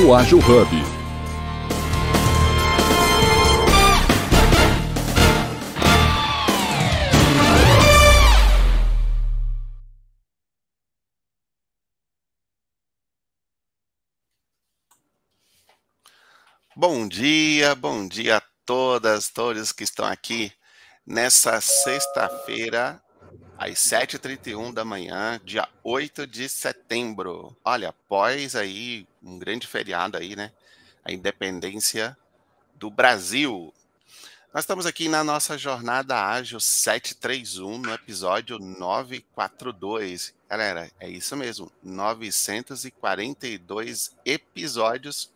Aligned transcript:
Universo 0.00 0.14
Ágil 0.14 0.38
Hub. 0.38 0.70
Bom 16.74 17.06
dia, 17.06 17.74
bom 17.74 18.08
dia 18.08 18.38
a 18.38 18.42
todas, 18.64 19.28
todos 19.28 19.70
que 19.70 19.84
estão 19.84 20.06
aqui 20.06 20.50
nessa 21.06 21.60
sexta-feira, 21.60 23.02
às 23.60 23.78
7h31 23.78 24.72
da 24.72 24.84
manhã, 24.86 25.38
dia 25.44 25.68
8 25.84 26.26
de 26.26 26.48
setembro. 26.48 27.54
Olha, 27.62 27.90
após 27.90 28.56
aí 28.56 29.06
um 29.22 29.38
grande 29.38 29.66
feriado 29.66 30.16
aí, 30.16 30.34
né? 30.34 30.50
A 31.04 31.12
independência 31.12 32.16
do 32.76 32.88
Brasil. 32.88 33.70
Nós 34.54 34.64
estamos 34.64 34.86
aqui 34.86 35.10
na 35.10 35.22
nossa 35.22 35.58
jornada 35.58 36.26
ágil 36.26 36.58
731, 36.58 37.76
no 37.76 37.92
episódio 37.92 38.58
942. 38.58 40.32
Galera, 40.48 40.90
é 40.98 41.10
isso 41.10 41.36
mesmo, 41.36 41.70
942 41.82 44.16
episódios 44.24 45.30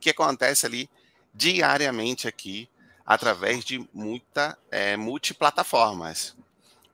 que 0.00 0.10
acontece 0.10 0.66
ali 0.66 0.90
diariamente 1.32 2.26
aqui 2.26 2.68
através 3.06 3.64
de 3.64 3.88
muita 3.94 4.58
é, 4.72 4.96
multiplataformas. 4.96 6.34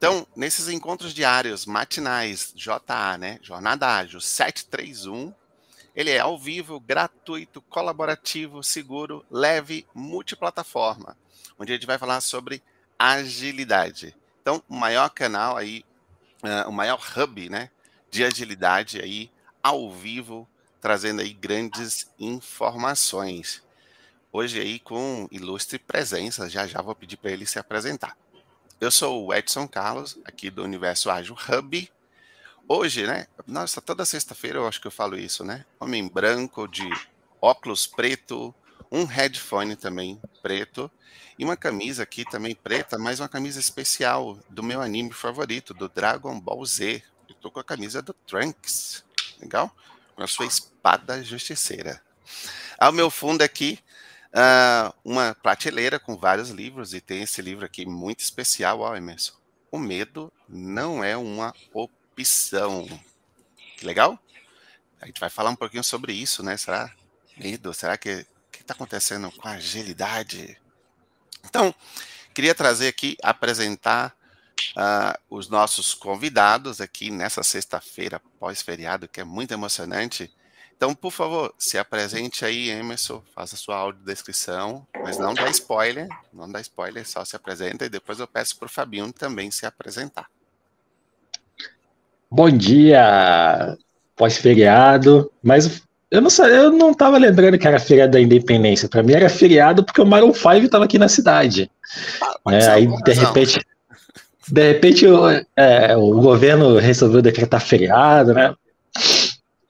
Então, 0.09 0.25
nesses 0.37 0.69
encontros 0.69 1.13
diários, 1.13 1.67
matinais, 1.67 2.53
JA, 2.55 3.19
né, 3.19 3.41
Jornada 3.43 3.89
Ágil 3.89 4.21
731, 4.21 5.35
ele 5.97 6.13
é 6.13 6.21
ao 6.21 6.39
vivo, 6.39 6.79
gratuito, 6.79 7.61
colaborativo, 7.63 8.63
seguro, 8.63 9.27
leve, 9.29 9.85
multiplataforma, 9.93 11.17
onde 11.59 11.73
a 11.73 11.75
gente 11.75 11.89
vai 11.89 11.99
falar 11.99 12.21
sobre 12.21 12.63
agilidade. 12.97 14.15
Então, 14.41 14.63
o 14.69 14.77
maior 14.77 15.09
canal 15.09 15.57
aí, 15.57 15.85
uh, 16.45 16.69
o 16.69 16.73
maior 16.73 17.05
hub, 17.17 17.49
né, 17.49 17.69
de 18.09 18.25
agilidade 18.25 19.01
aí 19.01 19.29
ao 19.61 19.91
vivo, 19.91 20.49
trazendo 20.81 21.21
aí 21.21 21.33
grandes 21.33 22.09
informações. 22.17 23.61
Hoje 24.33 24.61
aí 24.61 24.79
com 24.79 25.27
ilustre 25.33 25.81
presença, 25.81 26.49
já 26.49 26.65
já 26.65 26.81
vou 26.81 26.95
pedir 26.95 27.17
para 27.17 27.33
ele 27.33 27.45
se 27.45 27.59
apresentar. 27.59 28.17
Eu 28.79 28.91
sou 28.91 29.25
o 29.25 29.33
Edson 29.33 29.67
Carlos, 29.67 30.19
aqui 30.23 30.51
do 30.51 30.63
Universo 30.63 31.11
Ágil 31.11 31.35
Hub. 31.49 31.91
Hoje, 32.69 33.07
né? 33.07 33.27
Nossa, 33.47 33.81
toda 33.81 34.05
sexta-feira 34.05 34.59
eu 34.59 34.69
acho 34.69 34.79
que 34.83 34.87
eu 34.87 34.91
falo 34.91 35.17
isso, 35.19 35.43
né? 35.43 35.65
Homem 35.81 36.07
branco 36.07 36.69
de 36.69 36.87
óculos 37.41 37.87
preto, 37.87 38.55
um 38.93 39.07
headphone 39.07 39.77
também 39.77 40.21
preto 40.43 40.91
e 41.39 41.45
uma 41.45 41.57
camisa 41.57 42.03
aqui 42.03 42.23
também 42.27 42.55
preta, 42.55 42.99
mas 42.99 43.19
uma 43.19 43.31
camisa 43.31 43.59
especial 43.59 44.39
do 44.51 44.63
meu 44.63 44.83
anime 44.83 45.13
favorito, 45.15 45.73
do 45.73 45.89
Dragon 45.89 46.39
Ball 46.39 46.65
Z. 46.67 47.03
Eu 47.31 47.35
tô 47.37 47.51
com 47.51 47.61
a 47.61 47.65
camisa 47.65 48.03
do 48.03 48.13
Trunks, 48.13 49.03
legal? 49.41 49.75
Com 50.15 50.23
a 50.23 50.27
sua 50.27 50.45
espada 50.45 51.25
justiceira. 51.25 52.03
Ao 52.79 52.93
meu 52.93 53.11
fundo 53.11 53.41
aqui, 53.41 53.79
uh, 54.37 54.95
uma 55.03 55.35
prateleira 55.35 55.99
com 55.99 56.17
vários 56.17 56.51
livros, 56.51 56.93
e 56.93 57.01
tem 57.01 57.23
esse 57.23 57.41
livro 57.41 57.65
aqui 57.65 57.87
muito 57.87 58.21
especial, 58.21 58.81
ó, 58.81 58.95
Emerson. 58.95 59.33
O 59.71 59.79
medo 59.79 60.33
não 60.49 61.03
é 61.03 61.17
uma 61.17 61.55
opção. 61.73 62.87
Que 63.77 63.87
legal? 63.87 64.19
A 65.01 65.07
gente 65.07 65.21
vai 65.21 65.31
falar 65.31 65.51
um 65.51 65.57
pouquinho 65.57 65.85
sobre 65.85 66.13
isso, 66.13 66.43
né? 66.43 66.57
Será 66.57 66.91
medo? 67.37 67.73
Será 67.75 67.97
que 67.97 68.21
o 68.21 68.51
que 68.51 68.63
está 68.63 68.75
acontecendo 68.75 69.31
com 69.33 69.49
a 69.49 69.53
agilidade? 69.53 70.59
Então, 71.45 71.75
queria 72.35 72.55
trazer 72.55 72.89
aqui, 72.89 73.17
apresentar 73.23 74.17
uh, 74.77 75.19
os 75.29 75.49
nossos 75.49 75.95
convidados 75.95 76.81
aqui 76.81 77.11
nessa 77.11 77.43
sexta-feira 77.43 78.21
pós-feriado, 78.39 79.09
que 79.09 79.21
é 79.21 79.25
muito 79.25 79.53
emocionante. 79.53 80.33
Então, 80.77 80.95
por 80.95 81.11
favor, 81.11 81.55
se 81.59 81.79
apresente 81.79 82.45
aí, 82.45 82.69
Emerson, 82.69 83.23
faça 83.35 83.57
sua 83.57 83.77
audiodescrição, 83.77 84.87
mas 85.03 85.19
não 85.19 85.33
dá 85.33 85.49
spoiler, 85.49 86.07
não 86.33 86.51
dá 86.51 86.61
spoiler, 86.61 87.09
só 87.09 87.25
se 87.25 87.35
apresenta 87.35 87.87
e 87.87 87.89
depois 87.89 88.21
eu 88.21 88.27
peço 88.27 88.59
para 88.59 88.67
o 88.67 88.69
Fabinho 88.69 89.11
também 89.11 89.51
se 89.51 89.65
apresentar. 89.65 90.27
Bom 92.31 92.51
dia, 92.51 93.75
pós-feriado, 94.15 95.33
mas 95.43 95.83
eu 96.11 96.21
não 96.21 96.29
sei, 96.29 96.45
eu 96.47 96.71
não 96.71 96.91
estava 96.91 97.17
lembrando 97.17 97.59
que 97.59 97.67
era 97.67 97.81
feriado 97.81 98.13
da 98.13 98.21
Independência, 98.21 98.87
para 98.87 99.03
mim 99.03 99.15
era 99.15 99.31
feriado 99.31 99.83
porque 99.83 100.03
o 100.03 100.07
Maroon 100.07 100.35
5 100.35 100.57
estava 100.57 100.85
aqui 100.85 100.99
na 100.99 101.09
cidade. 101.09 101.71
Ah, 102.45 102.55
é, 102.55 102.69
aí, 102.69 102.87
de 102.87 103.13
repente, 103.15 103.61
de 104.47 104.73
repente 104.73 105.07
o, 105.07 105.27
é, 105.57 105.97
o 105.97 106.21
governo 106.21 106.77
resolveu 106.77 107.23
decretar 107.23 107.63
feriado, 107.63 108.35
né? 108.35 108.55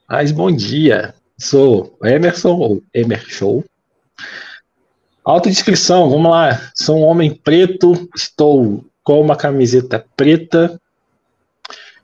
Mas 0.09 0.31
bom 0.31 0.49
dia, 0.49 1.13
sou 1.37 1.97
Emerson, 2.01 2.55
ou 2.55 2.83
Emer 2.93 3.25
Show. 3.27 3.65
Autodescrição, 5.21 6.09
vamos 6.09 6.31
lá. 6.31 6.71
Sou 6.73 6.99
um 6.99 7.03
homem 7.03 7.35
preto, 7.35 8.09
estou 8.15 8.85
com 9.03 9.19
uma 9.19 9.35
camiseta 9.35 10.05
preta, 10.15 10.79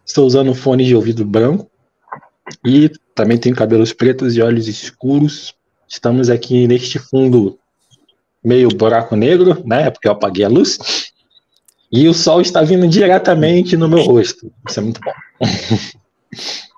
estou 0.06 0.28
usando 0.28 0.52
um 0.52 0.54
fone 0.54 0.84
de 0.84 0.94
ouvido 0.94 1.24
branco 1.24 1.72
e 2.66 2.92
também 3.16 3.38
tenho 3.38 3.56
cabelos 3.56 3.94
pretos 3.94 4.36
e 4.36 4.42
olhos 4.42 4.68
escuros. 4.68 5.56
Estamos 5.88 6.30
aqui 6.30 6.68
neste 6.68 7.00
fundo 7.00 7.58
meio 8.44 8.68
buraco 8.68 9.16
negro, 9.16 9.64
né? 9.66 9.90
Porque 9.90 10.10
eu 10.10 10.12
apaguei 10.12 10.44
a 10.44 10.50
luz. 10.50 11.14
E 11.90 12.10
o 12.10 12.14
sol 12.14 12.42
está 12.42 12.62
vindo 12.64 12.86
diretamente 12.86 13.78
no 13.78 13.88
meu 13.88 14.02
rosto. 14.02 14.52
Isso 14.68 14.80
é 14.80 14.84
muito 14.84 15.00
bom. 15.00 15.14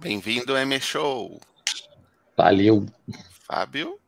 Bem-vindo, 0.00 0.56
M 0.56 0.80
Show. 0.80 1.40
Valeu. 2.36 2.86
Fábio. 3.44 3.98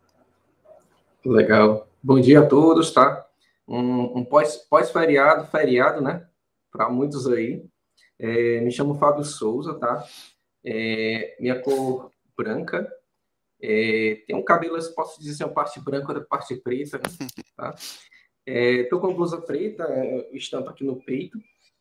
Legal. 1.24 1.88
Bom 2.00 2.20
dia 2.20 2.38
a 2.38 2.46
todos, 2.46 2.92
tá? 2.92 3.26
Um, 3.66 4.18
um 4.18 4.24
pós-feriado, 4.24 5.40
pós 5.40 5.50
feriado, 5.50 6.00
né? 6.00 6.28
Para 6.70 6.88
muitos 6.88 7.26
aí. 7.26 7.64
É, 8.20 8.60
me 8.60 8.70
chamo 8.70 9.00
Fábio 9.00 9.24
Souza, 9.24 9.74
tá? 9.80 10.06
É, 10.64 11.36
minha 11.40 11.60
cor 11.60 12.12
branca. 12.36 12.88
É, 13.60 14.22
tem 14.28 14.36
um 14.36 14.44
cabelo, 14.44 14.78
posso 14.94 15.20
dizer, 15.20 15.42
uma 15.42 15.52
parte 15.52 15.80
branca 15.80 16.14
da 16.14 16.20
parte 16.20 16.54
preta, 16.54 16.98
né? 16.98 17.02
tá? 17.56 17.74
É, 18.46 18.84
tô 18.84 19.00
com 19.00 19.12
blusa 19.12 19.40
preta, 19.40 19.82
é, 19.88 20.28
estampa 20.36 20.70
aqui 20.70 20.84
no 20.84 21.02
peito. 21.02 21.36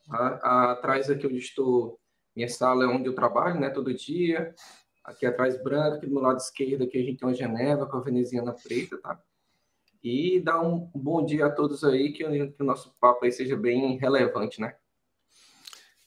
Tá? 0.07 0.71
Atrás 0.71 1.11
aqui 1.11 1.27
onde 1.27 1.37
estou 1.37 1.98
minha 2.39 2.47
sala 2.47 2.85
é 2.85 2.87
onde 2.87 3.07
eu 3.09 3.13
trabalho, 3.13 3.59
né, 3.59 3.69
todo 3.69 3.93
dia. 3.93 4.55
Aqui 5.03 5.25
atrás 5.25 5.61
branco, 5.61 5.97
aqui 5.97 6.05
do 6.05 6.13
meu 6.13 6.21
lado 6.21 6.37
esquerdo 6.37 6.85
aqui 6.85 6.97
a 6.97 7.03
gente 7.03 7.17
tem 7.17 7.27
uma 7.27 7.35
Geneva 7.35 7.85
com 7.85 7.97
a 7.97 8.01
veneziana 8.01 8.53
preta, 8.53 8.97
tá? 8.97 9.21
E 10.01 10.39
dá 10.39 10.61
um 10.61 10.89
bom 10.95 11.25
dia 11.25 11.47
a 11.47 11.51
todos 11.51 11.83
aí, 11.83 12.13
que, 12.13 12.23
que 12.23 12.63
o 12.63 12.65
nosso 12.65 12.95
papo 13.01 13.25
aí 13.25 13.31
seja 13.33 13.57
bem 13.57 13.97
relevante, 13.97 14.61
né? 14.61 14.73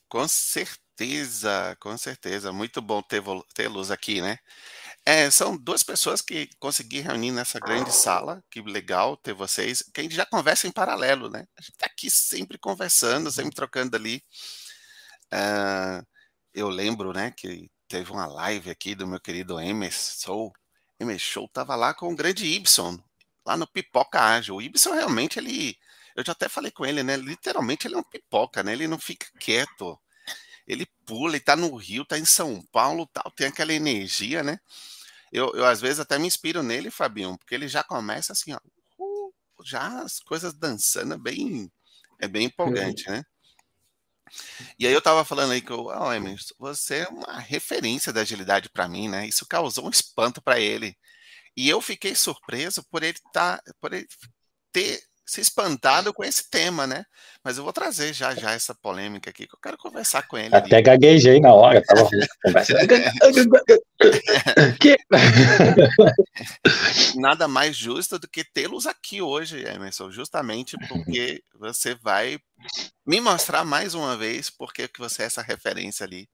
Com 0.09 0.27
certeza, 0.27 1.77
com 1.79 1.95
certeza. 1.97 2.51
Muito 2.51 2.81
bom 2.81 3.03
tê-los 3.53 3.91
aqui, 3.91 4.19
né? 4.19 4.39
É, 5.05 5.29
são 5.29 5.55
duas 5.55 5.83
pessoas 5.83 6.21
que 6.21 6.49
consegui 6.59 7.01
reunir 7.01 7.31
nessa 7.31 7.59
grande 7.59 7.93
sala. 7.93 8.43
Que 8.49 8.61
legal 8.61 9.17
ter 9.17 9.33
vocês. 9.33 9.83
Que 9.93 10.01
a 10.01 10.03
gente 10.03 10.15
já 10.15 10.25
conversa 10.25 10.65
em 10.65 10.71
paralelo, 10.71 11.29
né? 11.29 11.45
A 11.55 11.61
gente 11.61 11.77
tá 11.77 11.85
aqui 11.85 12.09
sempre 12.09 12.57
conversando, 12.57 13.31
sempre 13.31 13.53
trocando 13.53 13.95
ali. 13.95 14.23
Uh, 15.31 16.12
eu 16.53 16.69
lembro, 16.69 17.13
né, 17.13 17.31
que 17.31 17.69
teve 17.87 18.11
uma 18.11 18.25
live 18.25 18.69
aqui 18.69 18.95
do 18.95 19.07
meu 19.07 19.19
querido 19.19 19.59
Emerson. 19.59 20.51
Emerson 20.99 21.25
Show 21.25 21.49
tava 21.49 21.75
lá 21.75 21.93
com 21.93 22.11
o 22.11 22.15
grande 22.15 22.45
Ibson, 22.45 22.99
lá 23.45 23.57
no 23.57 23.67
Pipoca 23.67 24.21
Ágil. 24.21 24.55
O 24.55 24.61
Ibson 24.61 24.93
realmente, 24.93 25.39
ele. 25.39 25.77
Eu 26.15 26.23
já 26.23 26.31
até 26.33 26.47
falei 26.47 26.71
com 26.71 26.85
ele, 26.85 27.01
né? 27.03 27.17
Literalmente 27.17 27.87
ele 27.87 27.95
é 27.95 27.97
um 27.97 28.03
pipoca, 28.03 28.61
né? 28.61 28.73
Ele 28.73 28.87
não 28.87 28.99
fica 28.99 29.25
quieto. 29.39 29.99
Ele 30.67 30.85
pula, 31.05 31.35
ele 31.35 31.39
tá 31.39 31.55
no 31.55 31.75
Rio, 31.75 32.05
tá 32.05 32.17
em 32.17 32.25
São 32.25 32.61
Paulo, 32.71 33.07
tal, 33.11 33.31
tem 33.31 33.47
aquela 33.47 33.73
energia, 33.73 34.43
né? 34.43 34.59
Eu, 35.31 35.51
eu 35.55 35.65
às 35.65 35.81
vezes 35.81 35.99
até 35.99 36.17
me 36.19 36.27
inspiro 36.27 36.61
nele, 36.63 36.91
Fabinho, 36.91 37.37
porque 37.37 37.55
ele 37.55 37.67
já 37.67 37.83
começa 37.83 38.31
assim, 38.33 38.53
ó, 38.53 38.59
uh, 38.99 39.33
já 39.65 40.03
as 40.03 40.19
coisas 40.19 40.53
dançando, 40.53 41.17
bem, 41.17 41.71
é 42.19 42.27
bem 42.27 42.45
empolgante, 42.45 43.09
né? 43.09 43.23
E 44.79 44.87
aí 44.87 44.93
eu 44.93 45.01
tava 45.01 45.25
falando 45.25 45.51
aí 45.51 45.61
que, 45.61 45.71
oh, 45.73 46.13
Emerson, 46.13 46.53
você 46.57 46.99
é 46.99 47.07
uma 47.07 47.39
referência 47.39 48.13
da 48.13 48.21
agilidade 48.21 48.69
para 48.69 48.87
mim, 48.87 49.07
né? 49.09 49.27
Isso 49.27 49.45
causou 49.47 49.87
um 49.87 49.89
espanto 49.89 50.41
para 50.41 50.59
ele. 50.59 50.97
E 51.55 51.69
eu 51.69 51.81
fiquei 51.81 52.15
surpreso 52.15 52.83
por 52.89 53.03
ele 53.03 53.17
tá, 53.33 53.61
por 53.79 53.93
ele 53.93 54.07
ter 54.71 55.03
se 55.25 55.41
espantado 55.41 56.13
com 56.13 56.23
esse 56.23 56.49
tema, 56.49 56.85
né? 56.85 57.05
Mas 57.43 57.57
eu 57.57 57.63
vou 57.63 57.73
trazer 57.73 58.13
já 58.13 58.35
já 58.35 58.51
essa 58.51 58.75
polêmica 58.75 59.29
aqui, 59.29 59.47
que 59.47 59.55
eu 59.55 59.59
quero 59.59 59.77
conversar 59.77 60.27
com 60.27 60.37
ele. 60.37 60.55
Até 60.55 60.75
ali. 60.75 60.83
gaguejei 60.83 61.39
na 61.39 61.53
hora, 61.53 61.81
tava. 61.83 62.09
Nada 67.15 67.47
mais 67.47 67.75
justo 67.75 68.19
do 68.19 68.27
que 68.27 68.43
tê-los 68.43 68.85
aqui 68.85 69.21
hoje, 69.21 69.65
Emerson, 69.65 70.11
justamente 70.11 70.77
porque 70.87 71.41
você 71.55 71.95
vai 71.95 72.37
me 73.05 73.21
mostrar 73.21 73.63
mais 73.63 73.93
uma 73.93 74.17
vez 74.17 74.49
porque 74.49 74.87
que 74.87 74.99
você 74.99 75.23
é 75.23 75.25
essa 75.25 75.41
referência 75.41 76.05
ali 76.05 76.27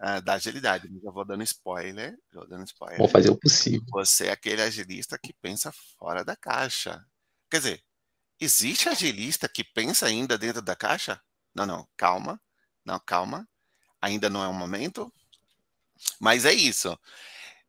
uh, 0.00 0.20
da 0.22 0.34
agilidade. 0.34 0.88
Já 1.02 1.10
vou 1.10 1.24
dando 1.24 1.42
spoiler, 1.42 2.16
vou 2.32 2.46
dando 2.46 2.64
spoiler. 2.64 2.98
Vou 2.98 3.08
fazer 3.08 3.30
o 3.30 3.36
possível. 3.36 3.86
Você 3.92 4.26
é 4.26 4.32
aquele 4.32 4.62
agilista 4.62 5.18
que 5.18 5.32
pensa 5.40 5.72
fora 5.98 6.24
da 6.24 6.36
caixa. 6.36 7.04
Quer 7.50 7.58
dizer, 7.58 7.82
Existe 8.38 8.88
agilista 8.88 9.48
que 9.48 9.64
pensa 9.64 10.06
ainda 10.06 10.36
dentro 10.36 10.60
da 10.60 10.76
caixa? 10.76 11.20
Não, 11.54 11.64
não, 11.64 11.88
calma. 11.96 12.40
Não, 12.84 13.00
calma. 13.00 13.48
Ainda 14.00 14.28
não 14.28 14.44
é 14.44 14.48
o 14.48 14.52
momento. 14.52 15.12
Mas 16.20 16.44
é 16.44 16.52
isso. 16.52 16.98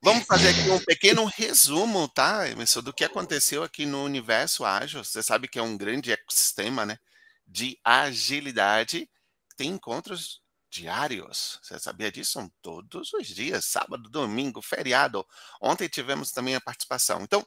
Vamos 0.02 0.26
fazer 0.26 0.50
aqui 0.50 0.70
um 0.70 0.80
pequeno 0.80 1.26
resumo, 1.26 2.08
tá, 2.08 2.48
Emerson, 2.48 2.82
do 2.82 2.94
que 2.94 3.04
aconteceu 3.04 3.64
aqui 3.64 3.86
no 3.86 4.04
universo 4.04 4.64
ágil. 4.64 5.04
Você 5.04 5.24
sabe 5.24 5.48
que 5.48 5.58
é 5.58 5.62
um 5.62 5.76
grande 5.76 6.12
ecossistema, 6.12 6.86
né, 6.86 7.00
de 7.48 7.80
agilidade. 7.84 9.10
Tem 9.56 9.70
encontros 9.70 10.42
diários. 10.70 11.60
Você 11.64 11.80
sabia 11.80 12.12
disso? 12.12 12.34
São 12.34 12.52
todos 12.62 13.12
os 13.14 13.28
dias, 13.28 13.66
sábado, 13.66 14.10
domingo, 14.10 14.62
feriado. 14.62 15.26
Ontem 15.60 15.88
tivemos 15.88 16.32
também 16.32 16.56
a 16.56 16.62
participação. 16.62 17.22
Então, 17.22 17.46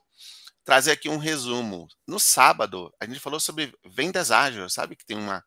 trazer 0.64 0.92
aqui 0.92 1.08
um 1.08 1.18
resumo. 1.18 1.88
No 2.06 2.18
sábado, 2.18 2.92
a 3.00 3.06
gente 3.06 3.20
falou 3.20 3.40
sobre 3.40 3.74
vendas 3.84 4.30
ágil, 4.30 4.68
sabe 4.68 4.96
que 4.96 5.04
tem 5.04 5.16
uma, 5.16 5.44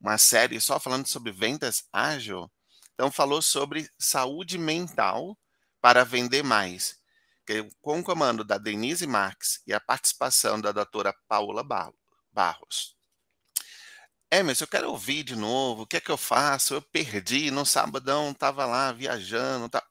uma 0.00 0.18
série 0.18 0.60
só 0.60 0.78
falando 0.78 1.06
sobre 1.06 1.32
vendas 1.32 1.84
ágil? 1.92 2.50
Então, 2.94 3.10
falou 3.10 3.40
sobre 3.40 3.88
saúde 3.98 4.58
mental 4.58 5.38
para 5.80 6.04
vender 6.04 6.42
mais, 6.42 6.98
com 7.80 8.00
o 8.00 8.04
comando 8.04 8.44
da 8.44 8.58
Denise 8.58 9.06
Marques 9.06 9.60
e 9.66 9.72
a 9.72 9.80
participação 9.80 10.60
da 10.60 10.70
doutora 10.70 11.14
Paula 11.26 11.64
Barros. 12.32 12.94
Emerson, 14.30 14.64
eu 14.64 14.68
quero 14.68 14.90
ouvir 14.90 15.24
de 15.24 15.34
novo, 15.34 15.82
o 15.82 15.86
que 15.86 15.96
é 15.96 16.00
que 16.00 16.10
eu 16.10 16.16
faço? 16.16 16.74
Eu 16.74 16.82
perdi, 16.82 17.50
no 17.50 17.66
sabadão 17.66 18.30
estava 18.30 18.64
lá 18.64 18.92
viajando. 18.92 19.68
Tá... 19.68 19.82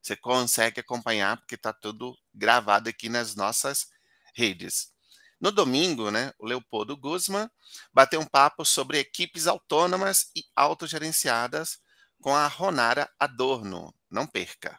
Você 0.00 0.14
consegue 0.14 0.80
acompanhar, 0.80 1.36
porque 1.38 1.56
está 1.56 1.72
tudo 1.72 2.16
gravado 2.32 2.88
aqui 2.88 3.08
nas 3.08 3.34
nossas 3.34 3.88
redes. 4.34 4.92
No 5.40 5.50
domingo, 5.50 6.10
né, 6.10 6.32
o 6.38 6.46
Leopoldo 6.46 6.96
Guzman 6.96 7.50
bateu 7.92 8.20
um 8.20 8.26
papo 8.26 8.64
sobre 8.64 8.98
equipes 8.98 9.46
autônomas 9.46 10.30
e 10.36 10.44
autogerenciadas 10.54 11.78
com 12.20 12.36
a 12.36 12.46
Ronara 12.46 13.10
Adorno. 13.18 13.94
Não 14.10 14.26
perca. 14.26 14.78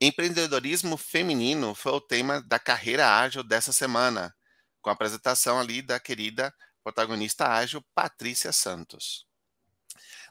Empreendedorismo 0.00 0.96
feminino 0.96 1.74
foi 1.74 1.92
o 1.92 2.00
tema 2.00 2.42
da 2.42 2.58
carreira 2.58 3.18
ágil 3.18 3.42
dessa 3.42 3.72
semana, 3.72 4.34
com 4.82 4.90
a 4.90 4.92
apresentação 4.92 5.58
ali 5.58 5.80
da 5.80 6.00
querida 6.00 6.52
protagonista 6.82 7.48
ágil 7.48 7.82
Patrícia 7.94 8.52
Santos. 8.52 9.24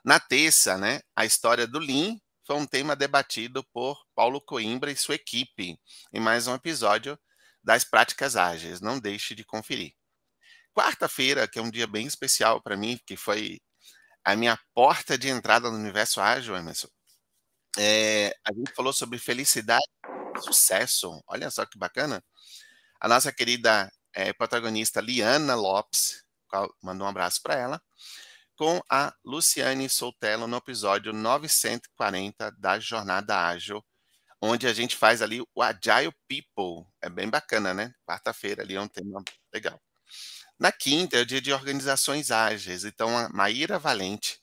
Na 0.03 0.19
terça, 0.19 0.77
né, 0.77 1.01
a 1.15 1.25
história 1.25 1.65
do 1.65 1.79
Lean 1.79 2.17
foi 2.45 2.57
um 2.57 2.65
tema 2.67 2.95
debatido 2.95 3.63
por 3.73 3.97
Paulo 4.13 4.39
Coimbra 4.39 4.91
e 4.91 4.95
sua 4.95 5.15
equipe, 5.15 5.79
em 6.13 6.19
mais 6.19 6.45
um 6.45 6.53
episódio 6.53 7.17
das 7.65 7.83
práticas 7.83 8.35
ágeis. 8.35 8.79
Não 8.79 8.99
deixe 8.99 9.33
de 9.33 9.43
conferir. 9.43 9.93
Quarta-feira, 10.73 11.47
que 11.47 11.57
é 11.57 11.61
um 11.61 11.71
dia 11.71 11.87
bem 11.87 12.05
especial 12.05 12.61
para 12.61 12.77
mim, 12.77 12.99
que 13.05 13.17
foi 13.17 13.59
a 14.23 14.35
minha 14.35 14.57
porta 14.73 15.17
de 15.17 15.29
entrada 15.29 15.69
no 15.71 15.77
universo 15.77 16.21
ágil, 16.21 16.55
Emerson. 16.55 16.87
É, 17.77 18.35
a 18.45 18.53
gente 18.53 18.73
falou 18.73 18.93
sobre 18.93 19.17
felicidade 19.17 19.83
e 20.37 20.41
sucesso. 20.41 21.23
Olha 21.27 21.49
só 21.49 21.65
que 21.65 21.77
bacana. 21.77 22.23
A 22.99 23.07
nossa 23.07 23.31
querida 23.31 23.91
é, 24.13 24.31
protagonista 24.31 25.01
Liana 25.01 25.55
Lopes, 25.55 26.23
mandou 26.81 27.05
um 27.05 27.09
abraço 27.09 27.41
para 27.41 27.55
ela, 27.55 27.81
com 28.55 28.81
a 28.89 29.13
Luciane 29.25 29.89
Soltello 29.89 30.47
no 30.47 30.57
episódio 30.57 31.11
940 31.11 32.51
da 32.51 32.79
Jornada 32.79 33.47
Ágil 33.47 33.83
onde 34.41 34.67
a 34.67 34.73
gente 34.73 34.95
faz 34.95 35.21
ali 35.21 35.41
o 35.53 35.61
Agile 35.61 36.13
People. 36.27 36.87
É 37.01 37.09
bem 37.09 37.29
bacana, 37.29 37.73
né? 37.73 37.93
Quarta-feira 38.05 38.63
ali 38.63 38.75
é 38.75 38.81
um 38.81 38.87
tema 38.87 39.23
legal. 39.53 39.81
Na 40.59 40.71
quinta 40.71 41.17
é 41.17 41.21
o 41.21 41.25
dia 41.25 41.41
de 41.41 41.51
organizações 41.51 42.31
ágeis. 42.31 42.85
Então, 42.85 43.17
a 43.17 43.29
Maíra 43.29 43.77
Valente 43.77 44.39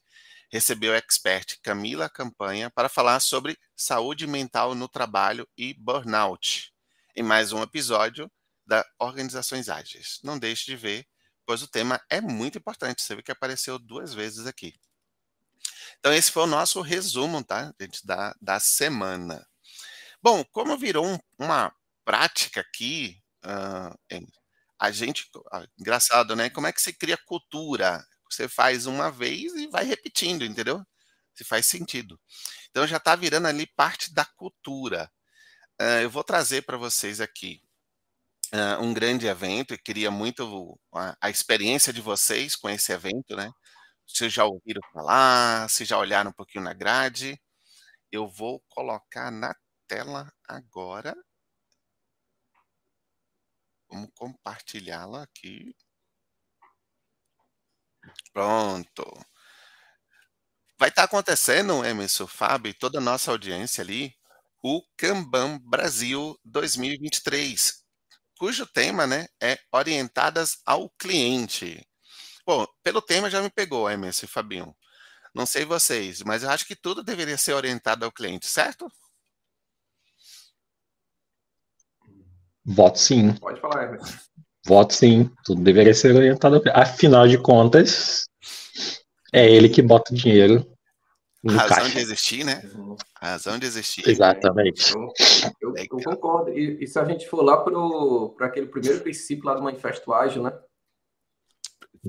recebeu 0.50 0.92
a 0.92 0.98
expert 0.98 1.58
Camila 1.62 2.10
Campanha 2.10 2.70
para 2.70 2.88
falar 2.88 3.20
sobre 3.20 3.58
saúde 3.74 4.26
mental 4.26 4.74
no 4.74 4.86
trabalho 4.86 5.48
e 5.56 5.72
burnout, 5.72 6.72
em 7.16 7.22
mais 7.22 7.52
um 7.52 7.62
episódio 7.62 8.30
da 8.66 8.84
Organizações 8.98 9.70
Ágeis. 9.70 10.20
Não 10.22 10.38
deixe 10.38 10.66
de 10.66 10.76
ver, 10.76 11.06
pois 11.46 11.62
o 11.62 11.68
tema 11.68 12.00
é 12.10 12.20
muito 12.20 12.58
importante. 12.58 13.02
Você 13.02 13.16
vê 13.16 13.22
que 13.22 13.32
apareceu 13.32 13.78
duas 13.78 14.12
vezes 14.12 14.46
aqui. 14.46 14.74
Então, 15.98 16.12
esse 16.12 16.30
foi 16.30 16.42
o 16.42 16.46
nosso 16.46 16.80
resumo, 16.82 17.42
tá, 17.42 17.72
gente, 17.80 18.06
da, 18.06 18.34
da 18.40 18.60
semana. 18.60 19.46
Bom, 20.22 20.44
como 20.52 20.76
virou 20.78 21.06
um, 21.06 21.18
uma 21.38 21.74
prática 22.04 22.60
aqui, 22.60 23.20
uh, 23.44 23.96
a 24.78 24.90
gente, 24.90 25.24
uh, 25.36 25.66
engraçado, 25.78 26.34
né? 26.36 26.50
Como 26.50 26.66
é 26.66 26.72
que 26.72 26.80
você 26.82 26.92
cria 26.92 27.16
cultura? 27.16 28.04
Você 28.30 28.48
faz 28.48 28.86
uma 28.86 29.10
vez 29.10 29.52
e 29.54 29.66
vai 29.68 29.84
repetindo, 29.84 30.44
entendeu? 30.44 30.82
Se 31.34 31.44
faz 31.44 31.66
sentido. 31.66 32.20
Então 32.70 32.86
já 32.86 32.96
está 32.98 33.16
virando 33.16 33.48
ali 33.48 33.66
parte 33.66 34.12
da 34.14 34.24
cultura. 34.24 35.10
Uh, 35.80 36.02
eu 36.02 36.10
vou 36.10 36.24
trazer 36.24 36.62
para 36.64 36.76
vocês 36.76 37.20
aqui 37.20 37.60
um 38.80 38.92
grande 38.92 39.26
evento 39.26 39.72
e 39.74 39.78
queria 39.78 40.10
muito 40.10 40.78
a, 40.94 41.16
a 41.20 41.30
experiência 41.30 41.92
de 41.92 42.00
vocês 42.02 42.54
com 42.56 42.68
esse 42.68 42.92
evento, 42.92 43.34
né? 43.36 43.50
Vocês 44.06 44.32
já 44.32 44.44
ouviram 44.44 44.80
falar, 44.92 45.70
se 45.70 45.84
já 45.84 45.98
olharam 45.98 46.30
um 46.30 46.34
pouquinho 46.34 46.64
na 46.64 46.74
grade. 46.74 47.40
Eu 48.12 48.28
vou 48.28 48.62
colocar 48.70 49.30
na 49.30 49.54
tela 49.92 50.32
agora. 50.48 51.14
Vamos 53.90 54.08
compartilhá-la 54.14 55.22
aqui. 55.22 55.76
Pronto. 58.32 59.04
Vai 60.78 60.88
estar 60.88 61.02
tá 61.02 61.04
acontecendo, 61.04 61.84
Emerson, 61.84 62.26
Fábio 62.26 62.74
toda 62.74 62.98
a 62.98 63.02
nossa 63.02 63.30
audiência 63.30 63.82
ali, 63.82 64.14
o 64.62 64.82
Kanban 64.96 65.58
Brasil 65.58 66.38
2023, 66.42 67.84
cujo 68.38 68.66
tema 68.66 69.06
né, 69.06 69.26
é 69.40 69.58
Orientadas 69.70 70.62
ao 70.64 70.88
Cliente. 70.90 71.86
Bom, 72.46 72.66
pelo 72.82 73.02
tema 73.02 73.28
já 73.28 73.42
me 73.42 73.50
pegou, 73.50 73.90
Emerson 73.90 74.24
e 74.24 74.28
Fabinho. 74.28 74.74
Não 75.34 75.46
sei 75.46 75.64
vocês, 75.66 76.22
mas 76.22 76.42
eu 76.42 76.50
acho 76.50 76.66
que 76.66 76.74
tudo 76.76 77.04
deveria 77.04 77.38
ser 77.38 77.52
orientado 77.52 78.04
ao 78.04 78.12
cliente, 78.12 78.46
certo? 78.46 78.90
Voto 82.64 82.98
sim. 82.98 83.32
Pode 83.34 83.60
falar, 83.60 83.84
Emerson. 83.84 84.14
Voto 84.64 84.94
sim. 84.94 85.30
Tudo 85.44 85.62
deveria 85.62 85.94
ser 85.94 86.14
orientado. 86.14 86.62
Afinal 86.72 87.26
de 87.26 87.38
contas, 87.38 88.28
é 89.32 89.50
ele 89.50 89.68
que 89.68 89.82
bota 89.82 90.12
o 90.12 90.16
dinheiro. 90.16 90.66
No 91.42 91.54
a 91.54 91.62
razão 91.62 91.78
caixa. 91.78 91.90
de 91.90 91.98
existir, 91.98 92.44
né? 92.44 92.62
A 93.20 93.30
razão 93.30 93.58
de 93.58 93.66
existir. 93.66 94.08
Exatamente. 94.08 94.94
Eu, 94.94 95.08
eu, 95.60 95.74
eu 95.76 95.88
concordo. 95.88 96.50
E, 96.50 96.84
e, 96.84 96.86
se 96.86 96.98
a 97.00 97.04
gente 97.04 97.28
for 97.28 97.42
lá 97.42 97.56
para 97.56 98.46
aquele 98.46 98.66
primeiro 98.66 99.00
princípio 99.00 99.46
lá 99.46 99.54
do 99.54 99.62
Manifesto 99.62 100.12
Ágil, 100.12 100.44
né? 100.44 100.52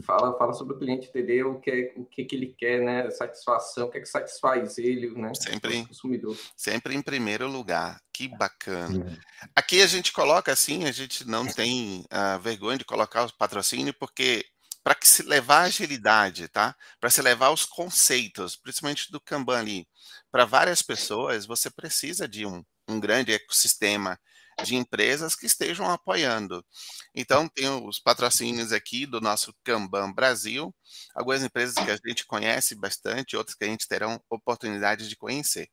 Fala, 0.02 0.36
fala 0.38 0.54
sobre 0.54 0.74
o 0.74 0.80
cliente 0.80 1.08
entender 1.08 1.46
o 1.46 1.60
que, 1.60 1.70
é, 1.70 1.94
o 1.96 2.06
que, 2.06 2.26
que 2.26 2.36
ele 2.36 2.56
quer, 2.58 2.82
né? 2.82 3.12
Satisfação, 3.12 3.88
o 3.88 3.92
que 3.92 4.00
é 4.00 4.02
que 4.02 4.08
satisfaz 4.08 4.80
ele, 4.80 5.12
né? 5.12 5.32
Sempre, 5.36 5.82
o 5.82 5.88
consumidor. 5.88 6.38
Sempre 6.58 6.96
em 6.96 7.02
primeiro 7.02 7.48
lugar. 7.48 8.02
Que 8.12 8.28
bacana. 8.28 9.20
Aqui 9.56 9.84
a 9.84 9.88
gente 9.88 10.12
coloca 10.12 10.52
assim, 10.52 10.86
a 10.86 10.92
gente 10.92 11.28
não 11.28 11.46
tem 11.46 12.06
uh, 12.12 12.40
vergonha 12.40 12.80
de 12.80 12.86
colocar 12.86 13.26
o 13.26 13.38
patrocínio, 13.38 13.94
porque 14.00 14.44
para 14.84 14.96
que 14.96 15.08
se 15.08 15.22
levar 15.24 15.60
a 15.60 15.66
agilidade, 15.66 16.48
tá? 16.48 16.76
Para 17.00 17.12
se 17.12 17.22
levar 17.22 17.52
os 17.52 17.64
conceitos, 17.64 18.56
principalmente 18.56 19.12
do 19.12 19.22
Kanban 19.22 19.60
ali, 19.60 19.88
para 20.32 20.44
várias 20.44 20.82
pessoas, 20.82 21.46
você 21.46 21.70
precisa 21.70 22.28
de 22.28 22.46
um, 22.46 22.64
um 22.90 23.00
grande 23.00 23.32
ecossistema 23.32 24.20
de 24.64 24.76
empresas 24.76 25.36
que 25.36 25.46
estejam 25.46 25.90
apoiando. 25.90 26.66
Então, 27.14 27.48
tem 27.48 27.70
os 27.70 28.00
patrocínios 28.00 28.72
aqui 28.72 29.06
do 29.06 29.22
nosso 29.22 29.54
Kanban 29.64 30.12
Brasil, 30.12 30.74
algumas 31.16 31.44
empresas 31.44 31.76
que 31.76 31.92
a 31.92 31.98
gente 32.08 32.26
conhece 32.26 32.76
bastante, 32.76 33.36
outras 33.36 33.56
que 33.56 33.64
a 33.64 33.68
gente 33.68 33.88
terá 33.88 34.08
oportunidade 34.30 35.08
de 35.08 35.16
conhecer. 35.16 35.70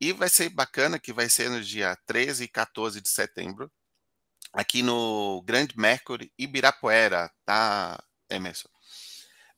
E 0.00 0.12
vai 0.12 0.28
ser 0.28 0.48
bacana 0.48 0.98
que 0.98 1.12
vai 1.12 1.28
ser 1.28 1.50
no 1.50 1.60
dia 1.60 1.96
13 2.06 2.44
e 2.44 2.48
14 2.48 3.00
de 3.00 3.08
setembro, 3.08 3.70
aqui 4.52 4.82
no 4.82 5.42
Grande 5.42 5.78
Mercury 5.78 6.32
Ibirapuera, 6.38 7.30
tá, 7.44 8.02
Emerson? 8.28 8.68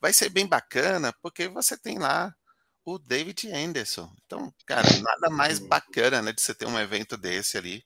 Vai 0.00 0.12
ser 0.12 0.30
bem 0.30 0.46
bacana, 0.46 1.14
porque 1.22 1.48
você 1.48 1.78
tem 1.78 1.98
lá 1.98 2.34
o 2.84 2.98
David 2.98 3.50
Anderson. 3.52 4.12
Então, 4.24 4.52
cara, 4.66 4.88
nada 5.00 5.30
mais 5.30 5.58
bacana 5.58 6.22
né, 6.22 6.32
de 6.32 6.40
você 6.40 6.54
ter 6.54 6.66
um 6.66 6.78
evento 6.78 7.16
desse 7.16 7.56
ali, 7.56 7.84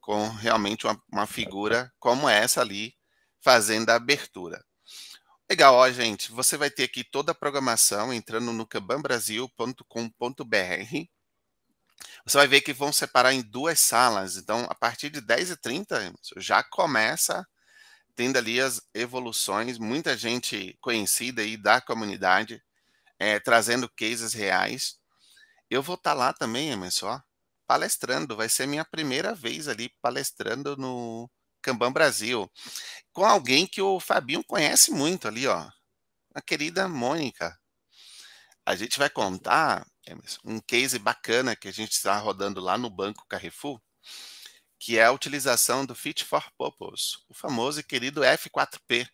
com 0.00 0.28
realmente 0.28 0.86
uma, 0.86 1.02
uma 1.12 1.26
figura 1.26 1.92
como 1.98 2.28
essa 2.28 2.60
ali, 2.60 2.94
fazendo 3.40 3.90
a 3.90 3.96
abertura. 3.96 4.64
Legal, 5.48 5.74
ó, 5.74 5.90
gente. 5.90 6.30
Você 6.30 6.56
vai 6.56 6.70
ter 6.70 6.84
aqui 6.84 7.02
toda 7.02 7.32
a 7.32 7.34
programação 7.34 8.12
entrando 8.12 8.52
no 8.52 8.66
cambanbrasil.com.br. 8.66 9.84
Você 12.24 12.36
vai 12.36 12.46
ver 12.46 12.60
que 12.60 12.72
vão 12.72 12.92
separar 12.92 13.32
em 13.32 13.42
duas 13.42 13.80
salas. 13.80 14.36
Então, 14.36 14.64
a 14.70 14.74
partir 14.74 15.10
de 15.10 15.20
10h30, 15.20 16.14
já 16.36 16.62
começa 16.62 17.44
tendo 18.14 18.36
ali 18.36 18.60
as 18.60 18.80
evoluções. 18.94 19.76
Muita 19.76 20.16
gente 20.16 20.76
conhecida 20.80 21.42
aí 21.42 21.56
da 21.56 21.80
comunidade 21.80 22.62
é, 23.20 23.38
trazendo 23.38 23.88
cases 23.90 24.32
reais. 24.32 24.98
Eu 25.68 25.82
vou 25.82 25.94
estar 25.94 26.12
tá 26.12 26.14
lá 26.14 26.32
também, 26.32 26.70
Emerson, 26.70 27.20
palestrando. 27.66 28.34
Vai 28.34 28.48
ser 28.48 28.66
minha 28.66 28.84
primeira 28.84 29.34
vez 29.34 29.68
ali 29.68 29.90
palestrando 30.00 30.76
no 30.76 31.30
Kanban 31.62 31.92
Brasil 31.92 32.50
com 33.12 33.24
alguém 33.24 33.66
que 33.66 33.82
o 33.82 34.00
Fabinho 34.00 34.42
conhece 34.42 34.90
muito 34.90 35.28
ali, 35.28 35.46
ó. 35.46 35.70
A 36.34 36.40
querida 36.40 36.88
Mônica. 36.88 37.56
A 38.64 38.74
gente 38.74 38.98
vai 38.98 39.10
contar 39.10 39.86
um 40.44 40.60
case 40.60 40.98
bacana 40.98 41.54
que 41.54 41.68
a 41.68 41.72
gente 41.72 41.92
está 41.92 42.16
rodando 42.18 42.60
lá 42.60 42.78
no 42.78 42.88
Banco 42.88 43.26
Carrefour, 43.28 43.80
que 44.78 44.98
é 44.98 45.04
a 45.04 45.12
utilização 45.12 45.84
do 45.84 45.94
Fit 45.94 46.24
for 46.24 46.44
Purpose, 46.56 47.18
o 47.28 47.34
famoso 47.34 47.80
e 47.80 47.82
querido 47.82 48.22
F4P. 48.22 49.08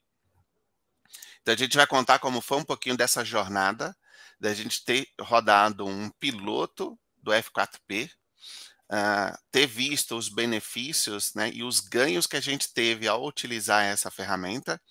Então 1.47 1.55
a 1.55 1.59
gente 1.59 1.77
vai 1.77 1.87
contar 1.87 2.19
como 2.19 2.41
foi 2.41 2.59
um 2.59 2.65
pouquinho 2.65 2.97
dessa 2.97 3.25
jornada, 3.25 3.97
da 4.41 4.53
gente 4.53 4.85
ter 4.85 5.07
rodado 5.21 5.87
um 5.87 6.11
piloto 6.19 6.99
do 7.23 7.31
F4P, 7.31 8.11
uh, 8.91 9.39
ter 9.53 9.65
visto 9.65 10.17
os 10.17 10.29
benefícios 10.29 11.33
né, 11.35 11.53
e 11.55 11.63
os 11.63 11.79
ganhos 11.79 12.27
que 12.27 12.37
a 12.37 12.41
gente 12.41 12.75
teve 12.75 13.07
ao 13.07 13.25
utilizar 13.25 13.85
essa 13.85 14.11
ferramenta, 14.11 14.83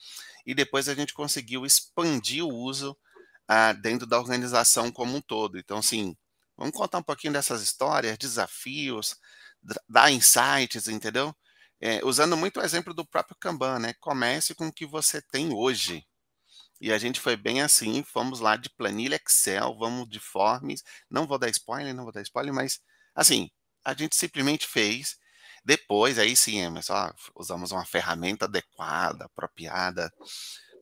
e 0.46 0.56
depois 0.56 0.88
a 0.88 0.96
gente 0.96 1.14
conseguiu 1.14 1.66
expandir 1.66 2.46
o 2.46 2.56
uso 2.56 2.98
uh, 3.52 3.82
dentro 3.82 4.08
da 4.08 4.18
organização 4.18 4.90
como 4.90 5.18
um 5.18 5.22
todo. 5.22 5.60
Então, 5.60 5.80
assim, 5.80 6.16
vamos 6.56 6.74
contar 6.74 7.00
um 7.00 7.04
pouquinho 7.04 7.34
dessas 7.34 7.62
histórias, 7.62 8.18
desafios, 8.18 9.18
dar 9.90 10.10
insights, 10.10 10.88
entendeu? 10.88 11.36
É, 11.82 12.00
usando 12.06 12.38
muito 12.38 12.62
o 12.62 12.64
exemplo 12.64 12.94
do 12.94 13.06
próprio 13.06 13.36
Kanban, 13.42 13.78
né? 13.80 13.94
Comece 14.00 14.56
com 14.56 14.68
o 14.68 14.74
que 14.74 14.86
você 14.86 15.22
tem 15.22 15.54
hoje. 15.54 16.08
E 16.80 16.92
a 16.92 16.98
gente 16.98 17.20
foi 17.20 17.36
bem 17.36 17.62
assim, 17.62 18.04
fomos 18.04 18.40
lá 18.40 18.56
de 18.58 18.70
planilha 18.70 19.20
Excel, 19.26 19.78
vamos 19.78 20.10
de 20.10 20.20
forms, 20.20 20.84
não 21.10 21.26
vou 21.26 21.38
dar 21.38 21.50
spoiler, 21.50 21.94
não 21.94 22.04
vou 22.04 22.12
dar 22.12 22.22
spoiler, 22.22 22.54
mas 22.54 22.80
assim, 23.14 23.50
a 23.84 23.94
gente 23.94 24.16
simplesmente 24.16 24.68
fez. 24.68 25.18
Depois, 25.64 26.20
aí 26.20 26.36
sim, 26.36 26.60
Emerson, 26.60 26.94
ó, 26.94 27.14
usamos 27.36 27.72
uma 27.72 27.86
ferramenta 27.86 28.46
adequada, 28.46 29.26
apropriada. 29.26 30.12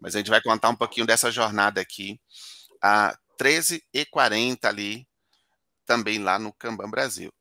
Mas 0.02 0.16
a 0.16 0.20
gente 0.20 0.30
vai 0.30 0.42
contar 0.42 0.70
um 0.70 0.76
pouquinho 0.76 1.06
dessa 1.06 1.32
jornada 1.32 1.80
aqui. 1.80 2.20
A 2.82 3.18
13h40 3.38 4.66
ali, 4.66 5.08
também 5.86 6.20
lá 6.20 6.38
no 6.40 6.54
Kanban 6.54 6.90
Brasil. 6.90 7.32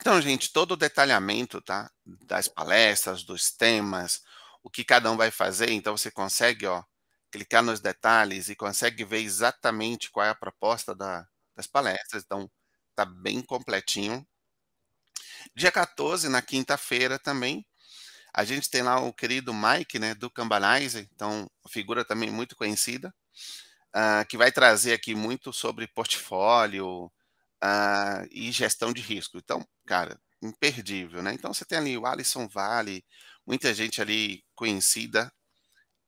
Então, 0.00 0.20
gente, 0.20 0.52
todo 0.52 0.72
o 0.72 0.76
detalhamento 0.76 1.60
tá, 1.62 1.90
das 2.04 2.48
palestras, 2.48 3.24
dos 3.24 3.50
temas, 3.50 4.20
o 4.62 4.70
que 4.70 4.84
cada 4.84 5.10
um 5.10 5.16
vai 5.16 5.30
fazer, 5.30 5.70
então 5.70 5.96
você 5.96 6.10
consegue 6.10 6.66
ó, 6.66 6.82
clicar 7.36 7.62
nos 7.62 7.80
detalhes 7.80 8.48
e 8.48 8.56
consegue 8.56 9.04
ver 9.04 9.20
exatamente 9.20 10.10
qual 10.10 10.24
é 10.24 10.30
a 10.30 10.34
proposta 10.34 10.94
da, 10.94 11.26
das 11.54 11.66
palestras. 11.66 12.22
Então, 12.24 12.50
tá 12.94 13.04
bem 13.04 13.42
completinho. 13.42 14.26
Dia 15.54 15.70
14, 15.70 16.30
na 16.30 16.40
quinta-feira 16.40 17.18
também, 17.18 17.66
a 18.32 18.42
gente 18.42 18.70
tem 18.70 18.82
lá 18.82 18.98
o 19.00 19.12
querido 19.12 19.52
Mike, 19.52 19.98
né, 19.98 20.14
do 20.14 20.30
Cambanizer, 20.30 21.06
então, 21.14 21.46
figura 21.68 22.06
também 22.06 22.30
muito 22.30 22.56
conhecida, 22.56 23.14
uh, 23.94 24.26
que 24.28 24.38
vai 24.38 24.50
trazer 24.50 24.94
aqui 24.94 25.14
muito 25.14 25.52
sobre 25.52 25.86
portfólio 25.88 27.06
uh, 27.62 28.26
e 28.30 28.50
gestão 28.50 28.94
de 28.94 29.02
risco. 29.02 29.36
Então, 29.36 29.66
cara, 29.86 30.18
imperdível, 30.42 31.22
né? 31.22 31.34
Então, 31.34 31.52
você 31.52 31.66
tem 31.66 31.76
ali 31.76 31.98
o 31.98 32.06
Alisson 32.06 32.48
Vale, 32.48 33.04
muita 33.46 33.74
gente 33.74 34.00
ali 34.00 34.42
conhecida 34.54 35.30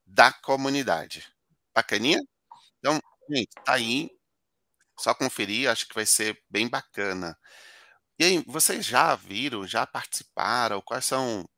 da 0.09 0.33
comunidade. 0.33 1.27
Bacaninha? 1.75 2.19
Então, 2.79 2.99
gente, 3.31 3.51
tá 3.65 3.75
aí. 3.75 4.11
Só 4.99 5.15
conferir, 5.15 5.71
acho 5.71 5.87
que 5.87 5.95
vai 5.95 6.07
ser 6.07 6.43
bem 6.51 6.69
bacana. 6.69 7.39
E 8.19 8.25
aí, 8.25 8.45
vocês 8.49 8.85
já 8.85 9.15
viram, 9.15 9.65
já 9.65 9.87
participaram? 9.87 10.81
Quais 10.81 11.05
são 11.05 11.49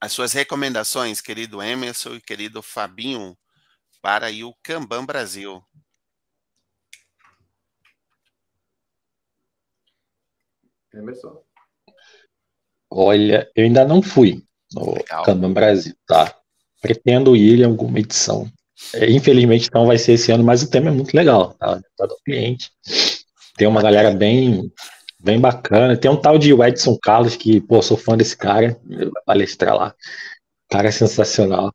as 0.00 0.12
suas 0.12 0.32
recomendações, 0.32 1.20
querido 1.20 1.60
Emerson 1.60 2.14
e 2.14 2.20
querido 2.20 2.62
Fabinho, 2.62 3.36
para 4.00 4.30
o 4.30 4.54
Kanban 4.62 5.04
Brasil? 5.04 5.64
Emerson? 10.94 11.42
Olha, 12.88 13.50
eu 13.56 13.64
ainda 13.64 13.84
não 13.84 14.00
fui 14.00 14.46
no 14.72 14.94
Legal. 14.94 15.24
Kanban 15.24 15.52
Brasil, 15.52 15.96
tá? 16.06 16.37
Pretendo 16.80 17.36
ir 17.36 17.60
em 17.60 17.64
alguma 17.64 17.98
edição. 17.98 18.50
É, 18.94 19.10
infelizmente, 19.10 19.66
então, 19.66 19.86
vai 19.86 19.98
ser 19.98 20.12
esse 20.12 20.30
ano, 20.30 20.44
mas 20.44 20.62
o 20.62 20.70
tema 20.70 20.88
é 20.88 20.92
muito 20.92 21.14
legal, 21.14 21.54
tá? 21.54 21.80
Todo 21.96 22.16
cliente. 22.24 22.70
Tem 23.56 23.66
uma 23.66 23.82
galera 23.82 24.12
bem 24.12 24.70
Bem 25.20 25.40
bacana. 25.40 25.96
Tem 25.96 26.10
um 26.10 26.16
tal 26.16 26.38
de 26.38 26.52
Edson 26.52 26.96
Carlos, 27.02 27.34
que, 27.34 27.60
pô, 27.60 27.82
sou 27.82 27.96
fã 27.96 28.16
desse 28.16 28.36
cara. 28.36 28.78
Ele 28.88 29.10
vai 29.10 29.22
palestrar 29.26 29.74
lá. 29.74 29.88
O 29.88 30.72
cara 30.72 30.88
é 30.88 30.92
sensacional. 30.92 31.74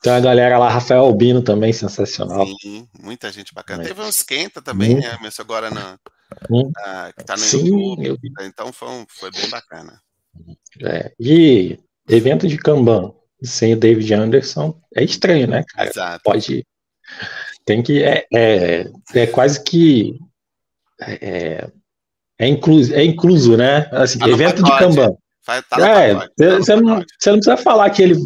Tem 0.00 0.12
a 0.12 0.20
galera 0.20 0.58
lá, 0.58 0.68
Rafael 0.70 1.02
Albino 1.02 1.42
também, 1.42 1.72
sensacional. 1.72 2.46
Sim, 2.60 2.88
muita 2.98 3.30
gente 3.30 3.52
bacana. 3.54 3.84
É. 3.84 3.88
Teve 3.88 4.00
um 4.00 4.08
esquenta 4.08 4.62
também, 4.62 4.96
né, 4.96 5.18
Mesmo 5.20 5.42
agora 5.42 5.70
na, 5.70 5.98
que 7.12 7.24
tá 7.24 7.34
no 7.34 7.38
Sim, 7.38 8.02
YouTube. 8.02 8.32
Então 8.40 8.72
foi, 8.72 8.88
um, 8.88 9.04
foi 9.08 9.30
bem 9.30 9.48
bacana. 9.50 10.00
É. 10.82 11.12
E 11.20 11.78
evento 12.08 12.48
de 12.48 12.56
Kanban 12.56 13.14
sem 13.42 13.74
o 13.74 13.76
David 13.76 14.14
Anderson 14.14 14.78
é 14.94 15.02
estranho, 15.04 15.46
né, 15.46 15.64
cara? 15.68 15.88
Exato. 15.88 16.22
Pode. 16.24 16.66
Tem 17.64 17.82
que. 17.82 18.02
É, 18.02 18.26
é, 18.32 18.90
é 19.14 19.26
quase 19.26 19.62
que. 19.62 20.18
É, 21.00 21.68
é 22.38 22.48
incluso, 22.48 22.94
é 22.94 23.04
incluso 23.04 23.56
né? 23.56 23.88
Assim, 23.92 24.18
tá 24.18 24.28
evento 24.28 24.62
de 24.62 24.78
Kanban. 24.78 25.16
Tá 25.44 25.62
é, 25.80 26.14
você 26.58 26.76
não, 26.76 26.98
não, 26.98 27.04
precisa 27.04 27.56
falar 27.56 27.90
que 27.90 28.02
ele, 28.02 28.16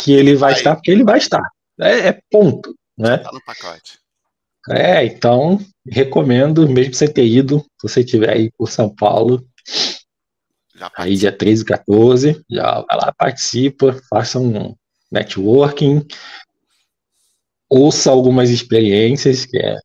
que 0.00 0.12
ele 0.12 0.36
vai, 0.36 0.52
vai 0.52 0.58
estar, 0.58 0.74
porque 0.76 0.90
ele 0.90 1.04
vai 1.04 1.18
estar. 1.18 1.42
É, 1.80 2.08
é 2.08 2.20
ponto, 2.30 2.74
né? 2.96 3.18
Tá 3.18 3.30
no 3.32 3.42
pacote. 3.44 3.98
É, 4.70 5.04
então, 5.04 5.58
recomendo, 5.86 6.68
mesmo 6.68 6.94
sem 6.94 7.08
ter 7.08 7.26
ido, 7.26 7.58
se 7.80 7.88
você 7.88 8.00
estiver 8.00 8.30
aí 8.30 8.50
por 8.56 8.70
São 8.70 8.88
Paulo, 8.88 9.44
aí 10.96 11.16
dia 11.16 11.32
13 11.32 11.62
e 11.62 11.66
14, 11.66 12.44
já 12.50 12.72
vai 12.72 12.98
lá, 12.98 13.12
participa, 13.16 14.00
faça 14.08 14.38
um 14.38 14.74
networking, 15.10 16.06
ouça 17.68 18.10
algumas 18.10 18.50
experiências, 18.50 19.44
que 19.44 19.58
é, 19.58 19.76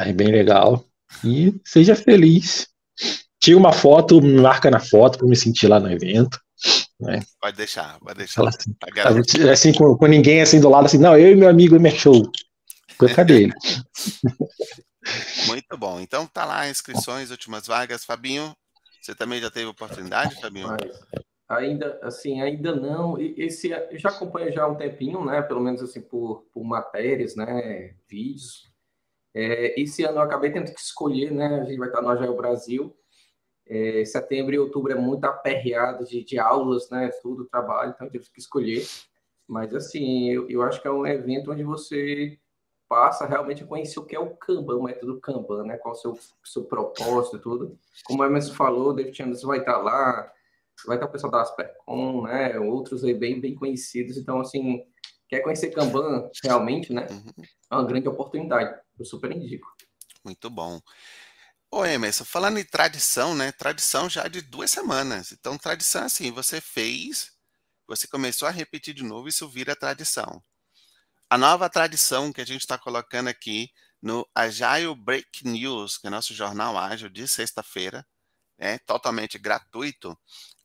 é 0.00 0.12
bem 0.12 0.28
legal, 0.28 0.84
e 1.24 1.54
seja 1.64 1.94
feliz 1.94 2.68
tira 3.40 3.56
uma 3.56 3.72
foto, 3.72 4.20
me 4.20 4.40
marca 4.40 4.70
na 4.70 4.80
foto 4.80 5.18
para 5.18 5.26
me 5.26 5.36
sentir 5.36 5.68
lá 5.68 5.80
no 5.80 5.90
evento. 5.90 6.38
Né? 7.00 7.20
Pode 7.40 7.56
deixar, 7.56 7.98
pode 8.00 8.18
deixar. 8.18 8.46
Assim, 8.48 8.74
tá 8.74 9.52
assim 9.52 9.72
com, 9.72 9.96
com, 9.96 10.06
ninguém 10.06 10.40
assim 10.40 10.60
do 10.60 10.68
lado, 10.68 10.86
assim, 10.86 10.98
não, 10.98 11.16
eu 11.16 11.30
e 11.30 11.36
meu 11.36 11.48
amigo 11.48 11.76
Emer 11.76 11.94
Show. 11.94 12.30
Cadê 13.14 13.44
ele? 13.44 13.52
Muito 15.46 15.78
bom. 15.78 16.00
Então 16.00 16.26
tá 16.26 16.44
lá, 16.44 16.68
inscrições, 16.68 17.30
últimas 17.30 17.66
vagas. 17.66 18.04
Fabinho, 18.04 18.52
você 19.08 19.14
também 19.14 19.40
já 19.40 19.50
teve 19.50 19.64
oportunidade, 19.66 20.38
Fabinho? 20.38 20.68
Ainda, 21.48 21.98
assim, 22.02 22.42
ainda 22.42 22.76
não. 22.76 23.18
Esse, 23.18 23.70
eu 23.70 23.98
já 23.98 24.10
acompanho 24.10 24.52
já 24.52 24.64
há 24.64 24.68
um 24.68 24.76
tempinho, 24.76 25.24
né? 25.24 25.40
Pelo 25.40 25.60
menos 25.60 25.82
assim 25.82 26.02
por, 26.02 26.42
por 26.52 26.62
matérias, 26.62 27.34
né? 27.34 27.94
Vídeos. 28.06 28.70
É, 29.34 29.80
esse 29.80 30.04
ano 30.04 30.18
eu 30.18 30.22
acabei 30.22 30.52
tendo 30.52 30.70
que 30.74 30.78
escolher, 30.78 31.32
né? 31.32 31.60
A 31.60 31.64
gente 31.64 31.78
vai 31.78 31.88
estar 31.88 32.02
no 32.02 32.10
Agile 32.10 32.36
Brasil. 32.36 32.94
É, 33.66 34.04
setembro 34.04 34.54
e 34.54 34.58
outubro 34.58 34.92
é 34.92 34.96
muito 34.96 35.24
aperreado 35.24 36.04
de, 36.04 36.22
de 36.22 36.38
aulas, 36.38 36.90
né? 36.90 37.08
Tudo, 37.22 37.46
trabalho, 37.46 37.92
então 37.94 38.06
eu 38.06 38.10
tive 38.10 38.30
que 38.30 38.40
escolher. 38.40 38.86
Mas, 39.46 39.74
assim, 39.74 40.30
eu, 40.30 40.50
eu 40.50 40.62
acho 40.62 40.82
que 40.82 40.88
é 40.88 40.90
um 40.90 41.06
evento 41.06 41.50
onde 41.50 41.64
você 41.64 42.38
passa 42.88 43.26
realmente 43.26 43.62
a 43.62 43.66
conhecer 43.66 44.00
o 44.00 44.04
que 44.04 44.16
é 44.16 44.18
o 44.18 44.34
Kanban, 44.36 44.76
o 44.76 44.82
método 44.84 45.20
Kanban, 45.20 45.64
né? 45.64 45.76
Qual 45.76 45.94
o 45.94 45.96
seu, 45.96 46.18
seu 46.44 46.64
propósito 46.64 47.36
e 47.36 47.40
tudo. 47.40 47.78
Como 48.04 48.22
o 48.22 48.24
Emerson 48.24 48.54
falou, 48.54 48.90
o 48.90 48.92
David 48.94 49.22
Anderson 49.22 49.46
vai 49.46 49.58
estar 49.58 49.76
lá, 49.78 50.32
vai 50.86 50.96
estar 50.96 51.06
o 51.06 51.12
pessoal 51.12 51.30
da 51.30 51.42
Aspercom, 51.42 52.22
né? 52.22 52.58
Outros 52.58 53.04
aí 53.04 53.14
bem, 53.14 53.40
bem 53.40 53.54
conhecidos. 53.54 54.16
Então, 54.16 54.40
assim, 54.40 54.84
quer 55.28 55.40
conhecer 55.40 55.70
Kanban 55.70 56.30
realmente, 56.42 56.92
né? 56.92 57.06
Uhum. 57.10 57.44
É 57.70 57.74
uma 57.74 57.84
grande 57.84 58.08
oportunidade. 58.08 58.80
Eu 58.98 59.04
super 59.04 59.30
indico. 59.30 59.68
Muito 60.24 60.48
bom. 60.48 60.80
Ô 61.70 61.84
Emerson, 61.84 62.24
falando 62.24 62.58
em 62.58 62.64
tradição, 62.64 63.34
né? 63.34 63.52
Tradição 63.52 64.08
já 64.08 64.26
de 64.26 64.40
duas 64.40 64.70
semanas. 64.70 65.32
Então, 65.32 65.58
tradição 65.58 66.02
é 66.02 66.06
assim, 66.06 66.30
você 66.32 66.62
fez, 66.62 67.32
você 67.86 68.08
começou 68.08 68.48
a 68.48 68.50
repetir 68.50 68.94
de 68.94 69.04
novo, 69.04 69.28
isso 69.28 69.46
vira 69.46 69.76
tradição. 69.76 70.42
A 71.30 71.36
nova 71.36 71.68
tradição 71.68 72.32
que 72.32 72.40
a 72.40 72.46
gente 72.46 72.62
está 72.62 72.78
colocando 72.78 73.28
aqui 73.28 73.70
no 74.00 74.26
Agile 74.34 74.94
Break 74.94 75.46
News, 75.46 75.98
que 75.98 76.06
é 76.06 76.10
nosso 76.10 76.32
jornal 76.32 76.78
ágil 76.78 77.10
de 77.10 77.28
sexta-feira, 77.28 78.06
é 78.56 78.78
totalmente 78.78 79.38
gratuito, 79.38 80.18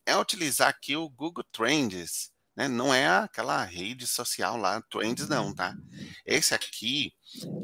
é 0.05 0.15
utilizar 0.15 0.70
aqui 0.70 0.96
o 0.96 1.10
Google 1.10 1.43
Trends. 1.51 2.32
Né? 2.55 2.70
Não 2.70 2.93
é 2.93 3.10
aquela 3.10 3.62
rede 3.65 4.08
social 4.08 4.55
lá, 4.55 4.82
Trends 4.84 5.27
não, 5.27 5.53
tá? 5.53 5.75
Esse 6.25 6.55
aqui 6.55 7.13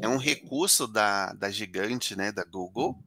é 0.02 0.06
um 0.06 0.18
recurso 0.18 0.86
da, 0.86 1.32
da 1.32 1.50
gigante, 1.50 2.14
né, 2.14 2.30
da 2.30 2.44
Google, 2.44 3.02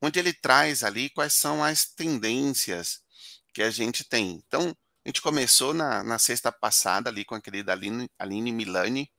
onde 0.00 0.18
ele 0.18 0.32
traz 0.32 0.82
ali 0.82 1.10
quais 1.10 1.34
são 1.34 1.62
as 1.62 1.84
tendências 1.84 3.00
que 3.52 3.62
a 3.62 3.70
gente 3.70 4.02
tem. 4.02 4.42
Então, 4.46 4.74
a 5.04 5.08
gente 5.10 5.20
começou 5.20 5.74
na, 5.74 6.02
na 6.02 6.18
sexta 6.18 6.50
passada 6.50 7.10
ali 7.10 7.22
com 7.22 7.34
a 7.34 7.40
querida 7.40 7.72
Aline, 7.72 8.08
Aline 8.18 8.50
Milani, 8.50 9.10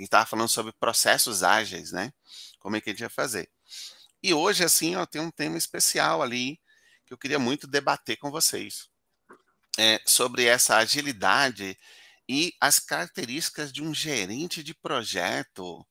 que 0.00 0.04
estava 0.04 0.26
falando 0.26 0.48
sobre 0.48 0.72
processos 0.72 1.42
ágeis, 1.42 1.92
né? 1.92 2.12
Como 2.58 2.76
é 2.76 2.80
que 2.80 2.90
a 2.90 2.92
gente 2.92 3.00
ia 3.00 3.10
fazer. 3.10 3.50
E 4.22 4.34
hoje, 4.34 4.64
assim, 4.64 4.96
ó, 4.96 5.06
tem 5.06 5.20
um 5.20 5.30
tema 5.30 5.56
especial 5.56 6.22
ali 6.22 6.60
que 7.06 7.12
eu 7.12 7.18
queria 7.18 7.38
muito 7.38 7.66
debater 7.66 8.16
com 8.16 8.30
vocês. 8.30 8.88
É, 9.78 10.00
sobre 10.06 10.44
essa 10.44 10.76
agilidade 10.76 11.76
e 12.28 12.52
as 12.60 12.78
características 12.78 13.72
de 13.72 13.82
um 13.82 13.94
gerente 13.94 14.62
de 14.62 14.74
projeto. 14.74 15.86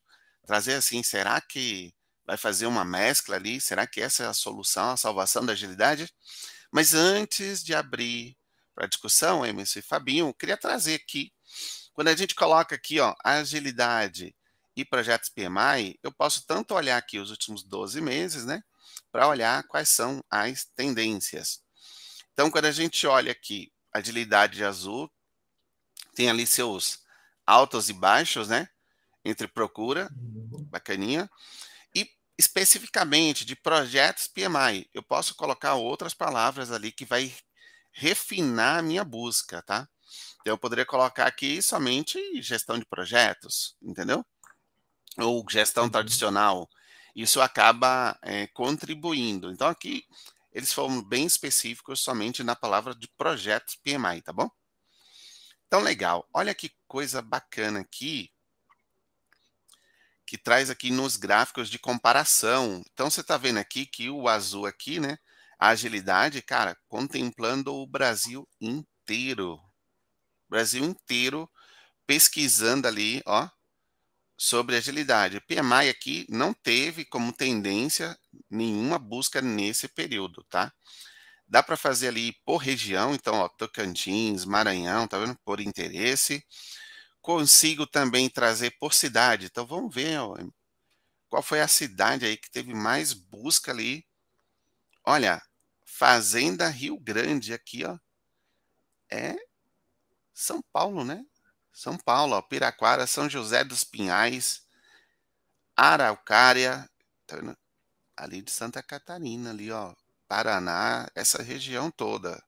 Trazer 0.45 0.75
assim, 0.75 1.03
será 1.03 1.39
que 1.41 1.93
vai 2.25 2.37
fazer 2.37 2.65
uma 2.65 2.85
mescla 2.85 3.35
ali? 3.35 3.59
Será 3.59 3.87
que 3.87 4.01
essa 4.01 4.23
é 4.23 4.27
a 4.27 4.33
solução, 4.33 4.91
a 4.91 4.97
salvação 4.97 5.45
da 5.45 5.53
agilidade? 5.53 6.11
Mas 6.71 6.93
antes 6.93 7.63
de 7.63 7.73
abrir 7.73 8.37
para 8.73 8.85
a 8.85 8.87
discussão, 8.87 9.45
Emerson 9.45 9.79
e 9.79 9.83
Fabinho, 9.83 10.27
eu 10.27 10.33
queria 10.33 10.57
trazer 10.57 10.95
aqui 10.95 11.31
quando 11.99 12.07
a 12.07 12.15
gente 12.15 12.33
coloca 12.33 12.75
aqui, 12.75 12.97
ó, 13.01 13.13
agilidade 13.25 14.33
e 14.73 14.85
projetos 14.85 15.27
PMI, 15.27 15.99
eu 16.01 16.13
posso 16.13 16.47
tanto 16.47 16.73
olhar 16.73 16.95
aqui 16.95 17.19
os 17.19 17.29
últimos 17.29 17.61
12 17.61 17.99
meses, 17.99 18.45
né, 18.45 18.63
para 19.11 19.27
olhar 19.27 19.67
quais 19.67 19.89
são 19.89 20.23
as 20.29 20.63
tendências. 20.63 21.61
Então, 22.31 22.49
quando 22.49 22.63
a 22.63 22.71
gente 22.71 23.05
olha 23.05 23.33
aqui, 23.33 23.69
agilidade 23.93 24.55
de 24.55 24.63
azul, 24.63 25.11
tem 26.15 26.29
ali 26.29 26.47
seus 26.47 26.99
altos 27.45 27.89
e 27.89 27.93
baixos, 27.93 28.47
né, 28.47 28.69
entre 29.25 29.45
procura, 29.45 30.09
bacaninha, 30.71 31.29
e 31.93 32.09
especificamente 32.37 33.43
de 33.43 33.57
projetos 33.57 34.25
PMI, 34.25 34.89
eu 34.93 35.03
posso 35.03 35.35
colocar 35.35 35.73
outras 35.73 36.13
palavras 36.13 36.71
ali 36.71 36.93
que 36.93 37.03
vai 37.03 37.35
refinar 37.91 38.79
a 38.79 38.81
minha 38.81 39.03
busca, 39.03 39.61
tá? 39.61 39.85
Então, 40.49 40.55
eu 40.55 40.59
poderia 40.59 40.85
colocar 40.85 41.27
aqui 41.27 41.61
somente 41.61 42.41
gestão 42.41 42.79
de 42.79 42.83
projetos, 42.83 43.77
entendeu? 43.79 44.25
Ou 45.19 45.45
gestão 45.47 45.83
uhum. 45.83 45.91
tradicional. 45.91 46.67
Isso 47.15 47.39
acaba 47.39 48.17
é, 48.23 48.47
contribuindo. 48.47 49.51
Então, 49.51 49.67
aqui 49.67 50.07
eles 50.51 50.73
foram 50.73 51.03
bem 51.03 51.23
específicos 51.27 51.99
somente 51.99 52.43
na 52.43 52.55
palavra 52.55 52.95
de 52.95 53.07
projetos 53.09 53.75
PMI, 53.75 54.23
tá 54.23 54.33
bom? 54.33 54.49
Então, 55.67 55.81
legal. 55.81 56.27
Olha 56.33 56.55
que 56.55 56.71
coisa 56.87 57.21
bacana 57.21 57.81
aqui, 57.81 58.31
que 60.25 60.35
traz 60.35 60.71
aqui 60.71 60.89
nos 60.89 61.15
gráficos 61.15 61.69
de 61.69 61.77
comparação. 61.77 62.81
Então, 62.91 63.07
você 63.07 63.21
está 63.21 63.37
vendo 63.37 63.57
aqui 63.59 63.85
que 63.85 64.09
o 64.09 64.27
azul 64.27 64.65
aqui, 64.65 64.99
né? 64.99 65.19
A 65.59 65.67
agilidade, 65.67 66.41
cara, 66.41 66.75
contemplando 66.87 67.71
o 67.71 67.85
Brasil 67.85 68.49
inteiro. 68.59 69.68
Brasil 70.49 70.83
inteiro 70.83 71.49
pesquisando 72.07 72.87
ali, 72.87 73.21
ó, 73.25 73.47
sobre 74.37 74.77
agilidade. 74.77 75.37
O 75.37 75.41
PMI 75.41 75.89
aqui 75.89 76.25
não 76.29 76.53
teve 76.53 77.05
como 77.05 77.33
tendência 77.33 78.17
nenhuma 78.49 78.97
busca 78.97 79.41
nesse 79.41 79.87
período, 79.87 80.43
tá? 80.49 80.73
Dá 81.47 81.61
para 81.61 81.75
fazer 81.77 82.09
ali 82.09 82.33
por 82.45 82.57
região, 82.57 83.13
então, 83.13 83.35
ó, 83.35 83.49
Tocantins, 83.49 84.45
Maranhão, 84.45 85.07
tá 85.07 85.19
vendo? 85.19 85.37
Por 85.43 85.59
interesse. 85.59 86.45
Consigo 87.21 87.85
também 87.85 88.29
trazer 88.29 88.71
por 88.79 88.93
cidade. 88.93 89.47
Então, 89.47 89.65
vamos 89.67 89.93
ver 89.93 90.19
ó, 90.19 90.37
qual 91.29 91.43
foi 91.43 91.61
a 91.61 91.67
cidade 91.67 92.25
aí 92.25 92.37
que 92.37 92.49
teve 92.51 92.73
mais 92.73 93.13
busca 93.13 93.71
ali. 93.71 94.05
Olha, 95.03 95.41
Fazenda 95.85 96.69
Rio 96.69 96.99
Grande 96.99 97.53
aqui, 97.53 97.83
ó. 97.85 97.97
É 99.11 99.35
são 100.39 100.61
Paulo, 100.71 101.03
né? 101.03 101.25
São 101.73 101.97
Paulo, 101.97 102.35
ó, 102.35 102.41
Piraquara, 102.41 103.05
São 103.05 103.29
José 103.29 103.63
dos 103.63 103.83
Pinhais, 103.83 104.63
Araucária, 105.75 106.89
tá 107.27 107.37
ali 108.15 108.41
de 108.41 108.49
Santa 108.49 108.81
Catarina, 108.81 109.49
ali, 109.49 109.71
ó, 109.71 109.93
Paraná, 110.27 111.09
essa 111.13 111.43
região 111.43 111.91
toda. 111.91 112.41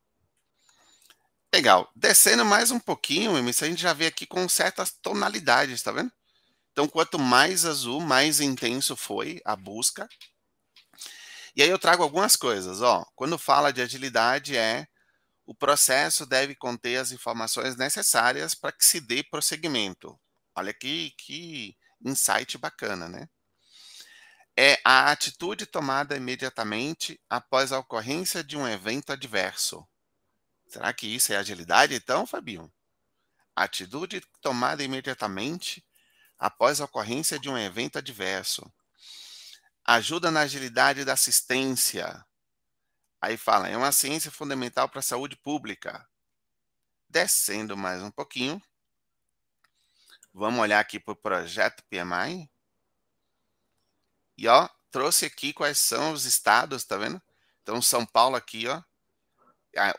Legal. 1.54 1.90
Descendo 1.94 2.44
mais 2.46 2.70
um 2.70 2.80
pouquinho, 2.80 3.36
a 3.36 3.52
gente 3.52 3.82
já 3.82 3.92
vê 3.92 4.06
aqui 4.06 4.26
com 4.26 4.48
certas 4.48 4.90
tonalidades, 4.90 5.82
tá 5.82 5.92
vendo? 5.92 6.10
Então, 6.72 6.88
quanto 6.88 7.18
mais 7.18 7.66
azul, 7.66 8.00
mais 8.00 8.40
intenso 8.40 8.96
foi 8.96 9.40
a 9.44 9.54
busca. 9.54 10.08
E 11.54 11.62
aí 11.62 11.68
eu 11.68 11.78
trago 11.78 12.02
algumas 12.02 12.36
coisas, 12.36 12.80
ó. 12.80 13.04
Quando 13.14 13.36
fala 13.36 13.70
de 13.70 13.82
agilidade, 13.82 14.56
é 14.56 14.88
o 15.44 15.54
processo 15.54 16.24
deve 16.24 16.54
conter 16.54 16.96
as 16.96 17.12
informações 17.12 17.76
necessárias 17.76 18.54
para 18.54 18.72
que 18.72 18.84
se 18.84 19.00
dê 19.00 19.22
prosseguimento. 19.22 20.18
Olha 20.54 20.72
que, 20.72 21.12
que 21.18 21.76
insight 22.04 22.56
bacana, 22.58 23.08
né? 23.08 23.28
É 24.56 24.78
a 24.84 25.10
atitude 25.10 25.64
tomada 25.64 26.16
imediatamente 26.16 27.20
após 27.28 27.72
a 27.72 27.78
ocorrência 27.78 28.44
de 28.44 28.56
um 28.56 28.68
evento 28.68 29.10
adverso. 29.10 29.86
Será 30.68 30.92
que 30.92 31.06
isso 31.06 31.32
é 31.32 31.36
agilidade, 31.36 31.94
então, 31.94 32.26
Fabinho? 32.26 32.70
Atitude 33.56 34.22
tomada 34.40 34.82
imediatamente 34.82 35.84
após 36.38 36.80
a 36.80 36.84
ocorrência 36.84 37.38
de 37.38 37.48
um 37.48 37.56
evento 37.56 37.98
adverso. 37.98 38.70
Ajuda 39.84 40.30
na 40.30 40.40
agilidade 40.40 41.04
da 41.04 41.14
assistência. 41.14 42.24
Aí 43.22 43.36
fala, 43.36 43.68
é 43.68 43.76
uma 43.76 43.92
ciência 43.92 44.32
fundamental 44.32 44.88
para 44.88 44.98
a 44.98 45.02
saúde 45.02 45.36
pública. 45.36 46.04
Descendo 47.08 47.76
mais 47.76 48.02
um 48.02 48.10
pouquinho. 48.10 48.60
Vamos 50.34 50.58
olhar 50.58 50.80
aqui 50.80 50.98
para 50.98 51.12
o 51.12 51.16
projeto 51.16 51.84
PMI. 51.84 52.50
E 54.36 54.48
ó, 54.48 54.68
trouxe 54.90 55.24
aqui 55.24 55.52
quais 55.52 55.78
são 55.78 56.12
os 56.12 56.24
estados, 56.24 56.82
tá 56.82 56.96
vendo? 56.96 57.22
Então, 57.62 57.80
São 57.80 58.04
Paulo 58.04 58.34
aqui, 58.34 58.66
ó, 58.66 58.82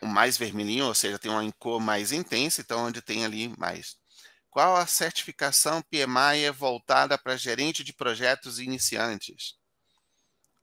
o 0.01 0.05
mais 0.05 0.37
vermelhinho, 0.37 0.87
ou 0.87 0.93
seja, 0.93 1.17
tem 1.17 1.31
uma 1.31 1.49
cor 1.53 1.79
mais 1.79 2.11
intensa, 2.11 2.59
então 2.59 2.87
onde 2.87 3.01
tem 3.01 3.23
ali 3.23 3.47
mais. 3.57 3.97
Qual 4.49 4.75
a 4.75 4.85
certificação 4.85 5.81
PMI 5.83 6.43
é 6.43 6.51
voltada 6.51 7.17
para 7.17 7.37
gerente 7.37 7.85
de 7.85 7.93
projetos 7.93 8.59
iniciantes? 8.59 9.57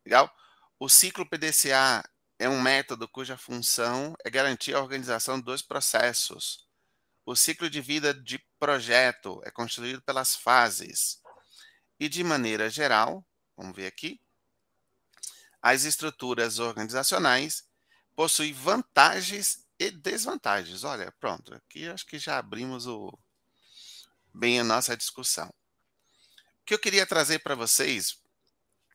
Legal? 0.05 0.31
O 0.79 0.91
ciclo 0.91 1.25
PDCA 1.25 2.05
é 2.41 2.49
um 2.49 2.59
método 2.59 3.07
cuja 3.07 3.37
função 3.37 4.17
é 4.25 4.31
garantir 4.31 4.75
a 4.75 4.81
organização 4.81 5.39
dos 5.39 5.61
processos. 5.61 6.67
O 7.27 7.37
ciclo 7.37 7.69
de 7.69 7.83
vida 7.83 8.15
de 8.15 8.39
projeto 8.59 9.43
é 9.45 9.51
constituído 9.51 10.01
pelas 10.01 10.35
fases. 10.35 11.21
E, 11.99 12.09
de 12.09 12.25
maneira 12.25 12.71
geral, 12.71 13.23
vamos 13.55 13.77
ver 13.77 13.87
aqui, 13.87 14.19
as 15.61 15.85
estruturas 15.85 16.59
organizacionais 16.59 17.69
possuem 18.17 18.55
vantagens 18.55 19.67
e 19.79 19.91
desvantagens. 19.91 20.83
Olha, 20.83 21.13
pronto, 21.21 21.53
aqui 21.53 21.89
acho 21.89 22.07
que 22.07 22.19
já 22.19 22.39
abrimos 22.39 22.87
o, 22.87 23.19
bem 24.33 24.59
a 24.59 24.65
nossa 24.65 24.97
discussão. 24.97 25.53
O 26.63 26.65
que 26.65 26.73
eu 26.73 26.79
queria 26.79 27.05
trazer 27.05 27.41
para 27.41 27.55
vocês, 27.55 28.17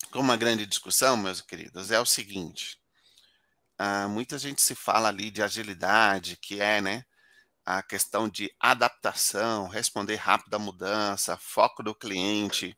como 0.10 0.24
uma 0.24 0.36
grande 0.36 0.66
discussão, 0.66 1.16
meus 1.16 1.42
queridos, 1.42 1.92
é 1.92 2.00
o 2.00 2.08
seguinte 2.08 2.84
ah, 3.78 4.08
muita 4.08 4.38
gente 4.38 4.62
se 4.62 4.76
fala 4.76 5.10
ali 5.10 5.30
de 5.30 5.42
agilidade, 5.44 6.38
que 6.38 6.62
é, 6.62 6.82
né, 6.82 7.04
a 7.66 7.82
questão 7.82 8.30
de 8.30 8.54
adaptação, 8.60 9.68
responder 9.68 10.16
rápido 10.16 10.54
à 10.54 10.60
mudança, 10.60 11.38
foco 11.38 11.82
do 11.82 11.96
cliente. 11.96 12.78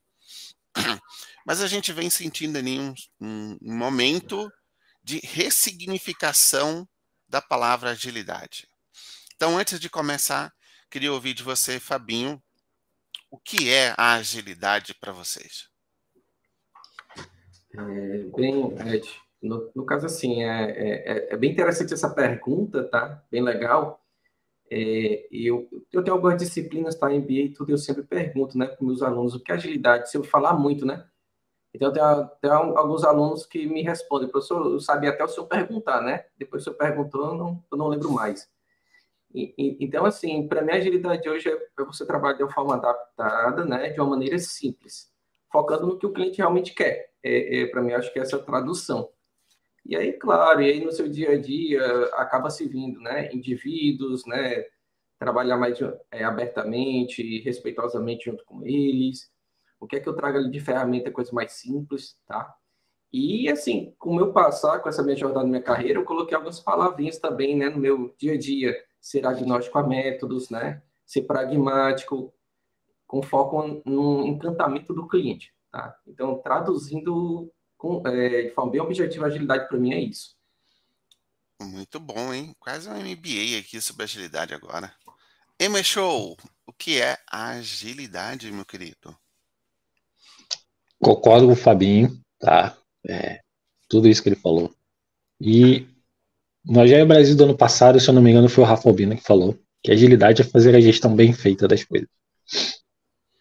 Mas 1.45 1.61
a 1.61 1.67
gente 1.67 1.91
vem 1.91 2.09
sentindo 2.09 2.57
ali 2.57 2.79
um, 2.79 2.93
um 3.19 3.57
momento 3.75 4.51
de 5.03 5.19
ressignificação 5.19 6.87
da 7.27 7.41
palavra 7.41 7.91
agilidade. 7.91 8.67
Então, 9.35 9.57
antes 9.57 9.79
de 9.79 9.89
começar, 9.89 10.53
queria 10.89 11.13
ouvir 11.13 11.33
de 11.33 11.43
você, 11.43 11.79
Fabinho, 11.79 12.41
o 13.29 13.37
que 13.37 13.69
é 13.69 13.93
a 13.97 14.13
agilidade 14.13 14.93
para 14.93 15.11
vocês? 15.11 15.69
É, 17.73 18.23
bem, 18.35 18.73
Ed, 18.93 19.21
no, 19.41 19.71
no, 19.75 19.85
caso, 19.85 20.05
assim, 20.05 20.43
é, 20.43 20.71
é, 20.71 21.33
é, 21.33 21.37
bem 21.37 21.51
interessante 21.51 21.93
essa 21.93 22.09
pergunta, 22.09 22.83
tá? 22.83 23.23
Bem 23.31 23.41
legal. 23.41 24.01
É, 24.69 25.27
eu, 25.31 25.67
eu 25.91 26.03
tenho 26.03 26.15
algumas 26.15 26.37
disciplinas, 26.37 26.95
tá? 26.95 27.09
MBA 27.09 27.31
e 27.31 27.53
tudo, 27.53 27.71
eu 27.71 27.77
sempre 27.77 28.03
pergunto, 28.03 28.57
né, 28.57 28.67
para 28.67 28.85
meus 28.85 29.01
alunos, 29.01 29.35
o 29.35 29.39
que 29.39 29.51
é 29.51 29.55
agilidade? 29.55 30.09
Se 30.09 30.17
eu 30.17 30.23
falar 30.23 30.53
muito, 30.53 30.85
né? 30.85 31.07
Então, 31.73 31.91
tem, 31.93 32.01
tem 32.41 32.51
alguns 32.51 33.03
alunos 33.03 33.45
que 33.45 33.67
me 33.67 33.83
respondem, 33.83 34.29
professor, 34.29 34.65
eu 34.65 34.79
sabia 34.79 35.11
até 35.11 35.23
o 35.23 35.27
senhor 35.27 35.47
perguntar, 35.47 36.01
né? 36.01 36.25
Depois 36.37 36.63
o 36.63 36.65
senhor 36.65 36.77
perguntou, 36.77 37.27
eu 37.27 37.35
não, 37.35 37.63
eu 37.71 37.77
não 37.77 37.87
lembro 37.87 38.11
mais. 38.11 38.49
E, 39.33 39.53
e, 39.57 39.77
então, 39.81 40.05
assim, 40.05 40.47
para 40.47 40.61
mim, 40.61 40.71
a 40.71 40.75
agilidade 40.75 41.29
hoje 41.29 41.49
é 41.49 41.83
você 41.83 42.05
trabalhar 42.05 42.37
de 42.37 42.43
uma 42.43 42.51
forma 42.51 42.75
adaptada, 42.75 43.65
né? 43.65 43.89
De 43.89 43.99
uma 43.99 44.09
maneira 44.11 44.39
simples, 44.39 45.11
focando 45.51 45.85
no 45.85 45.99
que 45.99 46.05
o 46.05 46.13
cliente 46.13 46.39
realmente 46.39 46.73
quer. 46.73 47.11
É, 47.23 47.61
é 47.61 47.65
para 47.67 47.81
mim, 47.81 47.93
acho 47.93 48.11
que 48.11 48.19
é 48.19 48.21
essa 48.23 48.39
tradução. 48.39 49.09
E 49.87 49.95
aí, 49.95 50.11
claro, 50.13 50.61
e 50.61 50.69
aí 50.69 50.83
no 50.83 50.91
seu 50.91 51.07
dia 51.07 51.31
a 51.31 51.37
dia 51.39 51.81
acaba 52.15 52.49
se 52.49 52.67
vindo, 52.67 52.99
né? 52.99 53.31
Indivíduos, 53.33 54.25
né? 54.25 54.65
Trabalhar 55.17 55.57
mais 55.57 55.79
é, 56.11 56.23
abertamente, 56.25 57.39
respeitosamente 57.39 58.25
junto 58.25 58.43
com 58.45 58.65
eles, 58.65 59.31
o 59.79 59.87
que 59.87 59.95
é 59.95 59.99
que 59.99 60.09
eu 60.09 60.15
trago 60.15 60.37
ali 60.37 60.51
de 60.51 60.59
ferramenta, 60.59 61.09
coisa 61.09 61.31
mais 61.33 61.53
simples, 61.53 62.17
tá? 62.27 62.53
E, 63.13 63.49
assim, 63.49 63.95
com 63.97 64.09
o 64.11 64.15
meu 64.15 64.33
passar, 64.33 64.79
com 64.79 64.89
essa 64.89 65.01
minha 65.01 65.15
jornada 65.15 65.43
na 65.43 65.49
minha 65.49 65.61
carreira, 65.63 65.99
eu 65.99 66.05
coloquei 66.05 66.35
algumas 66.35 66.59
palavrinhas 66.59 67.17
também, 67.17 67.55
né, 67.55 67.69
no 67.69 67.77
meu 67.79 68.13
dia 68.17 68.33
a 68.33 68.37
dia. 68.37 68.75
Ser 68.99 69.25
agnóstico 69.25 69.77
a 69.77 69.87
métodos, 69.87 70.49
né? 70.49 70.81
Ser 71.05 71.21
pragmático, 71.21 72.33
com 73.07 73.23
foco 73.23 73.81
no 73.85 74.27
encantamento 74.27 74.93
do 74.93 75.07
cliente, 75.07 75.53
tá? 75.71 75.95
Então, 76.05 76.39
traduzindo 76.39 77.49
com, 77.77 78.05
é, 78.07 78.43
de 78.43 78.51
forma 78.51 78.71
bem 78.71 78.81
objetiva, 78.81 79.27
agilidade 79.27 79.67
para 79.67 79.77
mim 79.77 79.93
é 79.93 80.01
isso. 80.01 80.35
Muito 81.61 81.99
bom, 81.99 82.33
hein? 82.33 82.55
Quase 82.59 82.89
um 82.89 82.93
MBA 82.93 83.59
aqui 83.59 83.81
sobre 83.81 84.03
agilidade 84.03 84.53
agora. 84.53 84.93
Emma 85.59 85.81
Show, 85.81 86.37
o 86.67 86.73
que 86.73 87.01
é 87.01 87.17
agilidade, 87.31 88.51
meu 88.51 88.65
querido? 88.65 89.17
Concordo 91.01 91.47
com 91.47 91.53
o 91.53 91.55
Fabinho, 91.55 92.19
tá? 92.39 92.77
É, 93.07 93.41
tudo 93.89 94.07
isso 94.07 94.21
que 94.21 94.29
ele 94.29 94.35
falou. 94.35 94.73
E 95.39 95.87
no 96.63 96.81
Agile 96.81 97.05
Brasil 97.05 97.35
do 97.35 97.43
ano 97.45 97.57
passado, 97.57 97.99
se 97.99 98.07
eu 98.07 98.13
não 98.13 98.21
me 98.21 98.31
engano, 98.31 98.49
foi 98.49 98.63
o 98.63 98.67
Rafa 98.67 98.87
Albina 98.87 99.15
que 99.15 99.23
falou 99.23 99.57
que 99.83 99.91
agilidade 99.91 100.41
é 100.41 100.45
fazer 100.45 100.75
a 100.75 100.81
gestão 100.81 101.15
bem 101.15 101.31
feita 101.31 101.67
das 101.67 101.83
coisas. 101.83 102.09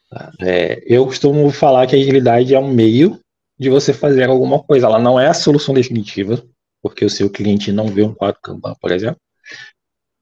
Tá? 0.08 0.32
É, 0.40 0.82
eu 0.86 1.04
costumo 1.04 1.50
falar 1.50 1.86
que 1.86 1.96
a 1.96 1.98
agilidade 1.98 2.54
é 2.54 2.58
um 2.58 2.72
meio 2.72 3.20
de 3.58 3.70
você 3.70 3.92
fazer 3.92 4.28
alguma 4.28 4.62
coisa. 4.62 4.86
Ela 4.86 4.98
não 4.98 5.18
é 5.18 5.28
a 5.28 5.34
solução 5.34 5.74
definitiva, 5.74 6.42
porque 6.82 7.04
o 7.04 7.10
seu 7.10 7.30
cliente 7.30 7.72
não 7.72 7.88
vê 7.88 8.02
um 8.02 8.14
quadro 8.14 8.40
Kanban, 8.42 8.74
por 8.80 8.92
exemplo. 8.92 9.20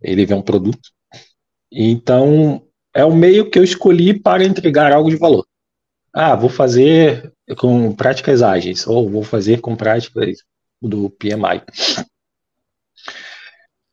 Ele 0.01 0.27
vê 0.27 0.35
um 0.35 0.43
produto. 0.43 0.91
Então, 1.71 2.67
é 2.95 3.05
o 3.05 3.15
meio 3.15 3.51
que 3.51 3.59
eu 3.59 3.65
escolhi 3.65 4.19
para 4.19 4.45
entregar 4.45 4.93
algo 4.93 5.11
de 5.11 5.17
valor. 5.17 5.47
Ah, 6.13 6.37
vou 6.37 6.49
fazer 6.49 7.33
com 7.59 7.93
práticas 7.95 8.41
ágeis, 8.41 8.87
ou 8.87 9.11
vou 9.11 9.25
fazer 9.25 9.61
com 9.61 9.75
práticas 9.75 10.39
do 10.81 11.11
PMI. 11.11 11.63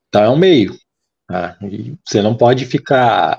Então 0.08 0.24
é 0.24 0.30
um 0.30 0.38
meio. 0.38 0.78
Tá? 1.28 1.58
você 2.06 2.22
não 2.22 2.36
pode 2.36 2.66
ficar 2.66 3.38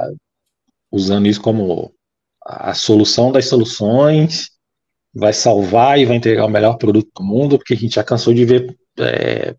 usando 0.91 1.27
isso 1.27 1.41
como 1.41 1.95
a 2.43 2.73
solução 2.73 3.31
das 3.31 3.47
soluções, 3.47 4.51
vai 5.15 5.33
salvar 5.33 5.99
e 5.99 6.05
vai 6.05 6.17
entregar 6.17 6.47
o 6.47 6.51
melhor 6.51 6.77
produto 6.79 7.11
do 7.15 7.25
mundo, 7.25 7.59
porque 7.59 7.75
a 7.75 7.77
gente 7.77 7.95
já 7.95 8.05
cansou 8.05 8.33
de 8.33 8.45
ver 8.45 8.77
é, 8.99 9.55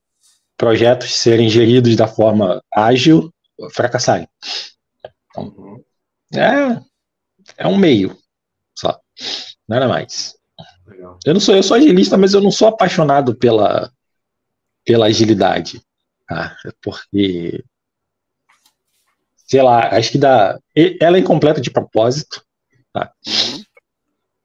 projetos 0.57 1.13
serem 1.15 1.49
geridos 1.49 1.95
da 1.95 2.07
forma 2.07 2.63
ágil 2.73 3.33
fracassarem. 3.71 4.27
Então, 5.29 5.83
é, 6.33 6.81
é 7.57 7.67
um 7.67 7.77
meio 7.77 8.17
só. 8.75 8.99
Nada 9.67 9.87
mais. 9.87 10.35
Legal. 10.85 11.19
Eu 11.25 11.33
não 11.33 11.41
sou, 11.41 11.55
eu 11.55 11.63
sou 11.63 11.77
agilista, 11.77 12.17
mas 12.17 12.33
eu 12.33 12.41
não 12.41 12.51
sou 12.51 12.67
apaixonado 12.67 13.35
pela, 13.35 13.91
pela 14.83 15.05
agilidade. 15.05 15.81
Tá? 16.27 16.55
Porque, 16.81 17.63
sei 19.45 19.61
lá, 19.61 19.95
acho 19.95 20.11
que 20.11 20.17
dá. 20.17 20.59
Ela 20.99 21.17
é 21.17 21.19
incompleta 21.19 21.61
de 21.61 21.71
propósito. 21.71 22.43
Tá? 22.91 23.11
Uhum. 23.25 23.63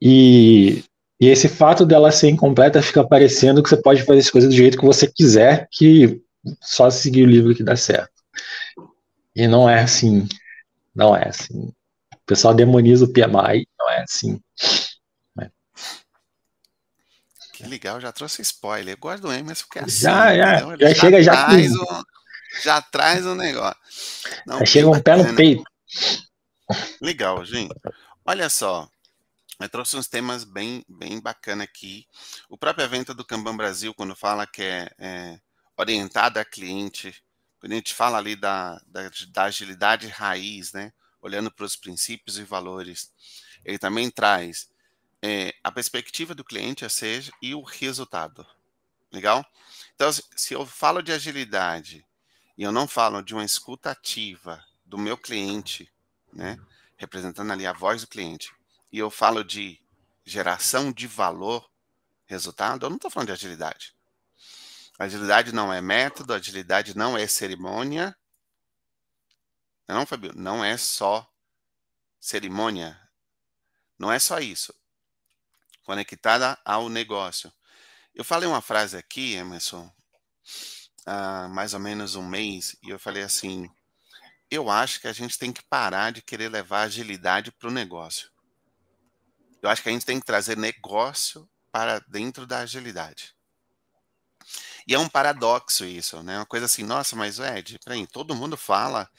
E, 0.01 0.85
e 1.21 1.27
esse 1.27 1.49
fato 1.49 1.85
dela 1.85 2.13
ser 2.13 2.29
incompleta 2.29 2.83
fica 2.83 3.07
parecendo 3.07 3.63
que 3.63 3.69
você 3.69 3.77
pode 3.77 4.03
fazer 4.05 4.21
as 4.21 4.31
coisas 4.31 4.51
do 4.51 4.57
jeito 4.57 4.79
que 4.79 4.85
você 4.85 5.07
quiser, 5.07 5.69
que 5.71 6.23
só 6.61 6.89
seguir 6.91 7.25
o 7.25 7.31
livro 7.31 7.55
que 7.55 7.63
dá 7.63 7.77
certo. 7.77 8.13
E 9.35 9.47
não 9.47 9.69
é 9.69 9.81
assim. 9.81 10.29
Não 10.95 11.17
é 11.17 11.29
assim. 11.29 11.73
O 12.15 12.27
pessoal 12.27 12.55
demoniza 12.55 13.05
o 13.05 13.13
PMI, 13.13 13.67
não 13.79 13.91
é 13.91 14.03
assim. 14.03 14.41
Que 17.59 17.67
legal, 17.67 18.01
já 18.01 18.13
trouxe 18.13 18.41
spoiler. 18.41 18.95
Eu 18.95 18.99
gosto 18.99 19.23
do 19.23 19.33
Emerson 19.33 19.65
porque 19.65 19.81
é 19.81 19.83
assim. 19.83 20.01
Já, 20.03 20.37
já, 20.37 20.59
já, 20.59 20.77
já, 20.77 20.95
chega 20.95 21.21
já 21.21 21.33
traz 21.33 21.77
com... 21.77 21.95
um, 21.95 22.03
Já 22.63 22.83
traz 22.83 23.27
um 23.27 23.35
negócio. 23.35 23.77
Não, 24.47 24.61
já 24.61 24.65
chega 24.65 24.89
um 24.89 25.01
pé 25.01 25.17
no 25.17 25.35
peito. 25.35 25.65
Legal, 27.03 27.45
gente. 27.45 27.75
Olha 28.25 28.49
só, 28.49 28.89
eu 29.61 29.69
trouxe 29.69 29.97
uns 29.97 30.07
temas 30.07 30.45
bem, 30.45 30.85
bem 30.89 31.21
bacana 31.21 31.65
aqui. 31.65 32.07
O 32.49 32.57
próprio 32.57 32.85
evento 32.85 33.13
do 33.13 33.25
Kanban 33.25 33.57
Brasil, 33.57 33.93
quando 33.93 34.15
fala 34.15 34.47
que 34.47 34.63
é, 34.63 34.91
é 34.99 35.41
orientado 35.77 36.39
a 36.39 36.45
cliente, 36.45 37.15
quando 37.59 37.73
a 37.73 37.77
gente 37.77 37.95
fala 37.95 38.19
ali 38.19 38.37
da, 38.37 38.81
da, 38.87 39.11
da 39.31 39.45
agilidade 39.45 40.07
raiz, 40.07 40.73
né? 40.73 40.93
Olhando 41.21 41.51
para 41.51 41.65
os 41.65 41.75
princípios 41.75 42.39
e 42.39 42.45
valores, 42.45 43.13
ele 43.65 43.79
também 43.79 44.09
traz 44.11 44.71
é, 45.21 45.53
a 45.65 45.73
perspectiva 45.73 46.35
do 46.35 46.45
cliente, 46.45 46.85
ou 46.85 46.91
seja, 46.91 47.33
e 47.43 47.55
o 47.55 47.63
resultado. 47.63 48.47
Legal? 49.13 49.45
Então, 49.95 50.11
se 50.13 50.55
eu 50.55 50.65
falo 50.67 51.03
de 51.03 51.13
agilidade 51.13 52.07
e 52.57 52.63
eu 52.63 52.71
não 52.71 52.87
falo 52.87 53.23
de 53.23 53.35
uma 53.35 53.45
escuta 53.45 53.91
ativa 53.91 54.65
do 54.85 54.99
meu 54.99 55.17
cliente, 55.17 55.91
né, 56.33 56.59
representando 56.97 57.53
ali 57.53 57.67
a 57.67 57.73
voz 57.73 58.03
do 58.03 58.09
cliente, 58.09 58.53
e 58.93 58.99
eu 58.99 59.11
falo 59.11 59.43
de 59.45 59.81
geração 60.25 60.93
de 60.93 61.07
valor, 61.07 61.71
resultado, 62.27 62.85
eu 62.85 62.91
não 62.91 62.97
estou 62.97 63.11
falando 63.11 63.29
de 63.29 63.33
agilidade. 63.33 63.95
Agilidade 64.99 65.53
não 65.53 65.73
é 65.73 65.81
método, 65.81 66.35
agilidade 66.35 66.97
não 66.97 67.17
é 67.17 67.27
cerimônia. 67.27 68.17
Não, 69.87 70.05
Fabio, 70.05 70.33
não 70.35 70.65
é 70.65 70.77
só 70.77 71.31
cerimônia. 72.21 73.01
Não 73.99 74.13
é 74.13 74.19
só 74.19 74.39
isso 74.41 74.75
conectada 75.89 76.59
ao 76.67 76.91
negócio. 76.91 77.51
Eu 78.15 78.23
falei 78.23 78.47
uma 78.47 78.61
frase 78.61 78.95
aqui, 78.95 79.33
Emerson, 79.33 79.91
há 81.07 81.49
mais 81.49 81.73
ou 81.73 81.81
menos 81.81 82.15
um 82.15 82.23
mês, 82.23 82.77
e 82.83 82.91
eu 82.91 82.99
falei 82.99 83.23
assim: 83.23 83.71
eu 84.51 84.69
acho 84.69 85.01
que 85.01 85.09
a 85.09 85.15
gente 85.15 85.39
tem 85.39 85.51
que 85.51 85.63
parar 85.63 86.13
de 86.13 86.21
querer 86.21 86.51
levar 86.51 86.83
agilidade 86.83 87.51
para 87.51 87.69
o 87.69 87.73
negócio. 87.73 88.31
Eu 89.63 89.69
acho 89.69 89.83
que 89.83 89.89
a 89.89 89.93
gente 89.93 90.07
tem 90.07 90.21
que 90.21 90.27
trazer 90.27 90.57
negócio 90.57 91.49
para 91.71 92.01
dentro 92.09 92.47
da 92.47 92.61
agilidade. 92.61 93.35
E 94.87 94.95
é 94.95 94.99
um 94.99 95.09
paradoxo 95.09 95.85
isso, 95.85 96.23
né? 96.23 96.39
Uma 96.39 96.47
coisa 96.47 96.67
assim, 96.67 96.83
nossa, 96.83 97.15
mas 97.15 97.39
Ed, 97.39 97.79
peraí, 97.85 98.07
todo 98.07 98.35
mundo 98.35 98.57
fala 98.57 99.11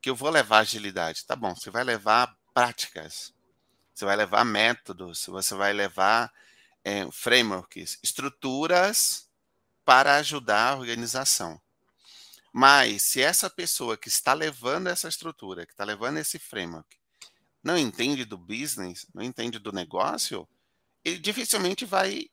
que 0.00 0.10
eu 0.10 0.16
vou 0.16 0.30
levar 0.30 0.58
agilidade. 0.58 1.24
Tá 1.24 1.36
bom, 1.36 1.54
você 1.54 1.70
vai 1.70 1.84
levar 1.84 2.36
práticas 2.52 3.32
você 3.94 4.04
vai 4.04 4.16
levar 4.16 4.44
métodos, 4.44 5.26
você 5.26 5.54
vai 5.54 5.72
levar 5.72 6.32
é, 6.82 7.08
frameworks, 7.12 7.98
estruturas 8.02 9.28
para 9.84 10.16
ajudar 10.16 10.70
a 10.70 10.76
organização. 10.76 11.60
Mas 12.52 13.02
se 13.02 13.22
essa 13.22 13.48
pessoa 13.48 13.96
que 13.96 14.08
está 14.08 14.32
levando 14.32 14.88
essa 14.88 15.08
estrutura, 15.08 15.66
que 15.66 15.72
está 15.72 15.84
levando 15.84 16.18
esse 16.18 16.38
framework, 16.38 16.98
não 17.62 17.78
entende 17.78 18.24
do 18.24 18.36
business, 18.36 19.06
não 19.14 19.22
entende 19.22 19.58
do 19.58 19.72
negócio, 19.72 20.48
ele 21.04 21.18
dificilmente 21.18 21.84
vai 21.84 22.28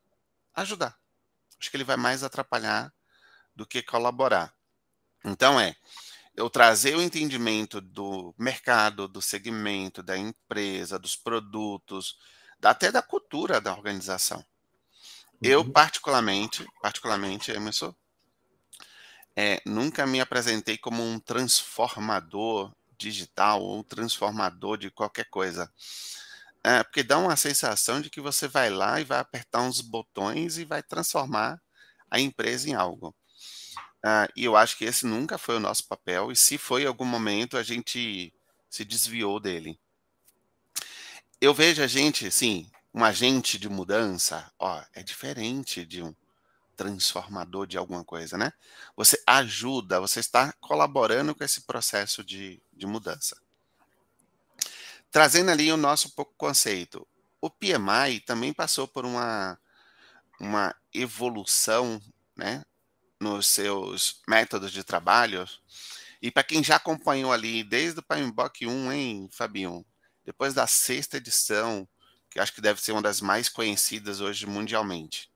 ajudar. 0.55 0.97
Acho 1.59 1.69
que 1.69 1.77
ele 1.77 1.83
vai 1.83 1.97
mais 1.97 2.23
atrapalhar 2.23 2.93
do 3.55 3.65
que 3.65 3.81
colaborar. 3.81 4.53
Então 5.23 5.59
é, 5.59 5.75
eu 6.35 6.49
trazer 6.49 6.95
o 6.95 7.01
entendimento 7.01 7.81
do 7.81 8.33
mercado, 8.37 9.07
do 9.07 9.21
segmento, 9.21 10.01
da 10.01 10.17
empresa, 10.17 10.97
dos 10.97 11.15
produtos, 11.15 12.17
até 12.61 12.91
da 12.91 13.01
cultura 13.01 13.59
da 13.59 13.73
organização. 13.73 14.39
Uhum. 14.39 15.39
Eu, 15.43 15.69
particularmente, 15.69 16.65
particularmente, 16.81 17.51
Emerson, 17.51 17.93
é, 19.35 19.61
nunca 19.65 20.05
me 20.05 20.19
apresentei 20.19 20.77
como 20.77 21.03
um 21.03 21.19
transformador 21.19 22.73
digital 22.99 23.61
ou 23.63 23.83
transformador 23.83 24.77
de 24.77 24.91
qualquer 24.91 25.25
coisa. 25.29 25.71
É, 26.63 26.83
porque 26.83 27.01
dá 27.01 27.17
uma 27.17 27.37
sensação 27.37 28.01
de 28.01 28.09
que 28.09 28.19
você 28.19 28.47
vai 28.47 28.69
lá 28.69 28.99
e 28.99 29.05
vai 29.05 29.19
apertar 29.19 29.61
uns 29.61 29.81
botões 29.81 30.57
e 30.57 30.65
vai 30.65 30.83
transformar 30.83 31.59
a 32.11 32.19
empresa 32.19 32.69
em 32.69 32.75
algo. 32.75 33.15
Uh, 34.05 34.31
e 34.35 34.45
eu 34.45 34.55
acho 34.55 34.77
que 34.77 34.85
esse 34.85 35.05
nunca 35.05 35.37
foi 35.37 35.55
o 35.55 35.59
nosso 35.59 35.87
papel, 35.87 36.31
e 36.31 36.35
se 36.35 36.57
foi 36.57 36.83
em 36.83 36.87
algum 36.87 37.05
momento, 37.05 37.57
a 37.57 37.63
gente 37.63 38.33
se 38.69 38.85
desviou 38.85 39.39
dele. 39.39 39.79
Eu 41.41 41.53
vejo 41.53 41.81
a 41.81 41.87
gente, 41.87 42.29
sim, 42.31 42.69
um 42.93 43.03
agente 43.03 43.57
de 43.57 43.69
mudança, 43.69 44.51
ó, 44.59 44.81
é 44.93 45.03
diferente 45.03 45.85
de 45.85 46.01
um 46.01 46.13
transformador 46.79 47.67
de 47.67 47.77
alguma 47.77 48.05
coisa, 48.05 48.37
né? 48.37 48.53
Você 48.95 49.21
ajuda, 49.27 49.99
você 49.99 50.21
está 50.21 50.53
colaborando 50.61 51.35
com 51.35 51.43
esse 51.43 51.63
processo 51.63 52.23
de, 52.23 52.63
de 52.71 52.87
mudança. 52.87 53.37
Trazendo 55.11 55.51
ali 55.51 55.69
o 55.73 55.77
nosso 55.77 56.15
pouco 56.15 56.33
conceito. 56.37 57.05
O 57.41 57.49
PMI 57.49 58.21
também 58.25 58.53
passou 58.53 58.87
por 58.87 59.05
uma, 59.05 59.59
uma 60.39 60.73
evolução, 60.93 62.01
né? 62.33 62.63
Nos 63.19 63.47
seus 63.47 64.21
métodos 64.25 64.71
de 64.71 64.81
trabalho. 64.81 65.45
E 66.21 66.31
para 66.31 66.45
quem 66.45 66.63
já 66.63 66.77
acompanhou 66.77 67.33
ali 67.33 67.61
desde 67.61 67.99
o 67.99 68.03
PMBOK 68.03 68.65
1, 68.65 68.91
hein, 68.93 69.29
Fabinho? 69.33 69.85
Depois 70.23 70.53
da 70.53 70.65
sexta 70.65 71.17
edição, 71.17 71.85
que 72.29 72.39
acho 72.39 72.53
que 72.53 72.61
deve 72.61 72.81
ser 72.81 72.93
uma 72.93 73.01
das 73.01 73.19
mais 73.19 73.49
conhecidas 73.49 74.21
hoje 74.21 74.45
mundialmente. 74.45 75.29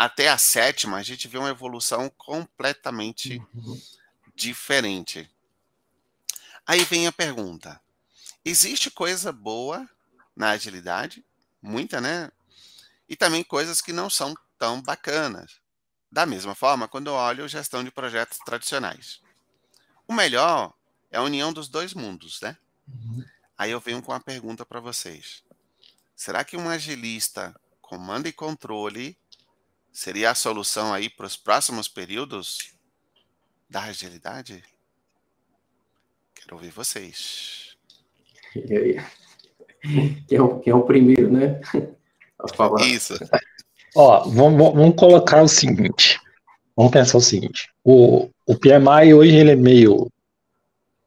Até 0.00 0.30
a 0.30 0.38
sétima, 0.38 0.96
a 0.96 1.02
gente 1.02 1.28
vê 1.28 1.36
uma 1.36 1.50
evolução 1.50 2.08
completamente 2.16 3.36
uhum. 3.52 3.78
diferente. 4.34 5.30
Aí 6.66 6.82
vem 6.86 7.06
a 7.06 7.12
pergunta: 7.12 7.78
existe 8.42 8.90
coisa 8.90 9.30
boa 9.30 9.86
na 10.34 10.52
agilidade? 10.52 11.22
Muita, 11.60 12.00
né? 12.00 12.32
E 13.10 13.14
também 13.14 13.44
coisas 13.44 13.82
que 13.82 13.92
não 13.92 14.08
são 14.08 14.34
tão 14.58 14.80
bacanas. 14.80 15.60
Da 16.10 16.24
mesma 16.24 16.54
forma, 16.54 16.88
quando 16.88 17.08
eu 17.08 17.12
olho 17.12 17.46
gestão 17.46 17.84
de 17.84 17.90
projetos 17.90 18.38
tradicionais. 18.38 19.20
O 20.08 20.14
melhor 20.14 20.72
é 21.10 21.18
a 21.18 21.22
união 21.22 21.52
dos 21.52 21.68
dois 21.68 21.92
mundos, 21.92 22.40
né? 22.40 22.56
Uhum. 22.88 23.22
Aí 23.58 23.70
eu 23.70 23.80
venho 23.80 24.00
com 24.00 24.12
uma 24.12 24.20
pergunta 24.20 24.64
para 24.64 24.80
vocês. 24.80 25.44
Será 26.16 26.42
que 26.42 26.56
um 26.56 26.70
agilista 26.70 27.54
comando 27.82 28.26
e 28.28 28.32
controle 28.32 29.14
seria 29.92 30.30
a 30.30 30.34
solução 30.34 30.92
aí 30.92 31.08
para 31.08 31.26
os 31.26 31.36
próximos 31.36 31.88
períodos 31.88 32.72
da 33.68 33.82
agilidade? 33.84 34.62
Quero 36.34 36.56
ouvir 36.56 36.70
vocês. 36.70 37.76
E 38.54 38.76
aí? 38.76 39.00
Quem 40.28 40.38
é 40.38 40.42
o, 40.42 40.60
quem 40.60 40.72
é 40.72 40.76
o 40.76 40.82
primeiro, 40.82 41.32
né? 41.32 41.60
A 42.38 42.48
falar. 42.54 42.86
Isso. 42.86 43.14
Ó, 43.96 44.28
vamos, 44.28 44.74
vamos 44.74 44.96
colocar 44.96 45.42
o 45.42 45.48
seguinte. 45.48 46.20
Vamos 46.76 46.92
pensar 46.92 47.18
o 47.18 47.22
seguinte. 47.22 47.68
O, 47.84 48.28
o 48.46 48.56
PMI 48.56 49.14
hoje 49.14 49.34
ele 49.34 49.52
é 49.52 49.56
meio 49.56 50.10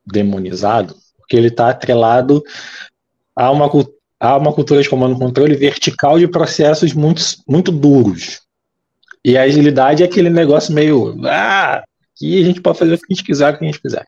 demonizado, 0.06 0.96
porque 1.18 1.36
ele 1.36 1.48
está 1.48 1.70
atrelado 1.70 2.44
a 3.36 3.50
uma, 3.52 3.70
há 4.20 4.38
uma 4.38 4.54
cultura 4.54 4.82
de 4.82 4.90
comando 4.90 5.16
e 5.16 5.20
controle 5.20 5.56
vertical 5.56 6.20
de 6.20 6.28
processos 6.28 6.94
muito, 6.94 7.22
muito 7.48 7.72
duros. 7.72 8.43
E 9.24 9.38
a 9.38 9.44
agilidade 9.44 10.04
é 10.04 10.06
aquele 10.06 10.30
negócio 10.30 10.74
meio, 10.74 11.16
ah, 11.26 11.84
aqui 12.14 12.42
a 12.42 12.46
gente 12.46 12.62
pode 12.62 12.78
fazer 12.78 12.94
o 12.94 12.98
que 12.98 13.06
a 13.10 13.16
gente 13.16 13.24
quiser, 13.24 13.54
o 13.54 13.58
que 13.58 13.64
a 13.64 13.68
gente 13.68 13.82
quiser. 13.82 14.06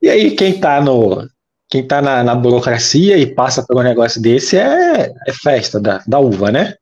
E 0.00 0.08
aí 0.08 0.30
quem 0.34 0.52
está 0.52 0.80
no 0.80 1.28
quem 1.68 1.86
tá 1.86 2.02
na, 2.02 2.24
na, 2.24 2.34
burocracia 2.34 3.16
e 3.16 3.32
passa 3.32 3.64
por 3.64 3.76
um 3.76 3.82
negócio 3.82 4.20
desse 4.20 4.56
é, 4.56 5.12
é 5.26 5.32
festa 5.32 5.78
da, 5.78 6.02
da 6.04 6.18
uva, 6.18 6.50
né? 6.50 6.74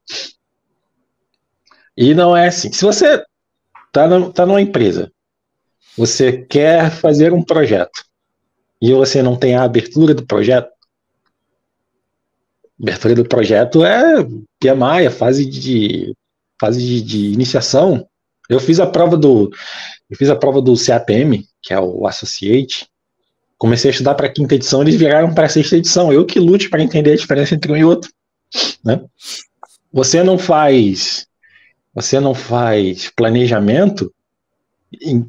E 1.94 2.14
não 2.14 2.34
é 2.34 2.48
assim. 2.48 2.72
Se 2.72 2.86
você 2.86 3.22
está 3.86 4.30
tá 4.32 4.46
numa 4.46 4.62
empresa, 4.62 5.12
você 5.94 6.40
quer 6.44 6.90
fazer 6.90 7.34
um 7.34 7.42
projeto 7.42 8.02
e 8.80 8.94
você 8.94 9.22
não 9.22 9.36
tem 9.36 9.56
a 9.56 9.64
abertura 9.64 10.14
do 10.14 10.24
projeto, 10.24 10.70
abertura 12.80 13.14
do 13.14 13.24
projeto 13.28 13.84
é 13.84 14.24
PMI, 14.58 15.06
a 15.06 15.10
fase 15.10 15.44
de 15.44 16.14
fase 16.60 16.80
de, 16.80 17.02
de, 17.02 17.26
iniciação. 17.32 18.06
Eu 18.48 18.60
fiz 18.60 18.80
a 18.80 18.86
prova 18.86 19.16
do 19.16 19.50
eu 20.10 20.16
fiz 20.16 20.30
a 20.30 20.36
prova 20.36 20.62
do 20.62 20.74
CAPM, 20.74 21.44
que 21.62 21.72
é 21.72 21.80
o 21.80 22.06
Associate. 22.06 22.88
Comecei 23.58 23.90
a 23.90 23.92
estudar 23.92 24.14
para 24.14 24.26
a 24.26 24.32
quinta 24.32 24.54
edição, 24.54 24.82
eles 24.82 24.94
viraram 24.94 25.34
para 25.34 25.48
sexta 25.48 25.76
edição. 25.76 26.12
Eu 26.12 26.24
que 26.24 26.38
lute 26.38 26.70
para 26.70 26.82
entender 26.82 27.12
a 27.12 27.16
diferença 27.16 27.54
entre 27.54 27.72
um 27.72 27.76
e 27.76 27.84
outro, 27.84 28.10
né? 28.84 29.02
Você 29.92 30.22
não 30.22 30.38
faz 30.38 31.26
você 31.94 32.20
não 32.20 32.32
faz 32.32 33.10
planejamento 33.10 34.12
em 35.02 35.28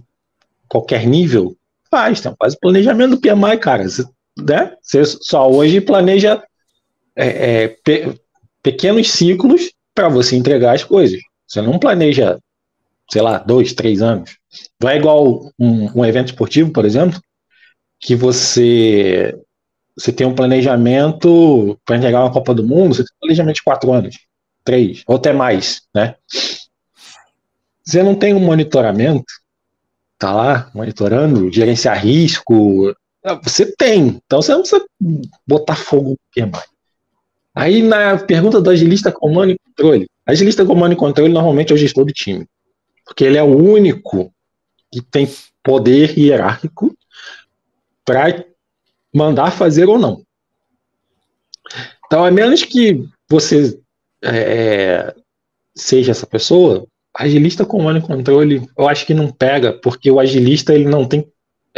qualquer 0.67 1.07
nível, 1.07 1.57
faz, 1.89 2.19
então 2.19 2.35
faz 2.37 2.55
planejamento 2.55 3.15
do 3.15 3.21
PMI, 3.21 3.57
cara. 3.59 3.89
Você, 3.89 4.05
né? 4.37 4.75
Você 4.81 5.03
só 5.03 5.49
hoje 5.49 5.81
planeja 5.81 6.43
é, 7.15 7.63
é, 7.63 7.67
pe 7.83 8.19
pequenos 8.61 9.09
ciclos 9.09 9.71
para 9.93 10.09
você 10.09 10.35
entregar 10.35 10.75
as 10.75 10.83
coisas. 10.83 11.19
Você 11.47 11.61
não 11.61 11.79
planeja, 11.79 12.37
sei 13.11 13.21
lá, 13.21 13.39
dois, 13.39 13.73
três 13.73 14.01
anos. 14.01 14.37
Não 14.81 14.89
é 14.89 14.97
igual 14.97 15.51
um, 15.59 15.99
um 15.99 16.05
evento 16.05 16.27
esportivo, 16.27 16.71
por 16.71 16.85
exemplo, 16.85 17.19
que 17.99 18.15
você 18.15 19.35
você 19.97 20.13
tem 20.13 20.25
um 20.25 20.35
planejamento 20.35 21.77
para 21.85 21.97
entregar 21.97 22.21
uma 22.21 22.31
Copa 22.31 22.53
do 22.53 22.65
Mundo, 22.65 22.95
você 22.95 23.03
tem 23.03 23.13
um 23.17 23.19
planejamento 23.19 23.55
de 23.55 23.63
quatro 23.63 23.91
anos, 23.91 24.17
três, 24.63 25.03
ou 25.05 25.17
até 25.17 25.33
mais, 25.33 25.81
né? 25.93 26.15
Você 27.83 28.01
não 28.01 28.15
tem 28.15 28.33
um 28.33 28.39
monitoramento, 28.39 29.25
tá 30.17 30.31
lá 30.31 30.71
monitorando, 30.73 31.51
gerenciar 31.51 32.01
risco, 32.01 32.95
você 33.43 33.75
tem, 33.75 34.21
então 34.25 34.41
você 34.41 34.53
não 34.53 34.61
precisa 34.61 34.85
botar 35.45 35.75
fogo 35.75 36.17
no 36.37 36.47
mais. 36.47 36.69
Aí 37.59 37.81
na 37.81 38.17
pergunta 38.17 38.61
do 38.61 38.69
agilista 38.69 39.11
comando 39.11 39.51
e 39.51 39.59
controle. 39.59 40.07
Agilista 40.25 40.65
comando 40.65 40.93
e 40.93 40.95
controle 40.95 41.33
normalmente 41.33 41.73
é 41.73 41.75
o 41.75 41.77
gestor 41.77 42.05
do 42.05 42.13
time. 42.13 42.47
Porque 43.03 43.25
ele 43.25 43.37
é 43.37 43.43
o 43.43 43.53
único 43.53 44.31
que 44.89 45.01
tem 45.01 45.29
poder 45.61 46.17
hierárquico 46.17 46.95
para 48.05 48.45
mandar 49.13 49.51
fazer 49.51 49.89
ou 49.89 49.99
não. 49.99 50.23
Então, 52.05 52.23
a 52.23 52.31
menos 52.31 52.63
que 52.63 53.05
você 53.29 53.77
é, 54.23 55.13
seja 55.75 56.11
essa 56.11 56.25
pessoa, 56.25 56.87
agilista 57.13 57.65
comando 57.65 57.99
e 57.99 58.01
controle, 58.01 58.65
eu 58.77 58.87
acho 58.87 59.05
que 59.05 59.13
não 59.13 59.29
pega, 59.29 59.73
porque 59.73 60.09
o 60.09 60.19
agilista 60.19 60.73
ele 60.73 60.85
não 60.85 61.05
tem 61.05 61.19
é, 61.19 61.27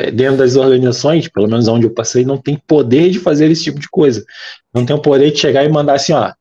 dentro 0.09 0.37
das 0.37 0.55
organizações, 0.55 1.27
pelo 1.27 1.47
menos 1.47 1.67
onde 1.67 1.85
eu 1.85 1.93
passei, 1.93 2.25
não 2.25 2.37
tem 2.37 2.57
poder 2.65 3.09
de 3.09 3.19
fazer 3.19 3.51
esse 3.51 3.63
tipo 3.63 3.79
de 3.79 3.89
coisa. 3.89 4.23
Não 4.73 4.85
tem 4.85 4.95
o 4.95 5.01
poder 5.01 5.31
de 5.31 5.37
chegar 5.37 5.63
e 5.63 5.69
mandar 5.69 5.95
assim, 5.95 6.13
ó, 6.13 6.31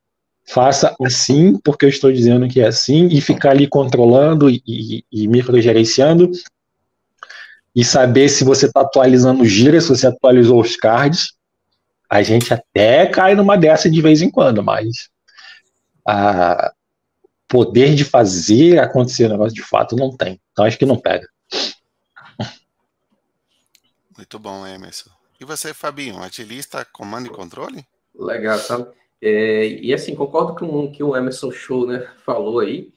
faça 0.48 0.96
assim, 1.04 1.58
porque 1.58 1.84
eu 1.84 1.88
estou 1.88 2.12
dizendo 2.12 2.48
que 2.48 2.60
é 2.60 2.66
assim, 2.66 3.08
e 3.08 3.20
ficar 3.20 3.50
ali 3.50 3.66
controlando 3.66 4.48
e, 4.48 4.62
e, 4.66 5.04
e 5.12 5.28
microgerenciando, 5.28 6.30
e 7.74 7.84
saber 7.84 8.28
se 8.28 8.44
você 8.44 8.66
está 8.66 8.80
atualizando 8.80 9.42
o 9.42 9.46
gira, 9.46 9.80
se 9.80 9.88
você 9.88 10.06
atualizou 10.06 10.60
os 10.60 10.76
cards. 10.76 11.34
A 12.08 12.22
gente 12.22 12.52
até 12.52 13.06
cai 13.06 13.36
numa 13.36 13.56
dessa 13.56 13.88
de 13.88 14.02
vez 14.02 14.20
em 14.20 14.30
quando, 14.30 14.62
mas 14.62 15.08
a 16.06 16.72
poder 17.46 17.94
de 17.94 18.04
fazer 18.04 18.78
acontecer 18.78 19.26
o 19.26 19.28
negócio 19.28 19.54
de 19.54 19.62
fato 19.62 19.94
não 19.94 20.16
tem. 20.16 20.40
Então 20.52 20.64
acho 20.64 20.78
que 20.78 20.86
não 20.86 20.96
pega. 20.96 21.26
Muito 24.30 24.44
bom, 24.44 24.64
Emerson. 24.64 25.10
E 25.40 25.44
você, 25.44 25.74
Fabinho, 25.74 26.22
atilista, 26.22 26.84
comando 26.84 27.26
e 27.26 27.30
controle? 27.30 27.84
Legal, 28.14 28.58
sabe? 28.60 28.88
É, 29.20 29.66
e 29.66 29.92
assim, 29.92 30.14
concordo 30.14 30.54
com 30.54 30.84
o 30.84 30.92
que 30.92 31.02
o 31.02 31.16
Emerson 31.16 31.50
Show 31.50 31.84
né, 31.84 32.08
falou 32.24 32.60
aí. 32.60 32.92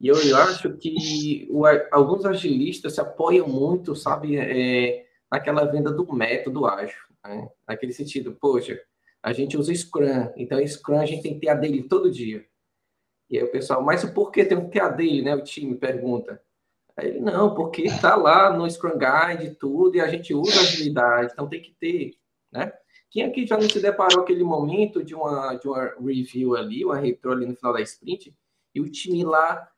E 0.00 0.08
eu, 0.08 0.16
eu 0.16 0.38
acho 0.38 0.72
que 0.78 1.46
o, 1.50 1.66
alguns 1.92 2.24
agilistas 2.24 2.94
se 2.94 3.00
apoiam 3.02 3.46
muito, 3.46 3.94
sabe, 3.94 4.38
é, 4.38 5.04
naquela 5.30 5.66
venda 5.66 5.92
do 5.92 6.10
método 6.10 6.64
ágil. 6.64 6.96
Né? 7.22 7.50
Naquele 7.68 7.92
sentido, 7.92 8.34
poxa, 8.40 8.80
a 9.22 9.34
gente 9.34 9.58
usa 9.58 9.74
Scrum, 9.74 10.32
então 10.34 10.66
Scrum 10.66 10.98
a 10.98 11.04
gente 11.04 11.20
tem 11.20 11.34
que 11.34 11.40
ter 11.40 11.50
a 11.50 11.54
dele 11.54 11.82
todo 11.82 12.10
dia. 12.10 12.42
E 13.28 13.36
aí 13.36 13.44
o 13.44 13.52
pessoal, 13.52 13.82
mas 13.82 14.02
o 14.02 14.14
porquê 14.14 14.46
tem 14.46 14.58
que 14.58 14.72
ter 14.72 14.80
a 14.80 14.88
dele, 14.88 15.20
né? 15.20 15.34
O 15.34 15.44
time 15.44 15.74
pergunta. 15.74 16.42
Aí 16.96 17.08
ele, 17.08 17.20
não, 17.20 17.54
porque 17.54 17.82
está 17.82 18.16
lá 18.16 18.56
no 18.56 18.68
Scrum 18.70 18.98
Guide 18.98 19.54
tudo, 19.56 19.96
e 19.96 20.00
a 20.00 20.08
gente 20.08 20.34
usa 20.34 20.60
agilidade, 20.60 21.32
então 21.32 21.48
tem 21.48 21.60
que 21.60 21.74
ter, 21.78 22.16
né? 22.52 22.72
Quem 23.10 23.24
aqui 23.24 23.46
já 23.46 23.56
não 23.56 23.68
se 23.68 23.80
deparou 23.80 24.22
aquele 24.22 24.44
momento 24.44 25.02
de 25.02 25.14
uma, 25.14 25.54
de 25.56 25.66
uma 25.66 25.94
review 26.00 26.54
ali, 26.54 26.84
uma 26.84 26.96
retro 26.96 27.32
ali 27.32 27.44
no 27.44 27.56
final 27.56 27.72
da 27.72 27.80
sprint, 27.80 28.34
e 28.74 28.80
o 28.80 28.90
time 28.90 29.24
lá 29.24 29.68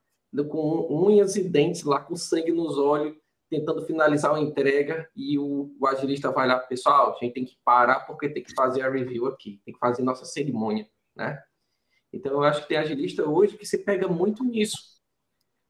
com 0.48 0.87
unhas 0.90 1.37
e 1.37 1.42
dentes, 1.42 1.83
lá 1.83 2.01
com 2.01 2.16
sangue 2.16 2.53
nos 2.53 2.77
olhos, 2.79 3.16
tentando 3.48 3.85
finalizar 3.85 4.33
uma 4.33 4.40
entrega 4.40 5.09
e 5.14 5.38
o, 5.38 5.75
o 5.79 5.87
agilista 5.87 6.31
vai 6.31 6.48
lá, 6.48 6.59
pessoal, 6.59 7.14
a 7.14 7.18
gente 7.25 7.35
tem 7.35 7.44
que 7.44 7.59
parar 7.62 8.01
porque 8.01 8.29
tem 8.29 8.42
que 8.42 8.55
fazer 8.55 8.83
a 8.83 8.90
review 8.90 9.27
aqui, 9.27 9.61
tem 9.64 9.75
que 9.75 9.81
fazer 9.81 10.03
nossa 10.03 10.25
cerimônia, 10.25 10.88
né? 11.14 11.38
Então, 12.12 12.33
eu 12.33 12.42
acho 12.44 12.62
que 12.62 12.68
tem 12.68 12.77
agilista 12.77 13.29
hoje 13.29 13.57
que 13.57 13.66
se 13.66 13.79
pega 13.79 14.07
muito 14.07 14.44
nisso. 14.44 15.02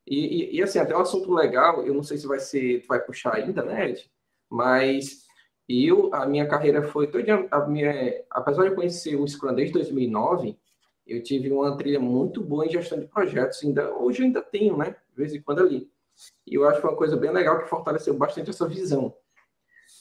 E, 0.07 0.17
e, 0.55 0.57
e 0.57 0.63
assim, 0.63 0.79
até 0.79 0.97
um 0.97 1.01
assunto 1.01 1.33
legal, 1.33 1.87
eu 1.87 1.95
não 1.95 2.03
sei 2.03 2.19
se 2.19 2.27
vai 2.27 2.41
ser, 2.41 2.83
tu 2.83 2.89
vai 2.89 3.01
puxar 3.01 3.37
ainda, 3.37 3.63
né, 3.63 3.91
Ed? 3.91 4.11
Mas 4.51 5.25
eu, 5.69 6.13
a 6.13 6.27
minha 6.27 6.47
carreira 6.47 6.83
foi 6.83 7.07
toda, 7.07 7.47
a 7.51 7.67
minha, 7.67 8.25
apesar 8.31 8.69
de 8.69 8.75
conhecer 8.75 9.17
o 9.17 9.27
Scrum 9.27 9.55
desde 9.55 9.75
2009, 9.75 10.59
eu 11.07 11.23
tive 11.23 11.51
uma 11.51 11.77
trilha 11.77 12.01
muito 12.01 12.43
boa 12.43 12.67
em 12.67 12.71
gestão 12.71 12.99
de 12.99 13.07
projetos, 13.07 13.63
ainda, 13.63 13.93
hoje 13.97 14.23
eu 14.23 14.27
ainda 14.27 14.43
tenho, 14.43 14.77
né, 14.77 14.97
de 15.11 15.17
vez 15.17 15.35
em 15.35 15.41
quando 15.41 15.61
ali. 15.61 15.91
E 16.47 16.55
eu 16.55 16.65
acho 16.67 16.77
que 16.77 16.83
foi 16.83 16.91
uma 16.91 16.97
coisa 16.97 17.17
bem 17.17 17.31
legal 17.31 17.59
que 17.59 17.69
fortaleceu 17.69 18.15
bastante 18.15 18.51
essa 18.51 18.69
visão. 18.69 19.15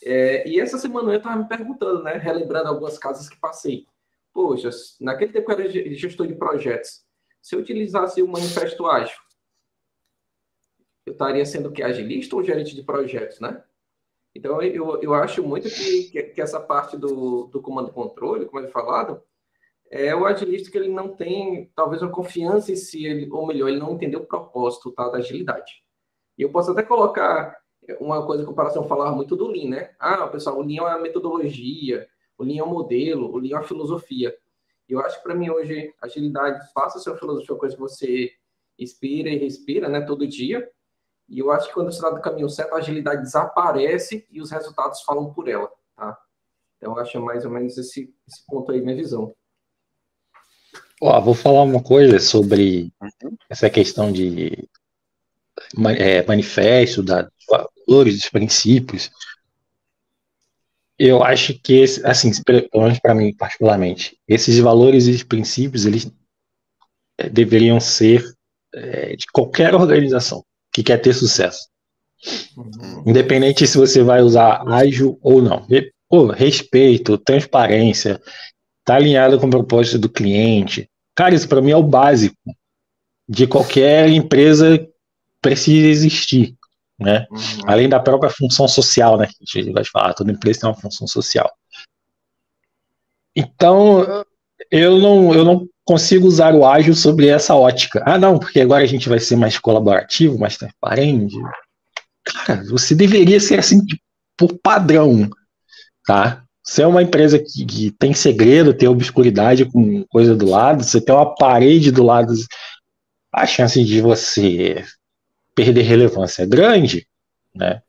É, 0.03 0.47
e 0.47 0.59
essa 0.59 0.77
semana 0.77 1.11
eu 1.11 1.17
estava 1.17 1.41
me 1.41 1.47
perguntando, 1.47 2.03
né, 2.03 2.13
relembrando 2.13 2.67
algumas 2.67 2.97
casas 2.97 3.29
que 3.29 3.39
passei. 3.39 3.85
Poxa, 4.33 4.69
naquele 4.99 5.31
tempo 5.31 5.51
eu 5.51 5.59
era 5.59 5.69
gestor 5.95 6.27
de 6.27 6.35
projetos. 6.35 7.03
Se 7.41 7.55
eu 7.55 7.59
utilizasse 7.59 8.21
o 8.21 8.27
manifesto 8.27 8.85
ágil, 8.85 9.17
eu 11.05 11.13
estaria 11.13 11.45
sendo 11.45 11.69
o 11.69 11.71
que? 11.71 11.83
Agilista 11.83 12.35
ou 12.35 12.43
gerente 12.43 12.75
de 12.75 12.83
projetos, 12.83 13.39
né? 13.39 13.63
Então, 14.33 14.61
eu, 14.61 15.01
eu 15.01 15.13
acho 15.13 15.43
muito 15.43 15.69
que, 15.69 16.03
que, 16.09 16.23
que 16.23 16.41
essa 16.41 16.59
parte 16.59 16.95
do, 16.97 17.45
do 17.47 17.61
comando 17.61 17.89
e 17.89 17.93
controle, 17.93 18.45
como 18.45 18.65
é 18.65 18.67
falado, 18.67 19.21
é 19.89 20.15
o 20.15 20.25
agilista 20.25 20.71
que 20.71 20.77
ele 20.77 20.87
não 20.87 21.09
tem, 21.09 21.69
talvez, 21.75 22.01
uma 22.01 22.11
confiança 22.11 22.71
em 22.71 22.77
si, 22.77 23.05
ele, 23.05 23.29
ou 23.29 23.45
melhor, 23.45 23.67
ele 23.67 23.79
não 23.79 23.93
entendeu 23.93 24.21
o 24.21 24.25
propósito 24.25 24.91
tá, 24.91 25.09
da 25.09 25.17
agilidade. 25.17 25.83
E 26.37 26.43
eu 26.43 26.49
posso 26.49 26.71
até 26.71 26.81
colocar 26.81 27.57
uma 27.99 28.25
coisa 28.25 28.45
que 28.45 28.49
o 28.49 28.53
Paração 28.53 28.87
falava 28.87 29.13
muito 29.13 29.35
do 29.35 29.47
Lean, 29.47 29.69
né? 29.69 29.95
Ah, 29.99 30.27
pessoal, 30.27 30.57
o 30.57 30.61
Lean 30.61 30.83
é 30.83 30.95
uma 30.95 30.99
metodologia, 30.99 32.07
o 32.37 32.43
Lean 32.43 32.61
é 32.61 32.63
um 32.63 32.69
modelo, 32.69 33.29
o 33.29 33.37
Lean 33.37 33.55
é 33.55 33.59
uma 33.59 33.67
filosofia. 33.67 34.33
Eu 34.87 34.99
acho 35.01 35.17
que 35.17 35.23
para 35.23 35.35
mim 35.35 35.49
hoje, 35.49 35.93
agilidade 36.01 36.59
passa 36.73 36.97
a 36.97 37.01
ser 37.01 37.09
uma 37.09 37.17
filosofia, 37.17 37.53
uma 37.53 37.59
coisa 37.59 37.75
que 37.75 37.81
você 37.81 38.31
inspira 38.79 39.29
e 39.29 39.37
respira, 39.37 39.89
né, 39.89 40.01
todo 40.01 40.25
dia. 40.25 40.69
E 41.31 41.39
eu 41.39 41.49
acho 41.49 41.69
que 41.69 41.73
quando 41.73 41.89
você 41.89 41.97
está 41.97 42.11
no 42.11 42.21
caminho 42.21 42.49
certo, 42.49 42.75
a 42.75 42.79
agilidade 42.79 43.21
desaparece 43.21 44.27
e 44.29 44.41
os 44.41 44.51
resultados 44.51 45.01
falam 45.03 45.33
por 45.33 45.47
ela, 45.47 45.71
tá? 45.95 46.17
Então, 46.75 46.91
eu 46.91 46.99
acho 46.99 47.21
mais 47.21 47.45
ou 47.45 47.51
menos 47.51 47.77
esse, 47.77 48.13
esse 48.27 48.45
ponto 48.45 48.69
aí, 48.69 48.81
minha 48.81 48.97
visão. 48.97 49.33
Ó, 51.01 51.21
vou 51.21 51.33
falar 51.33 51.63
uma 51.63 51.81
coisa 51.81 52.19
sobre 52.19 52.91
uhum. 53.01 53.37
essa 53.49 53.69
questão 53.69 54.11
de 54.11 54.67
é, 55.97 56.21
manifesto, 56.25 57.01
da 57.01 57.31
valores, 57.87 58.15
dos 58.15 58.29
princípios. 58.29 59.09
Eu 60.99 61.23
acho 61.23 61.57
que, 61.59 61.75
esse, 61.75 62.05
assim, 62.05 62.29
pelo 62.43 62.67
menos 62.83 62.99
para 62.99 63.15
mim 63.15 63.33
particularmente, 63.33 64.19
esses 64.27 64.59
valores 64.59 65.07
e 65.07 65.23
princípios, 65.23 65.85
eles 65.85 66.11
é, 67.17 67.29
deveriam 67.29 67.79
ser 67.79 68.21
é, 68.73 69.15
de 69.15 69.25
qualquer 69.31 69.73
organização 69.73 70.43
que 70.71 70.83
quer 70.83 70.97
ter 70.97 71.13
sucesso. 71.13 71.67
Uhum. 72.55 73.03
Independente 73.07 73.65
se 73.65 73.77
você 73.77 74.03
vai 74.03 74.21
usar 74.21 74.63
ágil 74.67 75.19
ou 75.21 75.41
não. 75.41 75.65
Pô, 76.09 76.27
respeito, 76.27 77.17
transparência, 77.17 78.21
tá 78.83 78.95
alinhado 78.95 79.39
com 79.39 79.47
o 79.47 79.49
propósito 79.49 79.97
do 79.97 80.09
cliente. 80.09 80.89
Cara, 81.15 81.35
isso 81.35 81.47
para 81.47 81.61
mim 81.61 81.71
é 81.71 81.75
o 81.75 81.83
básico 81.83 82.35
de 83.27 83.47
qualquer 83.47 84.09
empresa 84.09 84.87
precisa 85.41 85.87
existir, 85.87 86.55
né? 86.99 87.25
Uhum. 87.31 87.39
Além 87.65 87.89
da 87.89 87.99
própria 87.99 88.29
função 88.29 88.67
social, 88.67 89.17
né? 89.17 89.25
A 89.25 89.59
gente 89.59 89.71
vai 89.71 89.85
falar, 89.85 90.13
toda 90.13 90.31
empresa 90.31 90.61
tem 90.61 90.69
uma 90.69 90.75
função 90.75 91.07
social. 91.07 91.51
Então, 93.35 94.25
eu 94.71 94.97
não, 94.99 95.33
eu 95.33 95.43
não 95.43 95.67
consigo 95.83 96.25
usar 96.25 96.55
o 96.55 96.65
ágil 96.65 96.95
sobre 96.95 97.27
essa 97.27 97.53
ótica. 97.53 98.01
Ah, 98.05 98.17
não, 98.17 98.39
porque 98.39 98.61
agora 98.61 98.83
a 98.83 98.87
gente 98.87 99.09
vai 99.09 99.19
ser 99.19 99.35
mais 99.35 99.59
colaborativo, 99.59 100.39
mais 100.39 100.55
transparente. 100.55 101.35
Cara, 102.23 102.63
você 102.69 102.95
deveria 102.95 103.39
ser 103.39 103.59
assim 103.59 103.81
por 104.37 104.57
padrão, 104.63 105.29
tá? 106.05 106.43
Você 106.63 106.83
é 106.83 106.87
uma 106.87 107.01
empresa 107.01 107.37
que, 107.37 107.65
que, 107.65 107.91
tem 107.91 108.13
segredo, 108.13 108.73
tem 108.73 108.87
obscuridade 108.87 109.65
com 109.65 110.05
coisa 110.05 110.35
do 110.35 110.45
lado, 110.45 110.83
você 110.83 111.01
tem 111.01 111.13
uma 111.13 111.35
parede 111.35 111.91
do 111.91 112.03
lado, 112.03 112.33
a 113.33 113.45
chance 113.45 113.83
de 113.83 113.99
você 113.99 114.85
perder 115.53 115.81
relevância 115.81 116.43
é 116.43 116.45
grande, 116.45 117.07
né? 117.53 117.81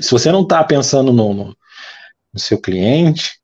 Se 0.00 0.10
você 0.10 0.30
não 0.30 0.42
está 0.42 0.62
pensando 0.62 1.12
no, 1.12 1.34
no, 1.34 1.56
no 2.32 2.40
seu 2.40 2.60
cliente, 2.60 3.39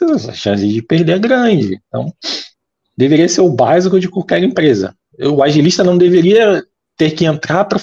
a 0.00 0.32
chance 0.32 0.66
de 0.66 0.82
perder 0.82 1.12
é 1.12 1.18
grande. 1.18 1.80
Então, 1.88 2.12
deveria 2.96 3.28
ser 3.28 3.40
o 3.40 3.50
básico 3.50 3.98
de 3.98 4.08
qualquer 4.08 4.42
empresa. 4.42 4.94
O 5.18 5.42
agilista 5.42 5.84
não 5.84 5.98
deveria 5.98 6.64
ter 6.96 7.10
que 7.12 7.24
entrar 7.24 7.64
para 7.64 7.80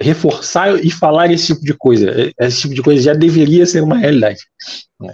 reforçar 0.00 0.84
e 0.84 0.90
falar 0.90 1.30
esse 1.30 1.48
tipo 1.48 1.62
de 1.62 1.74
coisa. 1.74 2.32
Esse 2.40 2.62
tipo 2.62 2.74
de 2.74 2.82
coisa 2.82 3.02
já 3.02 3.14
deveria 3.14 3.66
ser 3.66 3.82
uma 3.82 3.96
realidade. 3.96 4.40
Né? 5.00 5.12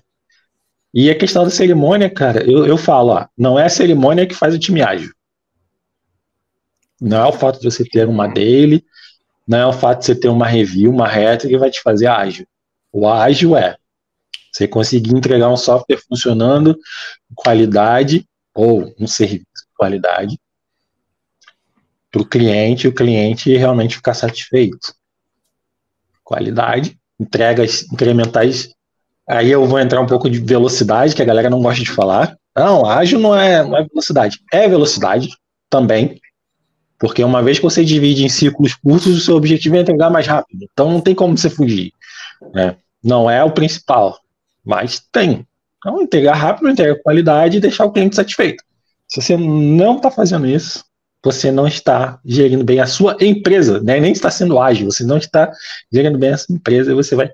E 0.92 1.10
a 1.10 1.14
questão 1.14 1.44
da 1.44 1.50
cerimônia, 1.50 2.10
cara, 2.10 2.48
eu, 2.48 2.66
eu 2.66 2.76
falo, 2.76 3.12
ó, 3.12 3.26
não 3.36 3.58
é 3.58 3.64
a 3.64 3.70
cerimônia 3.70 4.26
que 4.26 4.34
faz 4.34 4.54
o 4.54 4.58
time 4.58 4.82
ágil. 4.82 5.10
Não 7.00 7.18
é 7.18 7.26
o 7.26 7.32
fato 7.32 7.60
de 7.60 7.64
você 7.64 7.84
ter 7.84 8.06
uma 8.08 8.28
daily, 8.28 8.84
não 9.46 9.58
é 9.58 9.66
o 9.66 9.72
fato 9.72 10.00
de 10.00 10.06
você 10.06 10.14
ter 10.14 10.28
uma 10.28 10.46
review, 10.46 10.90
uma 10.90 11.08
reta 11.08 11.48
que 11.48 11.58
vai 11.58 11.70
te 11.70 11.80
fazer 11.82 12.06
ágil. 12.06 12.46
O 12.92 13.08
ágil 13.08 13.56
é 13.56 13.76
você 14.54 14.68
conseguir 14.68 15.16
entregar 15.16 15.48
um 15.48 15.56
software 15.56 16.00
funcionando 16.08 16.78
qualidade 17.34 18.24
ou 18.54 18.94
um 19.00 19.06
serviço 19.06 19.42
de 19.42 19.76
qualidade 19.76 20.38
para 22.12 22.22
o 22.22 22.24
cliente, 22.24 22.86
o 22.86 22.94
cliente 22.94 23.56
realmente 23.56 23.96
ficar 23.96 24.14
satisfeito. 24.14 24.94
Qualidade, 26.22 26.96
entregas 27.18 27.82
incrementais. 27.92 28.68
Aí 29.28 29.50
eu 29.50 29.66
vou 29.66 29.80
entrar 29.80 30.00
um 30.00 30.06
pouco 30.06 30.30
de 30.30 30.38
velocidade, 30.38 31.16
que 31.16 31.22
a 31.22 31.24
galera 31.24 31.50
não 31.50 31.60
gosta 31.60 31.82
de 31.82 31.90
falar. 31.90 32.36
Não, 32.56 32.86
ágil 32.86 33.18
não 33.18 33.36
é, 33.36 33.64
não 33.64 33.76
é 33.76 33.82
velocidade. 33.82 34.38
É 34.52 34.68
velocidade 34.68 35.28
também, 35.68 36.20
porque 37.00 37.24
uma 37.24 37.42
vez 37.42 37.58
que 37.58 37.64
você 37.64 37.84
divide 37.84 38.24
em 38.24 38.28
ciclos 38.28 38.74
curtos, 38.74 39.16
o 39.16 39.20
seu 39.20 39.34
objetivo 39.34 39.74
é 39.74 39.80
entregar 39.80 40.08
mais 40.08 40.28
rápido. 40.28 40.64
Então 40.72 40.92
não 40.92 41.00
tem 41.00 41.16
como 41.16 41.36
você 41.36 41.50
fugir. 41.50 41.90
Né? 42.54 42.76
Não 43.02 43.28
é 43.28 43.42
o 43.42 43.50
principal, 43.50 44.20
mas 44.64 45.00
tem. 45.12 45.46
Então, 45.78 46.00
entregar 46.00 46.34
rápido, 46.34 46.70
entregar 46.70 47.02
qualidade 47.02 47.58
e 47.58 47.60
deixar 47.60 47.84
o 47.84 47.92
cliente 47.92 48.16
satisfeito. 48.16 48.64
Se 49.06 49.20
você 49.20 49.36
não 49.36 49.96
está 49.96 50.10
fazendo 50.10 50.46
isso, 50.46 50.84
você 51.22 51.50
não 51.50 51.66
está 51.66 52.18
gerindo 52.24 52.64
bem 52.64 52.80
a 52.80 52.86
sua 52.86 53.16
empresa, 53.20 53.80
né? 53.80 54.00
nem 54.00 54.12
está 54.12 54.30
sendo 54.30 54.58
ágil, 54.60 54.90
você 54.90 55.04
não 55.04 55.16
está 55.16 55.50
gerindo 55.92 56.18
bem 56.18 56.30
a 56.30 56.38
sua 56.38 56.54
empresa 56.54 56.90
e 56.90 56.94
você 56.94 57.14
vai 57.14 57.30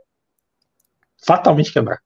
fatalmente 1.25 1.73
quebrar. 1.73 2.01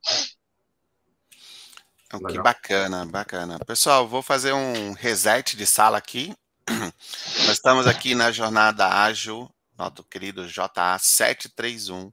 Que 2.28 2.38
bacana, 2.40 3.04
bacana. 3.06 3.58
Pessoal, 3.66 4.06
vou 4.06 4.22
fazer 4.22 4.52
um 4.52 4.92
reset 4.92 5.56
de 5.56 5.66
sala 5.66 5.98
aqui. 5.98 6.32
Nós 6.68 7.52
estamos 7.52 7.86
aqui 7.86 8.14
na 8.14 8.30
jornada 8.30 8.86
ágil, 8.86 9.50
nosso 9.76 10.04
querido 10.04 10.46
JA 10.46 10.96
731 10.98 12.10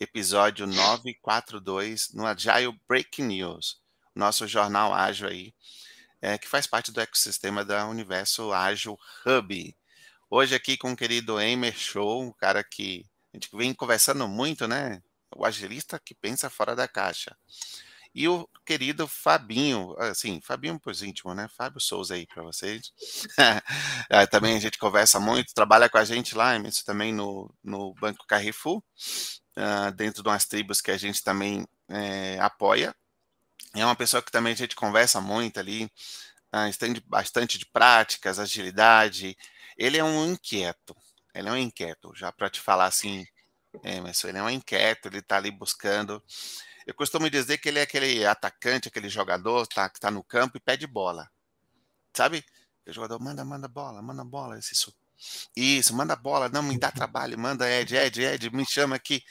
episódio 0.00 0.66
942 0.66 2.10
no 2.14 2.24
Agile 2.24 2.78
Breaking 2.88 3.24
News, 3.24 3.80
nosso 4.14 4.46
jornal 4.46 4.94
ágil 4.94 5.28
aí, 5.28 5.54
é, 6.22 6.38
que 6.38 6.48
faz 6.48 6.66
parte 6.66 6.92
do 6.92 7.00
ecossistema 7.00 7.64
da 7.64 7.86
Universo 7.86 8.52
Ágil 8.52 8.96
Hub. 9.26 9.76
Hoje 10.30 10.54
aqui 10.54 10.76
com 10.76 10.92
o 10.92 10.96
querido 10.96 11.40
Emer 11.40 11.76
Show, 11.76 12.22
um 12.22 12.32
cara 12.32 12.62
que 12.62 13.04
a 13.32 13.36
gente 13.36 13.48
vem 13.52 13.74
conversando 13.74 14.28
muito, 14.28 14.68
né? 14.68 15.02
O 15.34 15.44
agilista 15.44 15.98
que 15.98 16.14
pensa 16.14 16.48
fora 16.48 16.76
da 16.76 16.86
caixa. 16.86 17.36
E 18.14 18.26
o 18.26 18.48
querido 18.64 19.06
Fabinho, 19.06 19.94
assim, 19.98 20.40
Fabinho 20.40 20.80
por 20.80 20.92
íntimo, 21.02 21.34
né? 21.34 21.48
Fábio 21.56 21.80
Souza 21.80 22.14
aí 22.14 22.26
para 22.26 22.42
vocês. 22.42 22.92
é, 24.10 24.26
também 24.26 24.56
a 24.56 24.60
gente 24.60 24.78
conversa 24.78 25.20
muito, 25.20 25.54
trabalha 25.54 25.88
com 25.88 25.98
a 25.98 26.04
gente 26.04 26.34
lá, 26.34 26.56
isso 26.58 26.84
também 26.84 27.12
no, 27.12 27.52
no 27.62 27.94
Banco 27.94 28.26
Carrefour 28.26 28.82
uh, 29.58 29.92
dentro 29.92 30.22
de 30.22 30.28
umas 30.28 30.46
tribos 30.46 30.80
que 30.80 30.90
a 30.90 30.96
gente 30.96 31.22
também 31.22 31.66
é, 31.88 32.38
apoia. 32.40 32.94
É 33.74 33.84
uma 33.84 33.96
pessoa 33.96 34.22
que 34.22 34.30
também 34.30 34.52
a 34.52 34.56
gente 34.56 34.76
conversa 34.76 35.20
muito 35.20 35.58
ali, 35.58 35.84
uh, 36.54 37.02
bastante 37.06 37.58
de 37.58 37.66
práticas, 37.66 38.38
agilidade. 38.38 39.36
Ele 39.76 39.98
é 39.98 40.04
um 40.04 40.32
inquieto, 40.32 40.96
ele 41.34 41.48
é 41.48 41.52
um 41.52 41.56
inquieto, 41.56 42.12
já 42.14 42.32
para 42.32 42.48
te 42.48 42.60
falar 42.60 42.86
assim, 42.86 43.26
mas 44.02 44.24
ele 44.24 44.38
é 44.38 44.42
um 44.42 44.50
inquieto, 44.50 45.06
ele 45.06 45.18
está 45.18 45.36
ali 45.36 45.50
buscando. 45.50 46.22
Eu 46.86 46.94
costumo 46.94 47.28
dizer 47.28 47.58
que 47.58 47.68
ele 47.68 47.78
é 47.78 47.82
aquele 47.82 48.24
atacante, 48.24 48.88
aquele 48.88 49.08
jogador 49.08 49.66
tá, 49.66 49.88
que 49.90 49.98
está 49.98 50.10
no 50.10 50.24
campo 50.24 50.56
e 50.56 50.60
pede 50.60 50.86
bola. 50.86 51.30
Sabe? 52.16 52.44
O 52.86 52.92
jogador 52.92 53.20
manda, 53.20 53.44
manda 53.44 53.68
bola, 53.68 54.00
manda 54.00 54.24
bola. 54.24 54.58
Isso, 54.58 54.92
Isso, 55.56 55.94
manda 55.94 56.14
bola, 56.16 56.48
não 56.48 56.62
me 56.62 56.78
dá 56.78 56.90
trabalho, 56.90 57.38
manda 57.38 57.68
Ed, 57.68 57.94
Ed, 57.94 58.22
Ed, 58.22 58.50
me 58.50 58.64
chama 58.64 58.96
aqui. 58.96 59.22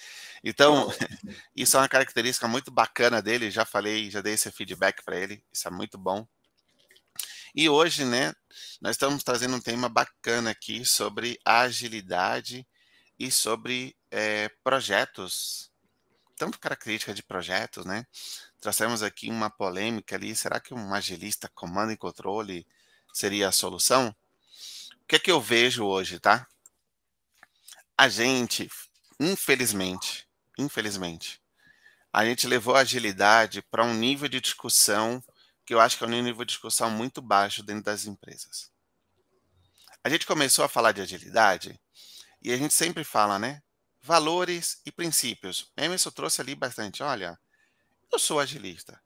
Então, 0.43 0.87
isso 1.55 1.77
é 1.77 1.79
uma 1.79 1.89
característica 1.89 2.47
muito 2.47 2.71
bacana 2.71 3.21
dele, 3.21 3.49
já 3.51 3.65
falei, 3.65 4.09
já 4.09 4.21
dei 4.21 4.33
esse 4.33 4.51
feedback 4.51 5.03
para 5.03 5.17
ele, 5.17 5.43
isso 5.51 5.67
é 5.67 5.71
muito 5.71 5.97
bom. 5.97 6.27
E 7.55 7.69
hoje, 7.69 8.05
né, 8.05 8.33
nós 8.81 8.91
estamos 8.91 9.23
trazendo 9.23 9.55
um 9.55 9.61
tema 9.61 9.89
bacana 9.89 10.51
aqui 10.51 10.85
sobre 10.85 11.39
agilidade 11.43 12.67
e 13.17 13.31
sobre 13.31 13.95
é, 14.11 14.49
projetos, 14.63 15.71
tanto 16.35 16.59
característica 16.59 17.13
de 17.13 17.23
projetos, 17.23 17.83
né? 17.85 18.05
Trouxemos 18.61 19.01
aqui 19.01 19.29
uma 19.29 19.49
polêmica 19.49 20.15
ali, 20.15 20.35
será 20.35 20.59
que 20.59 20.73
um 20.73 20.93
agilista 20.93 21.49
comando 21.55 21.91
e 21.91 21.97
controle 21.97 22.67
seria 23.11 23.47
a 23.47 23.51
solução? 23.51 24.15
O 25.07 25.09
que 25.09 25.15
é 25.15 25.19
que 25.19 25.31
eu 25.31 25.39
vejo 25.39 25.85
hoje, 25.85 26.19
tá? 26.19 26.45
A 27.97 28.09
gente, 28.09 28.69
infelizmente, 29.17 30.27
infelizmente, 30.59 31.41
a 32.11 32.25
gente 32.25 32.45
levou 32.45 32.75
a 32.75 32.81
agilidade 32.81 33.61
para 33.61 33.85
um 33.85 33.93
nível 33.93 34.27
de 34.27 34.41
discussão 34.41 35.23
que 35.65 35.73
eu 35.73 35.79
acho 35.79 35.97
que 35.97 36.03
é 36.03 36.07
um 36.07 36.09
nível 36.09 36.43
de 36.43 36.51
discussão 36.51 36.91
muito 36.91 37.21
baixo 37.21 37.63
dentro 37.63 37.85
das 37.85 38.05
empresas. 38.05 38.69
A 40.03 40.09
gente 40.09 40.25
começou 40.25 40.65
a 40.65 40.67
falar 40.67 40.91
de 40.91 40.99
agilidade 40.99 41.79
e 42.41 42.51
a 42.51 42.57
gente 42.57 42.73
sempre 42.73 43.05
fala, 43.05 43.39
né? 43.39 43.63
Valores 44.01 44.81
e 44.85 44.91
princípios. 44.91 45.71
Emerson 45.77 46.11
trouxe 46.11 46.41
ali 46.41 46.53
bastante. 46.53 47.01
Olha, 47.01 47.39
eu 48.11 48.19
sou 48.19 48.41
agilista, 48.41 49.01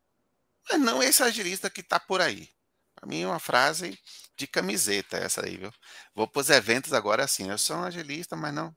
mas 0.67 0.81
não 0.81 1.03
esse 1.03 1.21
agilista 1.21 1.69
que 1.69 1.81
está 1.81 1.99
por 1.99 2.21
aí. 2.21 2.49
Para 2.95 3.07
mim 3.07 3.21
é 3.21 3.27
uma 3.27 3.39
frase 3.39 3.99
de 4.41 4.47
camiseta 4.47 5.17
essa 5.17 5.45
aí, 5.45 5.55
viu? 5.55 5.71
Vou 6.15 6.27
para 6.27 6.39
os 6.39 6.49
eventos 6.49 6.93
agora 6.93 7.23
assim. 7.23 7.49
Eu 7.49 7.57
sou 7.57 7.77
um 7.77 7.83
agilista, 7.83 8.35
mas 8.35 8.53
não. 8.53 8.75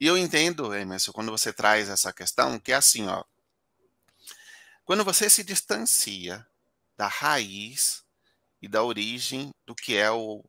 E 0.00 0.06
eu 0.06 0.16
entendo, 0.16 0.72
Emerson, 0.72 1.12
quando 1.12 1.32
você 1.32 1.52
traz 1.52 1.88
essa 1.88 2.12
questão, 2.12 2.58
que 2.60 2.72
é 2.72 2.76
assim, 2.76 3.08
ó. 3.08 3.24
Quando 4.84 5.04
você 5.04 5.28
se 5.28 5.42
distancia 5.42 6.46
da 6.96 7.08
raiz 7.08 8.04
e 8.62 8.68
da 8.68 8.82
origem 8.84 9.50
do 9.66 9.74
que 9.74 9.96
é 9.96 10.10
o 10.10 10.44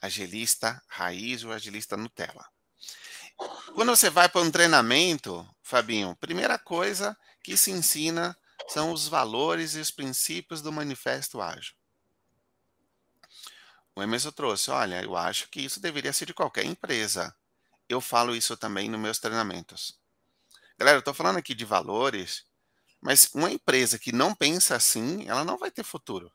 agilista 0.00 0.80
raiz 0.86 1.42
ou 1.42 1.52
agilista 1.52 1.96
Nutella. 1.96 2.46
Quando 3.74 3.90
você 3.90 4.08
vai 4.08 4.28
para 4.28 4.40
um 4.40 4.50
treinamento, 4.50 5.48
Fabinho, 5.60 6.16
primeira 6.20 6.56
coisa 6.56 7.16
que 7.42 7.56
se 7.56 7.72
ensina 7.72 8.36
são 8.68 8.92
os 8.92 9.08
valores 9.08 9.74
e 9.74 9.80
os 9.80 9.90
princípios 9.90 10.62
do 10.62 10.70
manifesto 10.70 11.40
ágil. 11.40 11.74
O 13.98 14.02
Emerson 14.02 14.30
trouxe, 14.30 14.70
olha, 14.70 15.02
eu 15.02 15.16
acho 15.16 15.48
que 15.48 15.60
isso 15.60 15.80
deveria 15.80 16.12
ser 16.12 16.26
de 16.26 16.34
qualquer 16.34 16.64
empresa. 16.64 17.34
Eu 17.88 18.00
falo 18.00 18.36
isso 18.36 18.56
também 18.56 18.88
nos 18.88 19.00
meus 19.00 19.18
treinamentos. 19.18 19.98
Galera, 20.78 20.96
eu 20.96 21.00
estou 21.00 21.12
falando 21.12 21.38
aqui 21.38 21.54
de 21.54 21.64
valores 21.64 22.46
mas 23.00 23.30
uma 23.34 23.50
empresa 23.50 23.98
que 23.98 24.12
não 24.12 24.34
pensa 24.34 24.74
assim, 24.74 25.28
ela 25.28 25.44
não 25.44 25.56
vai 25.56 25.70
ter 25.70 25.84
futuro. 25.84 26.32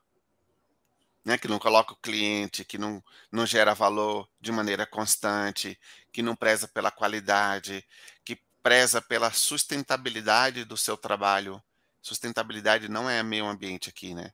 Né? 1.24 1.38
Que 1.38 1.48
não 1.48 1.58
coloca 1.58 1.92
o 1.92 1.96
cliente, 1.96 2.64
que 2.64 2.78
não, 2.78 3.02
não 3.30 3.46
gera 3.46 3.74
valor 3.74 4.28
de 4.40 4.52
maneira 4.52 4.86
constante, 4.86 5.78
que 6.12 6.22
não 6.22 6.36
preza 6.36 6.68
pela 6.68 6.90
qualidade, 6.90 7.86
que 8.24 8.38
preza 8.62 9.00
pela 9.00 9.30
sustentabilidade 9.30 10.64
do 10.64 10.76
seu 10.76 10.96
trabalho. 10.96 11.62
Sustentabilidade 12.00 12.88
não 12.88 13.08
é 13.08 13.22
meio 13.22 13.46
ambiente 13.46 13.88
aqui, 13.88 14.14
né? 14.14 14.32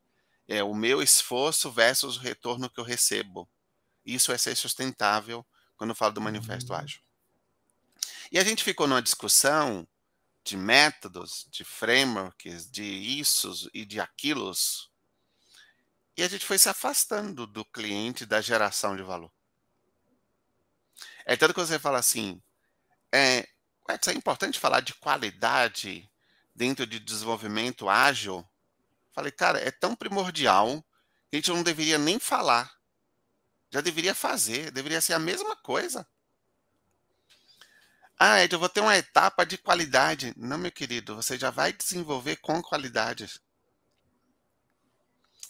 É 0.50 0.64
o 0.64 0.74
meu 0.74 1.00
esforço 1.00 1.70
versus 1.70 2.16
o 2.16 2.20
retorno 2.20 2.68
que 2.68 2.80
eu 2.80 2.84
recebo. 2.84 3.48
Isso 4.04 4.32
é 4.32 4.36
ser 4.36 4.56
sustentável 4.56 5.46
quando 5.76 5.90
eu 5.90 5.94
falo 5.94 6.12
do 6.12 6.20
manifesto 6.20 6.72
uhum. 6.72 6.80
ágil. 6.80 7.00
E 8.32 8.38
a 8.38 8.42
gente 8.42 8.64
ficou 8.64 8.88
numa 8.88 9.00
discussão 9.00 9.86
de 10.42 10.56
métodos, 10.56 11.46
de 11.52 11.62
frameworks, 11.62 12.68
de 12.68 12.82
issos 12.82 13.68
e 13.72 13.84
de 13.84 14.00
aquilos. 14.00 14.90
E 16.16 16.24
a 16.24 16.28
gente 16.28 16.44
foi 16.44 16.58
se 16.58 16.68
afastando 16.68 17.46
do 17.46 17.64
cliente 17.64 18.26
da 18.26 18.40
geração 18.40 18.96
de 18.96 19.04
valor. 19.04 19.32
É 21.24 21.36
tanto 21.36 21.54
que 21.54 21.60
você 21.60 21.78
fala 21.78 22.00
assim, 22.00 22.42
é, 23.12 23.48
é 23.88 24.12
importante 24.12 24.58
falar 24.58 24.80
de 24.80 24.94
qualidade 24.94 26.10
dentro 26.52 26.84
de 26.88 26.98
desenvolvimento 26.98 27.88
ágil. 27.88 28.44
Falei, 29.12 29.32
cara, 29.32 29.58
é 29.58 29.70
tão 29.70 29.94
primordial 29.94 30.82
que 31.28 31.36
a 31.36 31.38
gente 31.38 31.50
não 31.50 31.62
deveria 31.62 31.98
nem 31.98 32.18
falar. 32.18 32.70
Já 33.72 33.80
deveria 33.80 34.14
fazer, 34.14 34.70
deveria 34.70 35.00
ser 35.00 35.14
a 35.14 35.18
mesma 35.18 35.56
coisa. 35.56 36.06
Ah, 38.18 38.42
Ed, 38.42 38.52
eu 38.52 38.58
vou 38.58 38.68
ter 38.68 38.80
uma 38.80 38.96
etapa 38.96 39.46
de 39.46 39.56
qualidade. 39.56 40.34
Não, 40.36 40.58
meu 40.58 40.70
querido, 40.70 41.16
você 41.16 41.38
já 41.38 41.50
vai 41.50 41.72
desenvolver 41.72 42.36
com 42.36 42.60
qualidade. 42.62 43.40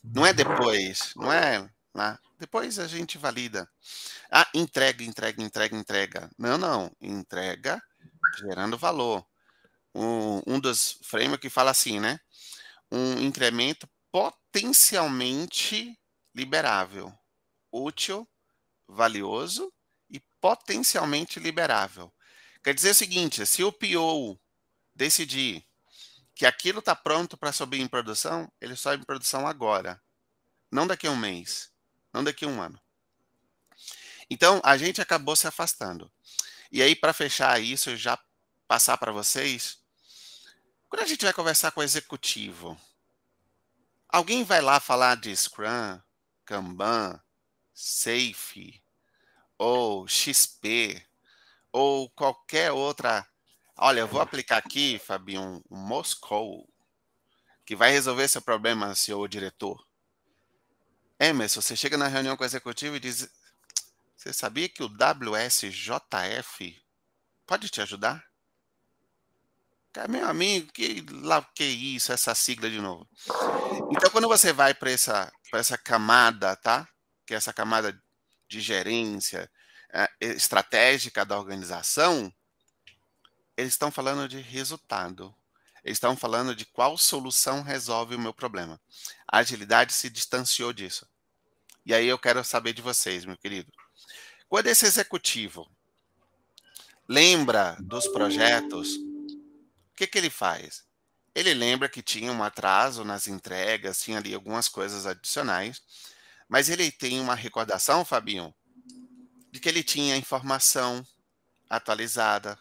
Não 0.04 0.24
é 0.24 0.32
depois, 0.32 1.12
não 1.16 1.32
é 1.32 1.68
lá. 1.94 2.18
Depois 2.38 2.78
a 2.78 2.86
gente 2.86 3.18
valida. 3.18 3.68
Ah, 4.30 4.48
entrega, 4.54 5.04
entrega, 5.04 5.42
entrega, 5.42 5.76
entrega. 5.76 6.30
Não, 6.38 6.56
não. 6.56 6.90
Entrega 7.00 7.82
gerando 8.38 8.78
valor. 8.78 9.26
Um, 9.94 10.40
um 10.46 10.60
dos 10.60 10.98
frameworks 11.02 11.52
fala 11.52 11.70
assim, 11.72 11.98
né? 11.98 12.20
Um 12.90 13.20
incremento 13.20 13.88
potencialmente 14.10 15.98
liberável, 16.34 17.12
útil, 17.70 18.28
valioso 18.88 19.72
e 20.08 20.20
potencialmente 20.40 21.38
liberável. 21.38 22.12
Quer 22.62 22.74
dizer 22.74 22.90
o 22.90 22.94
seguinte: 22.94 23.46
se 23.46 23.62
o 23.62 23.72
PO 23.72 24.38
decidir 24.94 25.64
que 26.34 26.46
aquilo 26.46 26.80
está 26.80 26.96
pronto 26.96 27.36
para 27.36 27.52
subir 27.52 27.80
em 27.80 27.88
produção, 27.88 28.50
ele 28.60 28.74
sobe 28.74 29.02
em 29.02 29.06
produção 29.06 29.46
agora, 29.46 30.02
não 30.70 30.86
daqui 30.86 31.06
a 31.06 31.10
um 31.10 31.16
mês, 31.16 31.70
não 32.12 32.24
daqui 32.24 32.44
a 32.44 32.48
um 32.48 32.60
ano. 32.60 32.80
Então, 34.28 34.60
a 34.64 34.76
gente 34.76 35.00
acabou 35.02 35.34
se 35.34 35.46
afastando. 35.46 36.10
E 36.70 36.80
aí, 36.80 36.94
para 36.94 37.12
fechar 37.12 37.60
isso, 37.60 37.96
já 37.96 38.18
passar 38.68 38.96
para 38.96 39.10
vocês, 39.10 39.79
quando 40.90 41.02
a 41.02 41.06
gente 41.06 41.24
vai 41.24 41.32
conversar 41.32 41.70
com 41.70 41.80
o 41.80 41.84
executivo, 41.84 42.76
alguém 44.08 44.42
vai 44.42 44.60
lá 44.60 44.80
falar 44.80 45.16
de 45.16 45.34
Scrum, 45.34 46.00
Kanban, 46.44 47.22
Safe 47.72 48.82
ou 49.56 50.08
XP, 50.08 51.00
ou 51.70 52.10
qualquer 52.10 52.72
outra. 52.72 53.24
Olha, 53.76 54.00
eu 54.00 54.08
vou 54.08 54.20
aplicar 54.20 54.56
aqui, 54.56 54.98
Fabinho, 54.98 55.62
um 55.70 55.76
Moscou, 55.76 56.68
que 57.64 57.76
vai 57.76 57.92
resolver 57.92 58.26
seu 58.26 58.42
problema, 58.42 58.94
senhor 58.96 59.28
diretor. 59.28 59.86
Emerson, 61.20 61.60
você 61.60 61.76
chega 61.76 61.96
na 61.96 62.08
reunião 62.08 62.36
com 62.36 62.42
o 62.42 62.46
executivo 62.46 62.96
e 62.96 63.00
diz: 63.00 63.30
Você 64.16 64.32
sabia 64.32 64.68
que 64.68 64.82
o 64.82 64.88
WSJF 64.88 66.82
pode 67.46 67.68
te 67.68 67.80
ajudar? 67.80 68.29
Meu 70.08 70.26
amigo, 70.28 70.72
que 70.72 71.04
lá 71.10 71.42
que 71.54 71.64
isso, 71.64 72.12
essa 72.12 72.34
sigla 72.34 72.70
de 72.70 72.80
novo. 72.80 73.08
Então, 73.90 74.10
quando 74.10 74.28
você 74.28 74.52
vai 74.52 74.72
para 74.72 74.90
essa, 74.90 75.32
essa 75.52 75.76
camada, 75.76 76.54
tá? 76.56 76.88
Que 77.26 77.34
é 77.34 77.36
essa 77.36 77.52
camada 77.52 78.00
de 78.48 78.60
gerência, 78.60 79.50
é, 79.92 80.08
estratégica 80.20 81.24
da 81.24 81.36
organização, 81.36 82.32
eles 83.56 83.72
estão 83.72 83.90
falando 83.90 84.28
de 84.28 84.40
resultado. 84.40 85.34
Eles 85.82 85.96
estão 85.96 86.16
falando 86.16 86.54
de 86.54 86.64
qual 86.66 86.96
solução 86.96 87.62
resolve 87.62 88.14
o 88.14 88.18
meu 88.18 88.32
problema. 88.32 88.80
A 89.26 89.38
agilidade 89.38 89.92
se 89.92 90.08
distanciou 90.08 90.72
disso. 90.72 91.06
E 91.84 91.92
aí 91.92 92.06
eu 92.06 92.18
quero 92.18 92.44
saber 92.44 92.72
de 92.72 92.82
vocês, 92.82 93.24
meu 93.24 93.36
querido. 93.36 93.72
Quando 94.48 94.66
esse 94.66 94.86
executivo 94.86 95.68
lembra 97.08 97.76
dos 97.80 98.06
projetos, 98.08 98.96
que, 100.00 100.06
que 100.06 100.18
ele 100.18 100.30
faz? 100.30 100.82
Ele 101.34 101.52
lembra 101.52 101.88
que 101.88 102.02
tinha 102.02 102.32
um 102.32 102.42
atraso 102.42 103.04
nas 103.04 103.28
entregas, 103.28 104.00
tinha 104.00 104.16
ali 104.16 104.32
algumas 104.32 104.66
coisas 104.66 105.04
adicionais, 105.04 105.82
mas 106.48 106.70
ele 106.70 106.90
tem 106.90 107.20
uma 107.20 107.34
recordação, 107.34 108.02
Fabinho, 108.02 108.54
de 109.52 109.60
que 109.60 109.68
ele 109.68 109.82
tinha 109.82 110.16
informação 110.16 111.06
atualizada, 111.68 112.58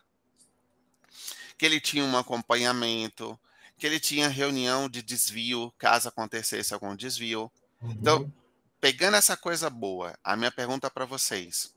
que 1.58 1.66
ele 1.66 1.80
tinha 1.80 2.04
um 2.04 2.18
acompanhamento, 2.18 3.40
que 3.78 3.88
ele 3.88 4.00
tinha 4.00 4.28
reunião 4.28 4.90
de 4.90 5.02
desvio, 5.02 5.74
caso 5.78 6.10
acontecesse 6.10 6.74
algum 6.74 6.94
desvio. 6.94 7.50
Uhum. 7.82 7.92
Então, 7.92 8.34
pegando 8.82 9.16
essa 9.16 9.38
coisa 9.38 9.70
boa, 9.70 10.18
a 10.24 10.36
minha 10.36 10.52
pergunta 10.52 10.92
para 10.92 11.06
vocês: 11.06 11.74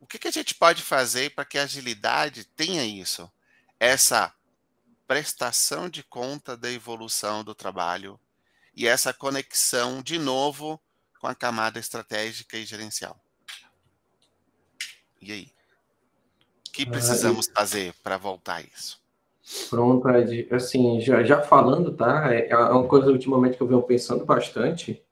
o 0.00 0.06
que, 0.06 0.18
que 0.18 0.28
a 0.28 0.32
gente 0.32 0.54
pode 0.54 0.80
fazer 0.80 1.34
para 1.34 1.44
que 1.44 1.58
a 1.58 1.64
agilidade 1.64 2.44
tenha 2.44 2.84
isso? 2.84 3.30
Essa 3.78 4.32
prestação 5.10 5.88
de 5.88 6.04
conta 6.04 6.56
da 6.56 6.70
evolução 6.70 7.42
do 7.42 7.52
trabalho 7.52 8.16
e 8.76 8.86
essa 8.86 9.12
conexão, 9.12 10.00
de 10.00 10.20
novo, 10.20 10.80
com 11.20 11.26
a 11.26 11.34
camada 11.34 11.80
estratégica 11.80 12.56
e 12.56 12.64
gerencial. 12.64 13.20
E 15.20 15.32
aí? 15.32 15.52
O 16.68 16.70
que 16.70 16.86
precisamos 16.86 17.48
ah, 17.48 17.52
fazer 17.56 17.92
para 18.04 18.16
voltar 18.16 18.58
a 18.58 18.62
isso? 18.62 19.02
Pronto, 19.68 20.08
Ed. 20.10 20.46
Assim, 20.54 21.00
já, 21.00 21.24
já 21.24 21.42
falando, 21.42 21.92
tá? 21.92 22.32
É, 22.32 22.48
é 22.48 22.56
uma 22.56 22.86
coisa 22.86 23.10
ultimamente 23.10 23.56
que 23.56 23.62
eu 23.64 23.66
venho 23.66 23.82
pensando 23.82 24.24
bastante. 24.24 25.02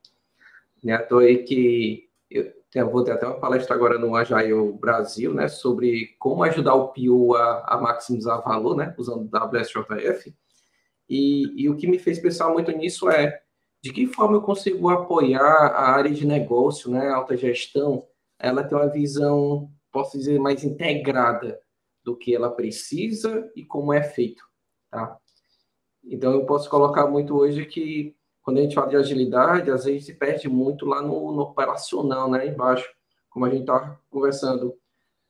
Né? 0.81 0.97
Tô 0.99 1.19
aí 1.19 1.39
que 1.43 2.09
eu 2.31 2.55
tenho, 2.71 2.91
vou 2.91 3.03
ter 3.03 3.13
até 3.13 3.27
uma 3.27 3.41
palestra 3.41 3.75
agora 3.75 3.99
no 3.99 4.15
Agile 4.15 4.73
Brasil, 4.73 5.33
né? 5.33 5.49
Sobre 5.49 6.17
como 6.19 6.43
ajudar 6.43 6.75
o 6.75 6.89
PO 6.89 7.35
a, 7.35 7.75
a 7.75 7.81
maximizar 7.81 8.43
valor, 8.43 8.77
né? 8.77 8.95
Usando 8.99 9.29
WSJF. 9.29 10.35
E, 11.09 11.63
e 11.63 11.69
o 11.71 11.77
que 11.77 11.87
me 11.87 11.99
fez 11.99 12.19
pensar 12.19 12.51
muito 12.51 12.71
nisso 12.73 13.09
é 13.09 13.41
de 13.83 13.93
que 13.93 14.07
forma 14.07 14.37
eu 14.37 14.43
consigo 14.43 14.91
apoiar 14.91 15.41
a 15.41 15.91
área 15.93 16.11
de 16.11 16.27
negócio, 16.27 16.91
né? 16.91 17.09
A 17.09 17.17
alta 17.17 17.37
gestão, 17.37 18.07
ela 18.39 18.63
tem 18.63 18.77
uma 18.77 18.89
visão, 18.89 19.71
posso 19.91 20.19
dizer, 20.19 20.39
mais 20.39 20.63
integrada 20.65 21.59
do 22.05 22.17
que 22.17 22.35
ela 22.35 22.51
precisa 22.51 23.51
e 23.57 23.65
como 23.65 23.93
é 23.93 24.03
feito, 24.03 24.43
tá? 24.91 25.17
Então, 26.05 26.33
eu 26.33 26.47
posso 26.47 26.69
colocar 26.71 27.07
muito 27.07 27.37
hoje 27.37 27.67
que, 27.67 28.17
quando 28.49 28.61
a 28.61 28.63
gente 28.63 28.75
fala 28.75 28.89
de 28.89 28.97
agilidade, 28.97 29.71
às 29.71 29.85
vezes 29.85 30.07
se 30.07 30.15
perde 30.15 30.49
muito 30.49 30.87
lá 30.87 31.03
no, 31.03 31.33
no 31.33 31.43
operacional, 31.43 32.31
né, 32.31 32.47
embaixo, 32.47 32.91
como 33.29 33.45
a 33.45 33.51
gente 33.51 33.61
está 33.61 34.01
conversando. 34.09 34.75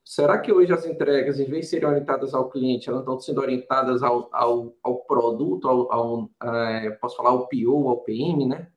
Será 0.04 0.38
que 0.38 0.52
hoje 0.52 0.72
as 0.72 0.86
entregas, 0.86 1.40
em 1.40 1.46
vez 1.46 1.64
de 1.64 1.70
serem 1.70 1.88
orientadas 1.88 2.32
ao 2.32 2.48
cliente, 2.48 2.88
elas 2.88 3.00
estão 3.00 3.18
sendo 3.18 3.40
orientadas 3.40 4.04
ao, 4.04 4.28
ao, 4.32 4.72
ao 4.84 4.98
produto, 4.98 5.66
ao, 5.68 5.92
ao 5.92 6.30
é, 6.40 6.90
posso 6.90 7.16
falar, 7.16 7.30
ao 7.30 7.48
PO, 7.48 7.88
ao 7.88 8.02
PM, 8.02 8.46
né? 8.46 8.70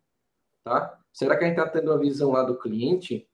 Tá? 0.63 0.99
Será 1.13 1.37
que 1.37 1.43
a 1.43 1.47
gente 1.47 1.59
está 1.59 1.69
tendo 1.69 1.91
uma 1.91 1.99
visão 1.99 2.31
lá 2.31 2.41
do 2.41 2.57
cliente? 2.57 3.29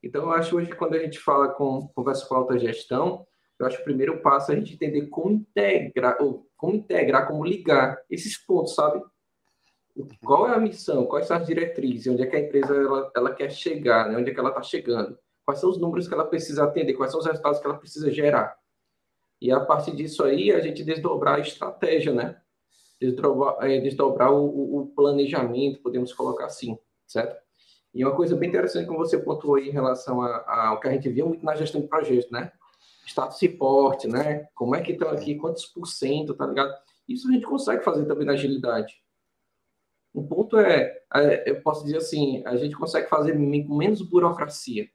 Então, 0.00 0.22
eu 0.22 0.30
acho 0.30 0.56
hoje, 0.56 0.70
quando 0.70 0.94
a 0.94 1.00
gente 1.00 1.18
fala 1.18 1.48
com, 1.48 1.88
conversa 1.88 2.24
com 2.24 2.36
alta 2.36 2.56
gestão, 2.56 3.26
eu 3.58 3.66
acho 3.66 3.78
que 3.78 3.82
o 3.82 3.86
primeiro 3.86 4.22
passo 4.22 4.52
é 4.52 4.54
a 4.54 4.58
gente 4.60 4.74
entender 4.74 5.08
como 5.08 5.32
integrar, 5.32 6.16
ou 6.20 6.48
como 6.56 6.76
integrar, 6.76 7.26
como 7.26 7.44
ligar 7.44 8.00
esses 8.08 8.38
pontos, 8.38 8.76
sabe? 8.76 9.02
Qual 10.24 10.48
é 10.48 10.54
a 10.54 10.60
missão, 10.60 11.06
quais 11.06 11.26
são 11.26 11.36
as 11.36 11.46
diretrizes, 11.46 12.12
onde 12.12 12.22
é 12.22 12.26
que 12.26 12.36
a 12.36 12.40
empresa 12.40 12.74
ela, 12.74 13.10
ela 13.16 13.34
quer 13.34 13.50
chegar, 13.50 14.08
né? 14.08 14.16
onde 14.16 14.30
é 14.30 14.34
que 14.34 14.40
ela 14.40 14.50
está 14.50 14.62
chegando, 14.62 15.18
quais 15.44 15.60
são 15.60 15.70
os 15.70 15.78
números 15.78 16.06
que 16.06 16.14
ela 16.14 16.24
precisa 16.24 16.64
atender, 16.64 16.94
quais 16.94 17.10
são 17.10 17.20
os 17.20 17.26
resultados 17.26 17.58
que 17.58 17.66
ela 17.66 17.78
precisa 17.78 18.10
gerar. 18.10 18.56
E 19.40 19.50
a 19.50 19.60
partir 19.60 19.94
disso 19.94 20.24
aí, 20.24 20.52
a 20.52 20.60
gente 20.60 20.84
desdobrar 20.84 21.36
a 21.36 21.40
estratégia, 21.40 22.12
né? 22.12 22.40
Desdobrar, 23.00 23.56
é, 23.62 23.80
desdobrar 23.80 24.32
o, 24.32 24.80
o, 24.80 24.86
planejamento, 24.88 25.80
podemos 25.80 26.12
colocar 26.12 26.46
assim, 26.46 26.76
certo? 27.06 27.40
E 27.94 28.04
uma 28.04 28.14
coisa 28.14 28.36
bem 28.36 28.48
interessante 28.48 28.88
que 28.88 28.96
você 28.96 29.16
pontuou 29.18 29.54
aí 29.54 29.68
em 29.68 29.72
relação 29.72 30.20
ao 30.22 30.80
que 30.80 30.88
a 30.88 30.92
gente 30.92 31.08
via 31.08 31.24
muito 31.24 31.44
na 31.44 31.54
gestão 31.54 31.80
de 31.80 31.86
projetos, 31.86 32.30
né? 32.30 32.52
status 33.08 33.38
suporte, 33.38 34.06
né? 34.06 34.46
Como 34.54 34.74
é 34.76 34.82
que 34.82 34.92
estão 34.92 35.08
aqui, 35.10 35.34
quantos 35.36 35.64
por 35.66 35.86
cento, 35.86 36.34
tá 36.34 36.46
ligado? 36.46 36.74
Isso 37.08 37.28
a 37.28 37.32
gente 37.32 37.46
consegue 37.46 37.82
fazer 37.82 38.04
também 38.04 38.26
na 38.26 38.34
agilidade. 38.34 38.94
O 40.18 40.26
ponto 40.26 40.58
é, 40.58 41.00
é 41.14 41.48
eu 41.48 41.62
posso 41.62 41.84
dizer 41.84 41.98
assim, 41.98 42.42
a 42.44 42.56
gente 42.56 42.76
consegue 42.76 43.08
fazer 43.08 43.34
menos 43.34 44.02
burocracia, 44.02 44.88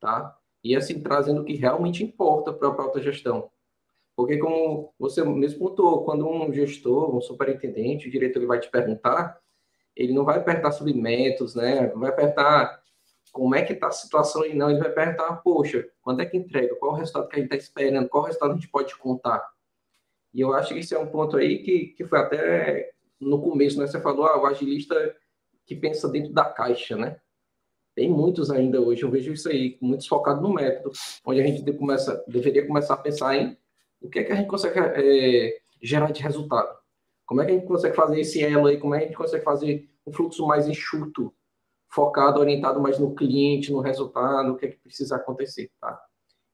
tá? 0.00 0.36
E 0.62 0.76
assim, 0.76 1.00
trazendo 1.02 1.40
o 1.42 1.44
que 1.44 1.54
realmente 1.54 2.04
importa 2.04 2.52
para 2.52 2.68
a 2.68 2.74
própria 2.74 3.02
gestão. 3.02 3.50
Porque 4.14 4.38
como 4.38 4.94
você 4.98 5.24
mesmo 5.24 5.58
pontuou, 5.58 6.04
quando 6.04 6.28
um 6.28 6.52
gestor, 6.52 7.16
um 7.16 7.20
superintendente, 7.20 8.06
o 8.06 8.10
diretor 8.10 8.38
ele 8.38 8.46
vai 8.46 8.60
te 8.60 8.70
perguntar, 8.70 9.36
ele 9.96 10.12
não 10.12 10.24
vai 10.24 10.42
perguntar 10.44 10.70
sobre 10.70 10.94
métodos, 10.94 11.56
né? 11.56 11.88
Vai 11.88 12.10
apertar 12.10 12.80
como 13.32 13.56
é 13.56 13.62
que 13.62 13.72
está 13.72 13.88
a 13.88 13.90
situação 13.90 14.46
e 14.46 14.54
não, 14.54 14.70
ele 14.70 14.78
vai 14.78 14.90
perguntar, 14.90 15.36
poxa, 15.38 15.88
quando 16.02 16.20
é 16.20 16.26
que 16.26 16.36
entrega? 16.36 16.76
Qual 16.76 16.92
o 16.92 16.94
resultado 16.94 17.26
que 17.28 17.34
a 17.34 17.38
gente 17.40 17.52
está 17.52 17.56
esperando? 17.56 18.08
Qual 18.08 18.22
o 18.22 18.26
resultado 18.26 18.52
a 18.52 18.54
gente 18.54 18.68
pode 18.68 18.94
contar? 18.96 19.44
E 20.32 20.40
eu 20.40 20.52
acho 20.54 20.72
que 20.72 20.80
isso 20.80 20.94
é 20.94 20.98
um 20.98 21.08
ponto 21.08 21.36
aí 21.36 21.58
que, 21.64 21.88
que 21.96 22.04
foi 22.04 22.20
até 22.20 22.92
no 23.22 23.40
começo, 23.40 23.78
né? 23.78 23.86
Você 23.86 24.00
falou, 24.00 24.26
ah, 24.26 24.40
o 24.40 24.46
agilista 24.46 24.94
que 25.64 25.76
pensa 25.76 26.08
dentro 26.08 26.32
da 26.32 26.44
caixa, 26.44 26.96
né? 26.96 27.20
Tem 27.94 28.10
muitos 28.10 28.50
ainda 28.50 28.80
hoje, 28.80 29.02
eu 29.02 29.10
vejo 29.10 29.32
isso 29.32 29.48
aí, 29.48 29.76
muitos 29.80 30.06
focados 30.06 30.42
no 30.42 30.52
método, 30.52 30.92
onde 31.26 31.40
a 31.40 31.46
gente 31.46 31.70
começa, 31.74 32.24
deveria 32.26 32.66
começar 32.66 32.94
a 32.94 32.98
pensar 32.98 33.36
em 33.36 33.56
o 34.00 34.08
que 34.08 34.20
é 34.20 34.24
que 34.24 34.32
a 34.32 34.34
gente 34.34 34.48
consegue 34.48 34.78
é, 34.78 35.58
gerar 35.80 36.10
de 36.10 36.22
resultado. 36.22 36.76
Como 37.26 37.40
é 37.40 37.44
que 37.44 37.52
a 37.52 37.54
gente 37.54 37.66
consegue 37.66 37.94
fazer 37.94 38.20
esse 38.20 38.42
elo 38.42 38.66
aí? 38.66 38.78
Como 38.78 38.94
é 38.94 38.98
que 38.98 39.04
a 39.04 39.06
gente 39.08 39.16
consegue 39.16 39.44
fazer 39.44 39.88
um 40.06 40.12
fluxo 40.12 40.46
mais 40.46 40.66
enxuto 40.66 41.32
focado, 41.88 42.40
orientado 42.40 42.80
mais 42.80 42.98
no 42.98 43.14
cliente, 43.14 43.70
no 43.70 43.80
resultado, 43.80 44.52
o 44.52 44.56
que 44.56 44.66
é 44.66 44.68
que 44.70 44.78
precisa 44.78 45.16
acontecer, 45.16 45.70
tá? 45.78 46.02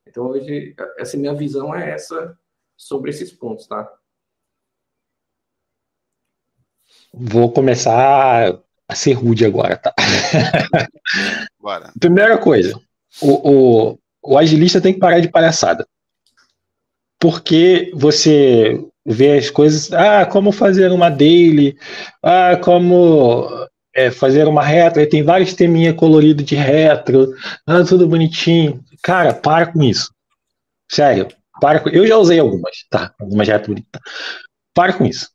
Então, 0.04 0.26
hoje, 0.26 0.74
essa 0.98 1.16
minha 1.16 1.34
visão 1.34 1.74
é 1.74 1.90
essa 1.90 2.36
sobre 2.76 3.10
esses 3.10 3.30
pontos, 3.32 3.66
tá? 3.66 3.88
Vou 7.12 7.50
começar 7.50 8.58
a 8.88 8.94
ser 8.94 9.12
rude 9.12 9.44
agora, 9.44 9.76
tá? 9.76 9.94
Bora. 11.60 11.92
Primeira 12.00 12.38
coisa, 12.38 12.78
o, 13.20 13.50
o, 13.50 13.98
o 14.22 14.38
agilista 14.38 14.80
tem 14.80 14.94
que 14.94 15.00
parar 15.00 15.20
de 15.20 15.30
palhaçada. 15.30 15.86
Porque 17.20 17.90
você 17.94 18.80
vê 19.04 19.38
as 19.38 19.50
coisas, 19.50 19.92
ah, 19.92 20.24
como 20.26 20.52
fazer 20.52 20.92
uma 20.92 21.10
daily, 21.10 21.76
ah, 22.22 22.56
como 22.56 23.48
é, 23.94 24.10
fazer 24.10 24.46
uma 24.46 24.62
retro, 24.62 25.00
aí 25.00 25.06
tem 25.06 25.22
vários 25.22 25.54
teminha 25.54 25.92
colorido 25.92 26.42
de 26.42 26.54
retro, 26.54 27.34
ah, 27.66 27.82
tudo 27.84 28.06
bonitinho. 28.06 28.80
Cara, 29.02 29.34
para 29.34 29.72
com 29.72 29.82
isso. 29.82 30.12
Sério, 30.90 31.28
para 31.60 31.80
com... 31.80 31.88
Eu 31.88 32.06
já 32.06 32.16
usei 32.16 32.38
algumas, 32.38 32.76
tá? 32.88 33.12
Algumas 33.20 33.48
retro 33.48 33.74
bonitas. 33.74 34.00
Para 34.72 34.92
com 34.92 35.04
isso. 35.04 35.28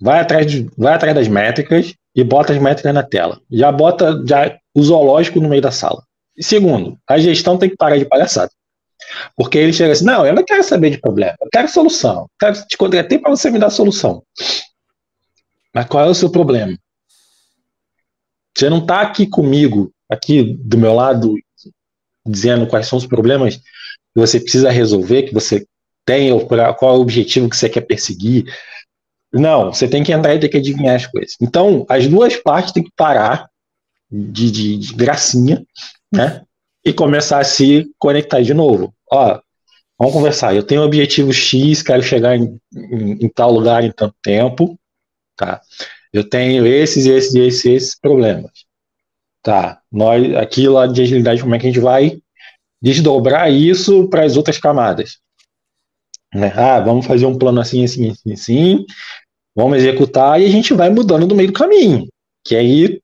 Vai, 0.00 0.20
atrás 0.20 0.46
de, 0.46 0.70
vai 0.76 0.94
atrás 0.94 1.14
das 1.14 1.28
métricas 1.28 1.94
e 2.14 2.24
bota 2.24 2.52
as 2.52 2.58
métricas 2.58 2.94
na 2.94 3.02
tela. 3.02 3.40
Já 3.50 3.70
bota 3.70 4.22
já, 4.26 4.58
o 4.74 4.82
zoológico 4.82 5.40
no 5.40 5.48
meio 5.48 5.62
da 5.62 5.70
sala. 5.70 6.02
E 6.36 6.42
segundo, 6.42 6.98
a 7.06 7.18
gestão 7.18 7.58
tem 7.58 7.68
que 7.68 7.76
parar 7.76 7.98
de 7.98 8.04
palhaçada. 8.04 8.50
Porque 9.36 9.58
ele 9.58 9.72
chega 9.72 9.92
assim, 9.92 10.04
não, 10.04 10.26
eu 10.26 10.34
não 10.34 10.44
quero 10.44 10.62
saber 10.62 10.90
de 10.90 10.98
problema, 10.98 11.36
eu 11.40 11.48
quero 11.50 11.68
solução. 11.68 12.22
Eu 12.22 12.28
quero 12.38 12.66
te 12.66 12.76
contratar 12.76 13.18
para 13.18 13.30
você 13.30 13.50
me 13.50 13.58
dar 13.58 13.70
solução. 13.70 14.22
Mas 15.74 15.86
qual 15.86 16.06
é 16.06 16.08
o 16.08 16.14
seu 16.14 16.30
problema? 16.30 16.76
Você 18.56 18.68
não 18.68 18.78
está 18.78 19.00
aqui 19.00 19.26
comigo, 19.26 19.92
aqui 20.08 20.56
do 20.58 20.76
meu 20.76 20.94
lado, 20.94 21.34
dizendo 22.26 22.66
quais 22.66 22.86
são 22.88 22.98
os 22.98 23.06
problemas 23.06 23.56
que 23.56 23.62
você 24.16 24.40
precisa 24.40 24.70
resolver, 24.70 25.22
que 25.22 25.34
você 25.34 25.64
tem, 26.04 26.30
qual 26.46 26.94
é 26.94 26.98
o 26.98 27.00
objetivo 27.00 27.48
que 27.48 27.56
você 27.56 27.68
quer 27.68 27.82
perseguir. 27.82 28.44
Não, 29.32 29.72
você 29.72 29.86
tem 29.86 30.02
que 30.02 30.12
entrar 30.12 30.34
e 30.34 30.40
ter 30.40 30.48
que 30.48 30.56
adivinhar 30.56 30.96
as 30.96 31.06
coisas. 31.06 31.36
Então, 31.40 31.86
as 31.88 32.06
duas 32.06 32.36
partes 32.36 32.72
têm 32.72 32.82
que 32.82 32.92
parar 32.96 33.48
de, 34.10 34.50
de, 34.50 34.76
de 34.76 34.94
gracinha, 34.94 35.64
né? 36.12 36.42
E 36.84 36.92
começar 36.92 37.38
a 37.38 37.44
se 37.44 37.88
conectar 37.98 38.40
de 38.40 38.52
novo. 38.54 38.92
Ó, 39.10 39.40
vamos 39.98 40.14
conversar. 40.14 40.54
Eu 40.54 40.62
tenho 40.62 40.82
um 40.82 40.84
objetivo 40.84 41.32
X, 41.32 41.82
quero 41.82 42.02
chegar 42.02 42.36
em, 42.36 42.58
em, 42.74 43.24
em 43.24 43.28
tal 43.28 43.52
lugar 43.52 43.84
em 43.84 43.92
tanto 43.92 44.16
tempo, 44.22 44.78
tá? 45.36 45.60
eu 46.12 46.28
tenho 46.28 46.66
esses, 46.66 47.06
esses, 47.06 47.34
esses, 47.34 47.64
esses 47.64 47.98
problemas. 47.98 48.50
Tá, 49.42 49.80
nós, 49.90 50.34
aqui 50.34 50.68
lá 50.68 50.86
de 50.86 51.00
agilidade, 51.00 51.40
como 51.40 51.54
é 51.54 51.58
que 51.58 51.66
a 51.66 51.70
gente 51.70 51.80
vai 51.80 52.20
desdobrar 52.82 53.50
isso 53.50 54.08
para 54.08 54.24
as 54.24 54.36
outras 54.36 54.58
camadas? 54.58 55.18
Né? 56.34 56.52
Ah, 56.54 56.80
vamos 56.80 57.06
fazer 57.06 57.26
um 57.26 57.36
plano 57.36 57.60
assim, 57.60 57.84
assim, 57.84 58.10
assim, 58.10 58.32
assim, 58.32 58.84
vamos 59.54 59.78
executar 59.78 60.40
e 60.40 60.46
a 60.46 60.48
gente 60.48 60.72
vai 60.74 60.90
mudando 60.90 61.26
no 61.26 61.34
meio 61.34 61.48
do 61.48 61.58
caminho. 61.58 62.06
Que 62.44 62.56
aí 62.56 63.00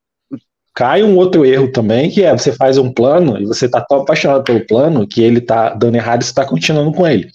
cai 0.73 1.03
um 1.03 1.17
outro 1.17 1.45
erro 1.45 1.71
também, 1.71 2.09
que 2.09 2.23
é 2.23 2.31
você 2.31 2.51
faz 2.51 2.77
um 2.77 2.91
plano 2.91 3.37
e 3.41 3.45
você 3.45 3.65
está 3.65 3.81
tão 3.81 4.01
apaixonado 4.01 4.43
pelo 4.43 4.65
plano 4.65 5.07
que 5.07 5.21
ele 5.21 5.39
está 5.39 5.73
dando 5.73 5.95
errado 5.95 6.21
e 6.21 6.25
você 6.25 6.31
está 6.31 6.45
continuando 6.45 6.93
com 6.93 7.07
ele. 7.07 7.29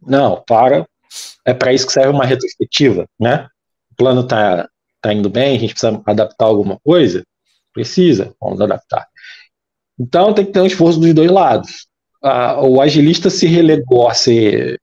Não, 0.00 0.42
para. 0.46 0.86
É 1.44 1.52
para 1.52 1.72
isso 1.72 1.86
que 1.86 1.92
serve 1.92 2.10
uma 2.10 2.24
retrospectiva, 2.24 3.06
né? 3.20 3.46
O 3.90 3.96
plano 3.96 4.22
está 4.22 4.68
tá 5.02 5.12
indo 5.12 5.28
bem, 5.28 5.56
a 5.56 5.60
gente 5.60 5.74
precisa 5.74 6.00
adaptar 6.06 6.46
alguma 6.46 6.78
coisa? 6.84 7.22
Precisa, 7.74 8.34
vamos 8.40 8.60
adaptar. 8.60 9.06
Então 9.98 10.32
tem 10.32 10.46
que 10.46 10.52
ter 10.52 10.60
um 10.60 10.66
esforço 10.66 10.98
dos 10.98 11.12
dois 11.12 11.30
lados. 11.30 11.86
Ah, 12.22 12.60
o 12.62 12.80
agilista 12.80 13.28
se 13.28 13.46
relegou 13.46 14.08
a 14.08 14.14
ser 14.14 14.80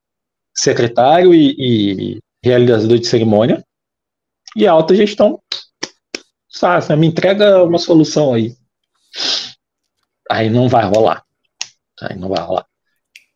secretário 0.60 1.34
e, 1.34 1.54
e 1.58 2.18
realizador 2.42 2.98
de 2.98 3.06
cerimônia, 3.06 3.64
e 4.56 4.66
a 4.66 4.72
alta 4.72 4.94
gestão, 4.94 5.40
sabe, 6.48 6.96
me 6.96 7.06
entrega 7.06 7.62
uma 7.64 7.78
solução 7.78 8.34
aí. 8.34 8.54
Aí 10.30 10.50
não 10.50 10.68
vai 10.68 10.84
rolar. 10.84 11.22
Aí 12.02 12.16
não 12.16 12.28
vai 12.28 12.42
rolar. 12.42 12.66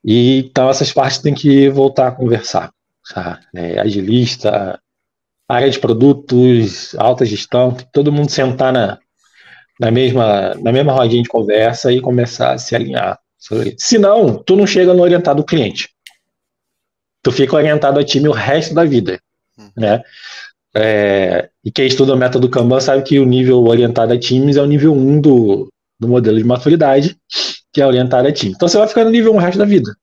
E, 0.05 0.39
então 0.39 0.69
essas 0.69 0.93
partes 0.93 1.19
têm 1.19 1.35
que 1.35 1.69
voltar 1.71 2.09
a 2.09 2.13
conversar. 2.13 2.73
Tá? 3.13 3.41
É, 3.55 3.81
agilista, 3.81 4.81
área 5.49 5.71
de 5.71 5.79
produtos, 5.79 6.95
alta 6.97 7.25
gestão, 7.25 7.77
todo 7.93 8.13
mundo 8.13 8.31
sentar 8.31 8.73
na, 8.73 8.99
na, 9.79 9.91
mesma, 9.91 10.55
na 10.55 10.73
mesma 10.73 10.93
rodinha 10.93 11.23
de 11.23 11.29
conversa 11.29 11.93
e 11.93 12.01
começar 12.01 12.53
a 12.53 12.59
se 12.59 12.75
alinhar. 12.75 13.19
Se 13.79 13.99
não, 13.99 14.43
tu 14.43 14.57
não 14.57 14.67
chega 14.67 14.95
no 14.95 15.03
orientado 15.03 15.43
do 15.43 15.47
cliente. 15.47 15.94
Tu 17.25 17.33
fica 17.33 17.57
orientado 17.57 17.99
a 17.99 18.05
time 18.05 18.29
o 18.29 18.33
resto 18.33 18.75
da 18.75 18.85
vida, 18.85 19.19
hum. 19.59 19.71
né? 19.77 20.03
É, 20.77 21.49
e 21.65 21.71
quem 21.73 21.87
estuda 21.87 22.15
o 22.15 22.17
método 22.17 22.49
Kanban 22.49 22.81
sabe 22.81 23.03
que 23.03 23.19
o 23.19 23.25
nível 23.25 23.65
orientado 23.65 24.13
a 24.13 24.19
times 24.19 24.57
é 24.57 24.63
o 24.63 24.67
nível 24.67 24.93
1 24.93 25.21
do, 25.21 25.73
do 25.99 26.09
modelo 26.09 26.37
de 26.37 26.45
maturidade, 26.45 27.17
que 27.73 27.81
é 27.81 27.87
orientado 27.87 28.29
a 28.29 28.33
time. 28.33 28.53
Então 28.55 28.69
você 28.69 28.79
vai 28.79 28.87
ficar 28.87 29.05
no 29.05 29.11
nível 29.11 29.33
1 29.33 29.37
o 29.37 29.39
resto 29.39 29.59
da 29.59 29.65
vida. 29.65 29.95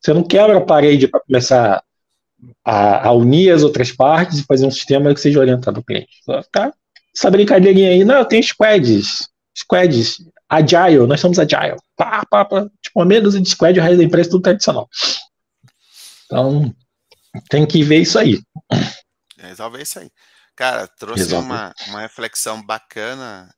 Você 0.00 0.12
não 0.12 0.22
quebra 0.22 0.58
a 0.58 0.60
parede 0.60 1.06
para 1.06 1.20
começar 1.20 1.82
a, 2.64 3.08
a, 3.08 3.12
unir 3.12 3.50
as 3.50 3.62
outras 3.62 3.92
partes 3.92 4.38
e 4.38 4.44
fazer 4.44 4.66
um 4.66 4.70
sistema 4.70 5.12
que 5.14 5.20
seja 5.20 5.40
orientado 5.40 5.78
ao 5.78 5.84
cliente. 5.84 6.08
Você 6.22 6.32
vai 6.32 6.42
ficar 6.42 6.72
essa 7.16 7.30
brincadeirinha 7.30 7.90
aí, 7.90 8.04
não, 8.04 8.24
tem 8.24 8.42
squads, 8.42 9.28
squads, 9.56 10.18
agile, 10.48 11.06
nós 11.06 11.20
somos 11.20 11.38
agile. 11.38 11.76
Pá, 11.96 12.22
pá, 12.30 12.44
pá. 12.44 12.66
Tipo, 12.82 13.04
meia 13.04 13.22
dúzia 13.22 13.40
de 13.40 13.48
squad, 13.48 13.78
o 13.78 13.82
resto 13.82 13.96
da 13.96 14.04
empresa 14.04 14.30
tudo 14.30 14.42
tradicional. 14.42 14.88
Então, 16.26 16.74
tem 17.48 17.66
que 17.66 17.82
ver 17.82 18.02
isso 18.02 18.18
aí. 18.18 18.42
Resolve 19.38 19.82
isso 19.82 19.98
aí. 19.98 20.10
Cara, 20.54 20.88
trouxe 20.88 21.34
uma, 21.34 21.72
uma 21.88 22.00
reflexão 22.00 22.62
bacana 22.64 23.54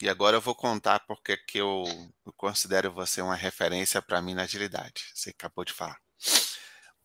e 0.00 0.08
agora 0.08 0.36
eu 0.36 0.40
vou 0.40 0.54
contar 0.54 1.00
porque 1.00 1.36
que 1.36 1.58
eu, 1.58 1.84
eu 2.24 2.32
considero 2.34 2.92
você 2.92 3.22
uma 3.22 3.34
referência 3.34 4.02
para 4.02 4.20
mim 4.20 4.34
na 4.34 4.42
agilidade. 4.42 5.10
Você 5.14 5.30
acabou 5.30 5.64
de 5.64 5.72
falar. 5.72 5.98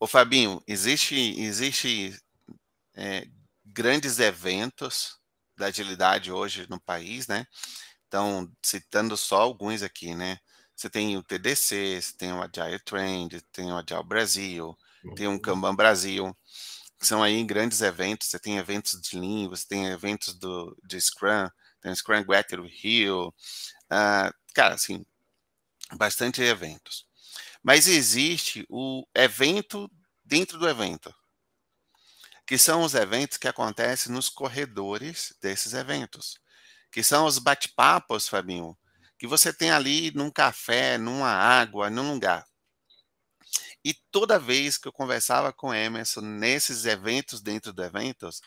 Ô 0.00 0.06
Fabinho, 0.06 0.62
existe, 0.66 1.14
existe 1.40 2.18
é, 2.94 3.26
grandes 3.64 4.18
eventos 4.18 5.18
da 5.56 5.66
agilidade 5.66 6.32
hoje 6.32 6.66
no 6.68 6.80
país, 6.80 7.28
né? 7.28 7.46
Então, 8.08 8.50
citando 8.62 9.16
só 9.16 9.40
alguns 9.40 9.82
aqui, 9.82 10.14
né? 10.14 10.38
Você 10.82 10.90
tem 10.90 11.16
o 11.16 11.22
TDC, 11.22 12.02
você 12.02 12.12
tem 12.16 12.32
o 12.32 12.42
Agile 12.42 12.80
Trend, 12.80 13.40
tem 13.52 13.70
o 13.70 13.76
Agile 13.76 14.02
Brasil, 14.02 14.76
tem 15.14 15.28
o 15.28 15.38
Kanban 15.38 15.76
Brasil, 15.76 16.36
que 16.98 17.06
são 17.06 17.22
aí 17.22 17.44
grandes 17.44 17.80
eventos. 17.82 18.26
Você 18.26 18.36
tem 18.40 18.58
eventos 18.58 19.00
de 19.00 19.16
Lean, 19.16 19.48
você 19.48 19.64
tem 19.64 19.86
eventos 19.86 20.34
do, 20.34 20.76
de 20.82 21.00
Scrum, 21.00 21.48
tem 21.80 21.92
o 21.92 21.94
Scrum 21.94 22.24
Greater 22.24 22.60
Rio. 22.62 23.28
Uh, 23.28 24.34
cara, 24.52 24.74
assim, 24.74 25.06
bastante 25.92 26.42
eventos. 26.42 27.06
Mas 27.62 27.86
existe 27.86 28.66
o 28.68 29.06
evento 29.14 29.88
dentro 30.24 30.58
do 30.58 30.68
evento, 30.68 31.14
que 32.44 32.58
são 32.58 32.82
os 32.82 32.94
eventos 32.94 33.38
que 33.38 33.46
acontecem 33.46 34.12
nos 34.12 34.28
corredores 34.28 35.32
desses 35.40 35.74
eventos 35.74 36.42
que 36.92 37.02
são 37.02 37.24
os 37.24 37.38
bate-papos, 37.38 38.28
Fabinho, 38.28 38.76
que 39.22 39.26
você 39.28 39.52
tem 39.52 39.70
ali 39.70 40.10
num 40.16 40.32
café, 40.32 40.98
numa 40.98 41.30
água, 41.30 41.88
num 41.88 42.12
lugar. 42.12 42.44
E 43.84 43.94
toda 44.10 44.36
vez 44.36 44.76
que 44.76 44.88
eu 44.88 44.92
conversava 44.92 45.52
com 45.52 45.72
Emerson 45.72 46.22
nesses 46.22 46.86
eventos 46.86 47.40
dentro 47.40 47.72
do 47.72 47.84
eventos, 47.84 48.40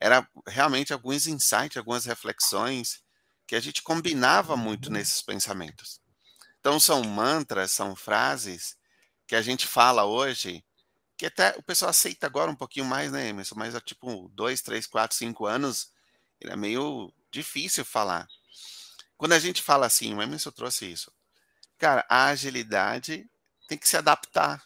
era 0.00 0.26
realmente 0.46 0.94
alguns 0.94 1.26
insights, 1.26 1.76
algumas 1.76 2.06
reflexões 2.06 3.02
que 3.46 3.54
a 3.54 3.60
gente 3.60 3.82
combinava 3.82 4.56
muito 4.56 4.90
nesses 4.90 5.20
pensamentos. 5.20 6.00
Então 6.58 6.80
são 6.80 7.04
mantras, 7.04 7.70
são 7.70 7.94
frases 7.94 8.78
que 9.26 9.36
a 9.36 9.42
gente 9.42 9.66
fala 9.66 10.06
hoje, 10.06 10.64
que 11.18 11.26
até 11.26 11.54
o 11.58 11.62
pessoal 11.62 11.90
aceita 11.90 12.26
agora 12.26 12.50
um 12.50 12.56
pouquinho 12.56 12.86
mais, 12.86 13.12
né, 13.12 13.28
Emerson? 13.28 13.56
Mas 13.58 13.74
há 13.74 13.80
tipo 13.82 14.30
dois, 14.32 14.62
três, 14.62 14.86
quatro, 14.86 15.14
cinco 15.14 15.44
anos, 15.44 15.90
é 16.40 16.56
meio 16.56 17.12
difícil 17.30 17.84
falar. 17.84 18.26
Quando 19.16 19.32
a 19.32 19.38
gente 19.38 19.62
fala 19.62 19.86
assim, 19.86 20.14
o 20.14 20.22
Emerson 20.22 20.50
trouxe 20.50 20.90
isso. 20.90 21.12
Cara, 21.78 22.04
a 22.08 22.26
agilidade 22.26 23.28
tem 23.68 23.78
que 23.78 23.88
se 23.88 23.96
adaptar. 23.96 24.64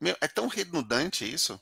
Meu, 0.00 0.16
é 0.20 0.28
tão 0.28 0.46
redundante 0.48 1.30
isso. 1.30 1.60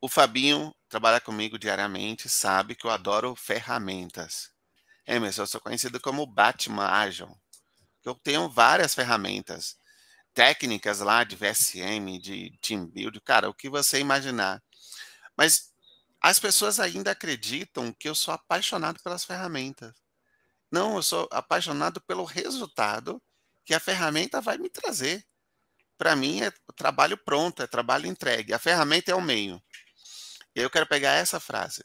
O 0.00 0.08
Fabinho 0.08 0.74
trabalha 0.88 1.20
comigo 1.20 1.58
diariamente, 1.58 2.28
sabe 2.28 2.74
que 2.74 2.86
eu 2.86 2.90
adoro 2.90 3.36
ferramentas. 3.36 4.50
Emerson, 5.06 5.42
eu 5.42 5.46
sou 5.46 5.60
conhecido 5.60 6.00
como 6.00 6.26
Batman 6.26 6.86
Agile. 6.86 7.34
Eu 8.04 8.14
tenho 8.14 8.48
várias 8.48 8.94
ferramentas, 8.94 9.76
técnicas 10.32 11.00
lá 11.00 11.22
de 11.22 11.36
VSM, 11.36 12.18
de 12.18 12.56
Team 12.62 12.86
Build, 12.86 13.20
cara, 13.20 13.50
o 13.50 13.54
que 13.54 13.68
você 13.68 13.98
imaginar. 13.98 14.62
Mas 15.36 15.70
as 16.20 16.38
pessoas 16.38 16.80
ainda 16.80 17.10
acreditam 17.10 17.92
que 17.92 18.08
eu 18.08 18.14
sou 18.14 18.32
apaixonado 18.32 19.02
pelas 19.02 19.24
ferramentas. 19.24 19.94
Não, 20.70 20.96
eu 20.96 21.02
sou 21.02 21.28
apaixonado 21.30 22.00
pelo 22.00 22.24
resultado 22.24 23.20
que 23.64 23.74
a 23.74 23.80
ferramenta 23.80 24.40
vai 24.40 24.58
me 24.58 24.68
trazer. 24.68 25.24
Para 25.98 26.16
mim 26.16 26.42
é 26.42 26.52
trabalho 26.76 27.16
pronto, 27.16 27.62
é 27.62 27.66
trabalho 27.66 28.06
entregue. 28.06 28.54
A 28.54 28.58
ferramenta 28.58 29.10
é 29.10 29.14
o 29.14 29.20
meio. 29.20 29.62
E 30.54 30.60
eu 30.60 30.70
quero 30.70 30.86
pegar 30.86 31.12
essa 31.12 31.38
frase. 31.38 31.84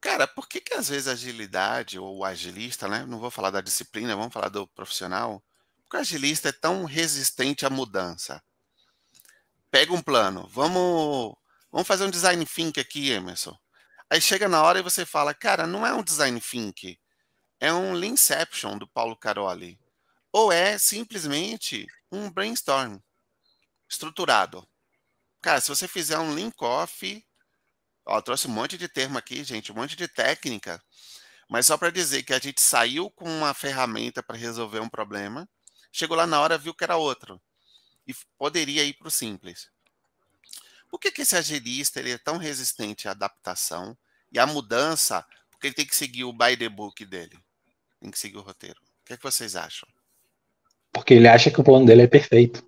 Cara, 0.00 0.26
por 0.26 0.48
que, 0.48 0.60
que 0.60 0.74
às 0.74 0.88
vezes 0.88 1.08
a 1.08 1.12
agilidade 1.12 1.98
ou 1.98 2.18
o 2.18 2.24
agilista, 2.24 2.88
né? 2.88 3.04
Não 3.06 3.18
vou 3.18 3.30
falar 3.30 3.50
da 3.50 3.60
disciplina, 3.60 4.16
vamos 4.16 4.32
falar 4.32 4.48
do 4.48 4.66
profissional. 4.68 5.42
Porque 5.82 5.96
o 5.96 6.00
agilista 6.00 6.48
é 6.48 6.52
tão 6.52 6.84
resistente 6.84 7.64
à 7.64 7.70
mudança. 7.70 8.42
Pega 9.70 9.92
um 9.92 10.02
plano, 10.02 10.46
vamos 10.48 11.36
Vamos 11.72 11.88
fazer 11.88 12.04
um 12.04 12.10
design 12.10 12.44
think 12.44 12.78
aqui, 12.78 13.10
Emerson. 13.10 13.56
Aí 14.12 14.20
chega 14.20 14.46
na 14.46 14.62
hora 14.62 14.78
e 14.78 14.82
você 14.82 15.06
fala, 15.06 15.32
cara, 15.32 15.66
não 15.66 15.86
é 15.86 15.94
um 15.94 16.02
design 16.02 16.38
think, 16.38 17.00
é 17.58 17.72
um 17.72 17.94
Leanception 17.94 18.76
do 18.76 18.86
Paulo 18.86 19.16
Caroli. 19.16 19.80
Ou 20.30 20.52
é 20.52 20.76
simplesmente 20.76 21.86
um 22.10 22.30
brainstorm 22.30 22.98
estruturado. 23.88 24.68
Cara, 25.40 25.62
se 25.62 25.70
você 25.70 25.88
fizer 25.88 26.18
um 26.18 26.34
link 26.34 26.62
off, 26.62 27.26
ó, 28.04 28.20
trouxe 28.20 28.46
um 28.48 28.50
monte 28.50 28.76
de 28.76 28.86
termo 28.86 29.16
aqui, 29.16 29.42
gente, 29.44 29.72
um 29.72 29.76
monte 29.76 29.96
de 29.96 30.06
técnica, 30.06 30.78
mas 31.48 31.64
só 31.64 31.78
para 31.78 31.88
dizer 31.88 32.22
que 32.22 32.34
a 32.34 32.38
gente 32.38 32.60
saiu 32.60 33.10
com 33.10 33.24
uma 33.24 33.54
ferramenta 33.54 34.22
para 34.22 34.36
resolver 34.36 34.80
um 34.80 34.90
problema, 34.90 35.48
chegou 35.90 36.18
lá 36.18 36.26
na 36.26 36.38
hora, 36.38 36.58
viu 36.58 36.74
que 36.74 36.84
era 36.84 36.98
outro. 36.98 37.40
E 38.06 38.12
poderia 38.36 38.84
ir 38.84 38.92
para 38.92 39.08
o 39.08 39.10
simples. 39.10 39.71
Por 40.92 41.00
que, 41.00 41.10
que 41.10 41.22
esse 41.22 41.34
agilista 41.34 42.00
ele 42.00 42.10
é 42.10 42.18
tão 42.18 42.36
resistente 42.36 43.08
à 43.08 43.12
adaptação 43.12 43.96
e 44.30 44.38
à 44.38 44.46
mudança? 44.46 45.24
Porque 45.50 45.68
ele 45.68 45.74
tem 45.74 45.86
que 45.86 45.96
seguir 45.96 46.24
o 46.24 46.34
by 46.34 46.54
the 46.54 46.68
book 46.68 47.02
dele. 47.06 47.32
Tem 47.98 48.10
que 48.10 48.18
seguir 48.18 48.36
o 48.36 48.42
roteiro. 48.42 48.76
O 48.78 49.06
que, 49.06 49.14
é 49.14 49.16
que 49.16 49.22
vocês 49.22 49.56
acham? 49.56 49.88
Porque 50.92 51.14
ele 51.14 51.26
acha 51.26 51.50
que 51.50 51.58
o 51.58 51.64
plano 51.64 51.86
dele 51.86 52.02
é 52.02 52.06
perfeito. 52.06 52.62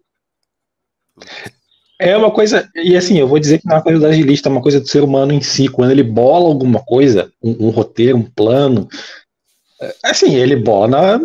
É 2.00 2.16
uma 2.16 2.32
coisa, 2.32 2.66
e 2.74 2.96
assim, 2.96 3.18
eu 3.18 3.28
vou 3.28 3.38
dizer 3.38 3.58
que 3.58 3.66
não 3.66 3.74
é 3.74 3.76
uma 3.76 3.84
coisa 3.84 4.00
do 4.00 4.06
agilista, 4.06 4.48
é 4.48 4.52
uma 4.52 4.62
coisa 4.62 4.80
do 4.80 4.88
ser 4.88 5.02
humano 5.02 5.34
em 5.34 5.42
si. 5.42 5.68
Quando 5.68 5.90
ele 5.90 6.02
bola 6.02 6.46
alguma 6.46 6.82
coisa, 6.82 7.30
um, 7.42 7.66
um 7.66 7.70
roteiro, 7.70 8.16
um 8.16 8.30
plano, 8.30 8.88
é, 9.82 9.94
assim, 10.02 10.34
ele 10.34 10.56
bola 10.56 11.20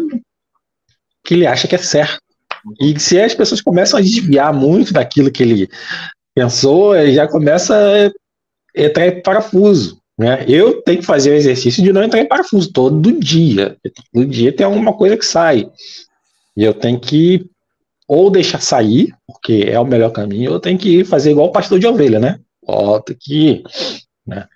que 1.23 1.33
ele 1.33 1.47
acha 1.47 1.65
que 1.65 1.75
é 1.75 1.77
certo. 1.77 2.21
E 2.77 2.99
se 2.99 3.17
as 3.21 3.33
pessoas 3.33 3.61
começam 3.61 3.97
a 3.97 4.01
desviar 4.01 4.53
muito 4.53 4.91
daquilo 4.91 5.31
que 5.31 5.41
ele 5.41 5.69
Pensou, 6.35 6.95
já 7.11 7.27
começa 7.27 7.75
a 7.75 8.81
entrar 8.81 9.07
em 9.07 9.21
parafuso. 9.21 9.99
Né? 10.17 10.45
Eu 10.47 10.81
tenho 10.81 10.99
que 10.99 11.05
fazer 11.05 11.31
o 11.31 11.35
exercício 11.35 11.81
de 11.81 11.93
não 11.93 12.03
entrar 12.03 12.19
em 12.19 12.27
parafuso 12.27 12.71
todo 12.73 13.11
dia. 13.19 13.77
Todo 14.13 14.25
dia 14.25 14.53
tem 14.53 14.65
alguma 14.65 14.93
coisa 14.95 15.17
que 15.17 15.25
sai. 15.25 15.69
E 16.57 16.63
eu 16.63 16.73
tenho 16.73 16.99
que 16.99 17.49
ou 18.05 18.31
deixar 18.31 18.59
sair, 18.59 19.15
porque 19.27 19.65
é 19.67 19.79
o 19.79 19.85
melhor 19.85 20.11
caminho, 20.11 20.53
ou 20.53 20.59
tenho 20.59 20.79
que 20.79 21.05
fazer 21.05 21.29
igual 21.29 21.47
o 21.47 21.51
pastor 21.51 21.79
de 21.79 21.85
ovelha, 21.85 22.19
né? 22.19 22.39
Volta 22.65 23.13
aqui. 23.13 23.63
Né? 24.25 24.47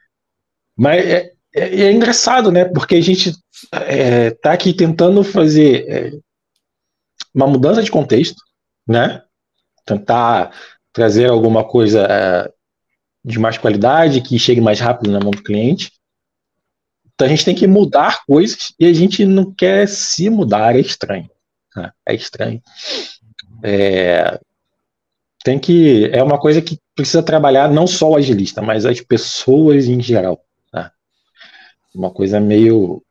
Mas 0.75 1.05
é, 1.05 1.31
é, 1.55 1.81
é, 1.83 1.91
engraçado, 1.91 2.51
né? 2.51 2.65
Porque 2.65 2.95
a 2.95 3.01
gente 3.01 3.31
é, 3.71 4.31
tá 4.31 4.53
aqui 4.53 4.73
tentando 4.73 5.23
fazer 5.23 5.85
é, 5.87 6.11
uma 7.33 7.45
mudança 7.45 7.83
de 7.83 7.91
contexto, 7.91 8.41
né? 8.87 9.21
Tentar 9.85 10.51
trazer 10.93 11.29
alguma 11.29 11.63
coisa 11.63 12.05
é, 12.09 12.51
de 13.25 13.39
mais 13.39 13.57
qualidade, 13.57 14.21
que 14.21 14.37
chegue 14.37 14.61
mais 14.61 14.79
rápido 14.79 15.11
na 15.11 15.19
mão 15.19 15.31
do 15.31 15.43
cliente. 15.43 15.91
Então 17.13 17.27
a 17.27 17.29
gente 17.29 17.45
tem 17.45 17.55
que 17.55 17.67
mudar 17.67 18.23
coisas 18.25 18.73
e 18.79 18.85
a 18.85 18.93
gente 18.93 19.25
não 19.25 19.51
quer 19.51 19.87
se 19.87 20.29
mudar, 20.29 20.75
é 20.75 20.79
estranho. 20.79 21.29
Né? 21.75 21.91
É 22.07 22.15
estranho. 22.15 22.61
É, 23.63 24.39
tem 25.43 25.59
que. 25.59 26.09
É 26.11 26.23
uma 26.23 26.39
coisa 26.39 26.61
que 26.61 26.79
precisa 26.95 27.23
trabalhar 27.23 27.71
não 27.71 27.87
só 27.87 28.11
o 28.11 28.15
agilista, 28.15 28.61
mas 28.61 28.85
as 28.85 29.01
pessoas 29.01 29.85
em 29.85 30.01
geral. 30.01 30.43
Né? 30.73 30.89
Uma 31.93 32.11
coisa 32.11 32.39
meio 32.39 33.01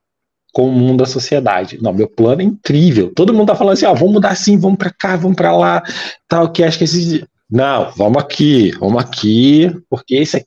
comum 0.53 0.97
da 0.97 1.07
sociedade. 1.07 1.79
Não, 1.81 1.93
meu 1.93 2.09
plano 2.09 2.43
é 2.43 2.45
incrível. 2.45 3.13
Todo 3.15 3.33
mundo 3.33 3.49
tá 3.49 3.57
falando 3.57 3.73
assim, 3.73 3.87
ó, 3.87 3.95
vamos 3.95 4.13
mudar 4.15 4.31
assim, 4.31 4.59
vamos 4.59 4.79
para 4.79 4.91
cá, 4.91 5.17
vamos 5.17 5.37
para 5.37 5.57
lá, 5.57 5.83
tal, 6.29 6.53
que 6.53 6.63
acho 6.63 6.77
que 6.77 6.85
esses 6.85 7.25
não, 7.53 7.91
vamos 7.91 8.23
aqui, 8.23 8.71
vamos 8.79 9.05
aqui, 9.05 9.71
porque 9.91 10.17
isso 10.19 10.39
aqui. 10.39 10.47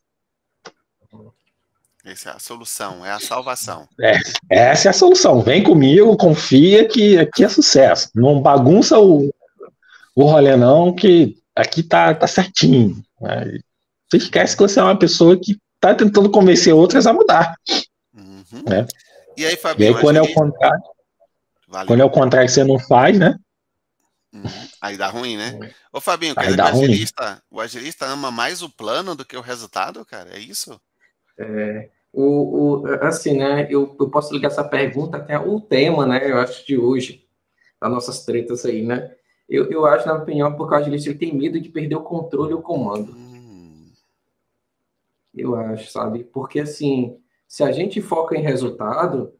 Essa 2.03 2.29
é 2.29 2.33
a 2.33 2.39
solução, 2.39 3.05
é 3.05 3.11
a 3.11 3.19
salvação. 3.19 3.87
É, 4.01 4.17
essa 4.49 4.87
é 4.87 4.89
a 4.89 4.93
solução. 4.93 5.41
Vem 5.41 5.61
comigo, 5.61 6.17
confia 6.17 6.87
que 6.87 7.17
aqui 7.19 7.43
é 7.43 7.49
sucesso. 7.49 8.09
Não 8.15 8.41
bagunça 8.41 8.97
o, 8.99 9.31
o 10.15 10.23
rolê, 10.23 10.55
não, 10.55 10.95
que 10.95 11.37
aqui 11.55 11.83
tá, 11.83 12.13
tá 12.15 12.25
certinho. 12.25 13.03
Você 14.09 14.17
esquece 14.17 14.57
que 14.57 14.63
você 14.63 14.79
é 14.79 14.83
uma 14.83 14.97
pessoa 14.97 15.39
que 15.39 15.59
tá 15.79 15.93
tentando 15.93 16.31
convencer 16.31 16.73
outras 16.73 17.05
a 17.05 17.13
mudar. 17.13 17.55
Uhum. 18.15 18.63
Né? 18.67 18.87
E 19.37 19.45
aí, 19.45 19.55
Fabinho? 19.55 19.91
E 19.91 19.95
aí, 19.95 20.01
quando 20.01 20.17
é 20.17 20.21
o 20.23 20.33
contrário, 20.33 20.83
Valeu. 21.67 21.87
quando 21.87 22.01
é 22.01 22.05
o 22.05 22.09
contrário 22.09 22.49
você 22.49 22.63
não 22.63 22.79
faz, 22.79 23.19
né? 23.19 23.35
Uhum. 24.35 24.67
Aí 24.81 24.97
dá 24.97 25.07
ruim, 25.07 25.37
né? 25.37 25.73
Ô, 25.93 26.01
Fabinho, 26.01 26.35
quer 26.35 26.47
dizer, 26.47 26.61
o, 26.61 26.65
agilista, 26.65 27.43
o 27.49 27.61
agilista 27.61 28.05
ama 28.05 28.29
mais 28.29 28.61
o 28.61 28.69
plano 28.69 29.15
do 29.15 29.23
que 29.23 29.37
o 29.37 29.41
resultado, 29.41 30.05
cara? 30.05 30.35
É 30.35 30.39
isso? 30.39 30.79
É, 31.37 31.89
o, 32.11 32.81
o, 32.81 32.87
assim, 33.01 33.37
né? 33.37 33.65
Eu, 33.69 33.95
eu 33.97 34.09
posso 34.09 34.33
ligar 34.33 34.49
essa 34.49 34.63
pergunta 34.63 35.17
até 35.17 35.39
o 35.39 35.61
tema, 35.61 36.05
né? 36.05 36.29
Eu 36.29 36.37
acho 36.39 36.67
de 36.67 36.77
hoje, 36.77 37.25
das 37.81 37.89
nossas 37.89 38.25
tretas 38.25 38.65
aí, 38.65 38.85
né? 38.85 39.15
Eu, 39.47 39.71
eu 39.71 39.85
acho, 39.85 40.05
na 40.05 40.13
minha 40.13 40.23
opinião, 40.23 40.55
porque 40.57 40.73
o 40.73 40.77
agilista 40.77 41.09
ele 41.09 41.19
tem 41.19 41.33
medo 41.33 41.59
de 41.61 41.69
perder 41.69 41.95
o 41.95 42.03
controle 42.03 42.51
e 42.51 42.55
o 42.55 42.61
comando. 42.61 43.13
Hum. 43.13 43.89
Eu 45.33 45.55
acho, 45.55 45.89
sabe? 45.89 46.25
Porque, 46.25 46.59
assim, 46.59 47.17
se 47.47 47.63
a 47.63 47.71
gente 47.71 48.01
foca 48.01 48.35
em 48.35 48.41
resultado, 48.41 49.33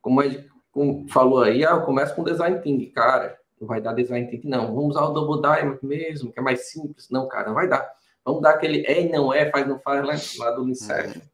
como, 0.00 0.22
a, 0.22 0.24
como 0.70 1.06
falou 1.08 1.42
aí, 1.42 1.62
ah, 1.64 1.72
eu 1.72 1.82
começo 1.82 2.14
com 2.14 2.24
design 2.24 2.58
thinking, 2.60 2.90
cara 2.90 3.39
não 3.60 3.68
vai 3.68 3.80
dar 3.80 3.92
design 3.92 4.28
thinking, 4.28 4.48
não. 4.48 4.74
Vamos 4.74 4.96
usar 4.96 5.04
o 5.04 5.12
double 5.12 5.42
diamond 5.42 5.78
mesmo, 5.82 6.32
que 6.32 6.40
é 6.40 6.42
mais 6.42 6.70
simples. 6.70 7.08
Não, 7.10 7.28
cara, 7.28 7.48
não 7.48 7.54
vai 7.54 7.68
dar. 7.68 7.92
Vamos 8.24 8.42
dar 8.42 8.50
aquele 8.50 8.84
é 8.86 9.02
e 9.02 9.08
não 9.08 9.32
é, 9.32 9.50
faz 9.50 9.68
não 9.68 9.78
faz 9.78 10.04
lá, 10.38 10.44
lá 10.44 10.50
do 10.52 10.68
Inception. 10.68 11.20
Uhum. 11.20 11.28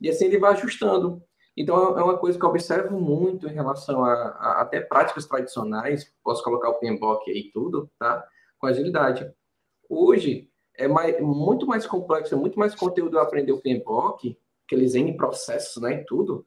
E 0.00 0.08
assim 0.08 0.26
ele 0.26 0.38
vai 0.38 0.52
ajustando. 0.52 1.22
Então 1.56 1.98
é 1.98 2.02
uma 2.02 2.16
coisa 2.16 2.38
que 2.38 2.44
eu 2.44 2.48
observo 2.48 3.00
muito 3.00 3.48
em 3.48 3.52
relação 3.52 4.04
a, 4.04 4.12
a 4.12 4.60
até 4.62 4.80
práticas 4.80 5.26
tradicionais, 5.26 6.12
posso 6.22 6.42
colocar 6.42 6.68
o 6.68 6.78
PMBOK 6.78 7.30
aí 7.30 7.50
tudo, 7.52 7.90
tá? 7.98 8.24
Com 8.58 8.66
agilidade. 8.68 9.28
Hoje 9.88 10.48
é 10.76 10.86
mais, 10.86 11.20
muito 11.20 11.66
mais 11.66 11.84
complexo, 11.84 12.34
é 12.34 12.38
muito 12.38 12.58
mais 12.58 12.74
conteúdo 12.74 13.18
aprender 13.18 13.50
o 13.50 13.60
PMBOK, 13.60 14.38
aqueles 14.64 14.94
N 14.94 15.16
processos, 15.16 15.82
né, 15.82 15.94
e 15.94 16.04
tudo, 16.04 16.46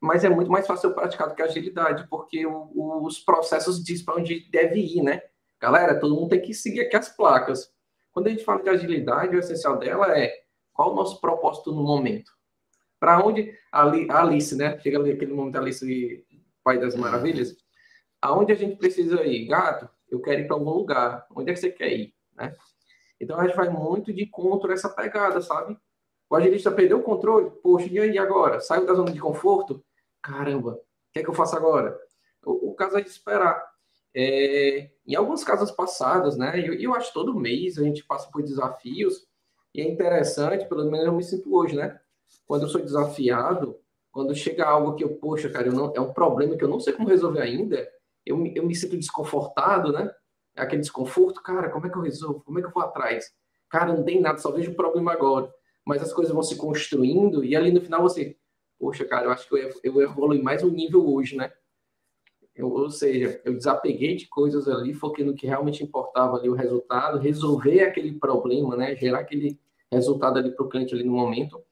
mas 0.00 0.24
é 0.24 0.28
muito 0.28 0.50
mais 0.50 0.66
fácil 0.66 0.90
eu 0.90 0.94
praticar 0.94 1.28
do 1.28 1.34
que 1.34 1.42
agilidade, 1.42 2.06
porque 2.08 2.44
o, 2.46 3.04
os 3.04 3.18
processos 3.20 3.82
dizem 3.82 4.04
para 4.04 4.16
onde 4.16 4.48
deve 4.50 4.80
ir, 4.80 5.02
né? 5.02 5.22
Galera, 5.60 5.98
todo 5.98 6.14
mundo 6.14 6.30
tem 6.30 6.40
que 6.40 6.52
seguir 6.52 6.80
aqui 6.80 6.96
as 6.96 7.08
placas. 7.08 7.72
Quando 8.12 8.26
a 8.26 8.30
gente 8.30 8.44
fala 8.44 8.62
de 8.62 8.68
agilidade, 8.68 9.36
o 9.36 9.38
essencial 9.38 9.78
dela 9.78 10.18
é 10.18 10.42
qual 10.72 10.92
o 10.92 10.96
nosso 10.96 11.20
propósito 11.20 11.72
no 11.72 11.82
momento. 11.82 12.32
Para 12.98 13.24
onde 13.24 13.56
a 13.70 13.82
Alice, 14.20 14.56
né? 14.56 14.78
Chega 14.80 14.98
ali 14.98 15.12
aquele 15.12 15.32
momento 15.32 15.56
Alice 15.56 16.24
Pai 16.62 16.78
das 16.78 16.94
Maravilhas. 16.94 17.56
Aonde 18.20 18.52
a 18.52 18.56
gente 18.56 18.76
precisa 18.76 19.24
ir? 19.24 19.46
Gato, 19.46 19.88
eu 20.08 20.20
quero 20.20 20.42
ir 20.42 20.46
para 20.46 20.56
algum 20.56 20.70
lugar. 20.70 21.26
Onde 21.34 21.50
é 21.50 21.54
que 21.54 21.60
você 21.60 21.70
quer 21.70 21.92
ir? 21.92 22.14
Né? 22.34 22.54
Então 23.20 23.38
a 23.38 23.46
gente 23.46 23.56
vai 23.56 23.68
muito 23.68 24.12
de 24.12 24.26
contra 24.26 24.72
essa 24.72 24.88
pegada, 24.88 25.40
sabe? 25.40 25.76
O 26.32 26.36
agilista 26.36 26.70
perdeu 26.70 26.98
o 26.98 27.02
controle, 27.02 27.50
poxa, 27.62 27.88
e 27.90 28.18
agora? 28.18 28.58
Saiu 28.58 28.86
da 28.86 28.94
zona 28.94 29.12
de 29.12 29.20
conforto? 29.20 29.84
caramba, 30.22 30.70
o 30.70 31.12
que 31.12 31.18
é 31.18 31.22
que 31.22 31.28
eu 31.28 31.34
faço 31.34 31.54
agora? 31.54 31.94
O, 32.42 32.70
o 32.70 32.74
caso 32.74 32.96
é 32.96 33.02
de 33.02 33.10
esperar. 33.10 33.62
É, 34.14 34.90
em 35.06 35.14
alguns 35.14 35.44
casos 35.44 35.70
passados, 35.70 36.38
né? 36.38 36.58
E 36.58 36.66
eu, 36.66 36.72
eu, 36.72 36.94
acho 36.94 37.12
todo 37.12 37.38
mês 37.38 37.76
a 37.76 37.82
gente 37.82 38.02
passa 38.04 38.30
por 38.30 38.42
desafios 38.42 39.26
e 39.74 39.82
é 39.82 39.84
interessante, 39.86 40.66
pelo 40.66 40.90
menos 40.90 41.04
eu 41.04 41.12
me 41.12 41.22
sinto 41.22 41.54
hoje, 41.54 41.76
né? 41.76 42.00
Quando 42.46 42.62
eu 42.62 42.68
sou 42.70 42.80
desafiado, 42.80 43.78
quando 44.10 44.34
chega 44.34 44.64
algo 44.64 44.94
que 44.94 45.04
eu, 45.04 45.14
poxa, 45.16 45.50
cara, 45.50 45.66
eu 45.66 45.74
não, 45.74 45.92
é 45.94 46.00
um 46.00 46.14
problema 46.14 46.56
que 46.56 46.64
eu 46.64 46.68
não 46.68 46.80
sei 46.80 46.94
como 46.94 47.10
resolver 47.10 47.42
ainda, 47.42 47.86
eu, 48.24 48.42
eu 48.54 48.64
me 48.64 48.74
sinto 48.74 48.96
desconfortado, 48.96 49.92
né? 49.92 50.10
É 50.56 50.62
aquele 50.62 50.80
desconforto, 50.80 51.42
cara, 51.42 51.68
como 51.68 51.86
é 51.86 51.90
que 51.90 51.98
eu 51.98 52.02
resolvo? 52.02 52.40
Como 52.40 52.58
é 52.58 52.62
que 52.62 52.68
eu 52.68 52.72
vou 52.72 52.82
atrás? 52.82 53.30
Cara, 53.68 53.92
não 53.92 54.02
tem 54.02 54.18
nada, 54.18 54.38
só 54.38 54.50
vejo 54.50 54.72
o 54.72 54.76
problema 54.76 55.12
agora. 55.12 55.52
Mas 55.84 56.02
as 56.02 56.12
coisas 56.12 56.32
vão 56.32 56.42
se 56.42 56.56
construindo 56.56 57.44
e 57.44 57.56
ali 57.56 57.72
no 57.72 57.80
final 57.80 58.02
você, 58.02 58.36
poxa, 58.78 59.04
cara, 59.04 59.26
eu 59.26 59.30
acho 59.30 59.48
que 59.48 59.54
eu, 59.54 59.70
eu 59.82 60.02
evolui 60.02 60.40
mais 60.40 60.62
um 60.62 60.70
nível 60.70 61.08
hoje, 61.08 61.36
né? 61.36 61.52
Eu, 62.54 62.70
ou 62.70 62.90
seja, 62.90 63.40
eu 63.44 63.54
desapeguei 63.54 64.14
de 64.14 64.28
coisas 64.28 64.68
ali, 64.68 64.92
foquei 64.92 65.24
no 65.24 65.34
que 65.34 65.46
realmente 65.46 65.82
importava 65.82 66.36
ali, 66.36 66.48
o 66.48 66.54
resultado, 66.54 67.18
resolver 67.18 67.82
aquele 67.82 68.12
problema, 68.12 68.76
né? 68.76 68.94
Gerar 68.94 69.20
aquele 69.20 69.58
resultado 69.90 70.38
ali 70.38 70.50
para 70.50 70.64
o 70.64 70.68
cliente 70.68 70.94
ali 70.94 71.04
no 71.04 71.12
momento. 71.12 71.62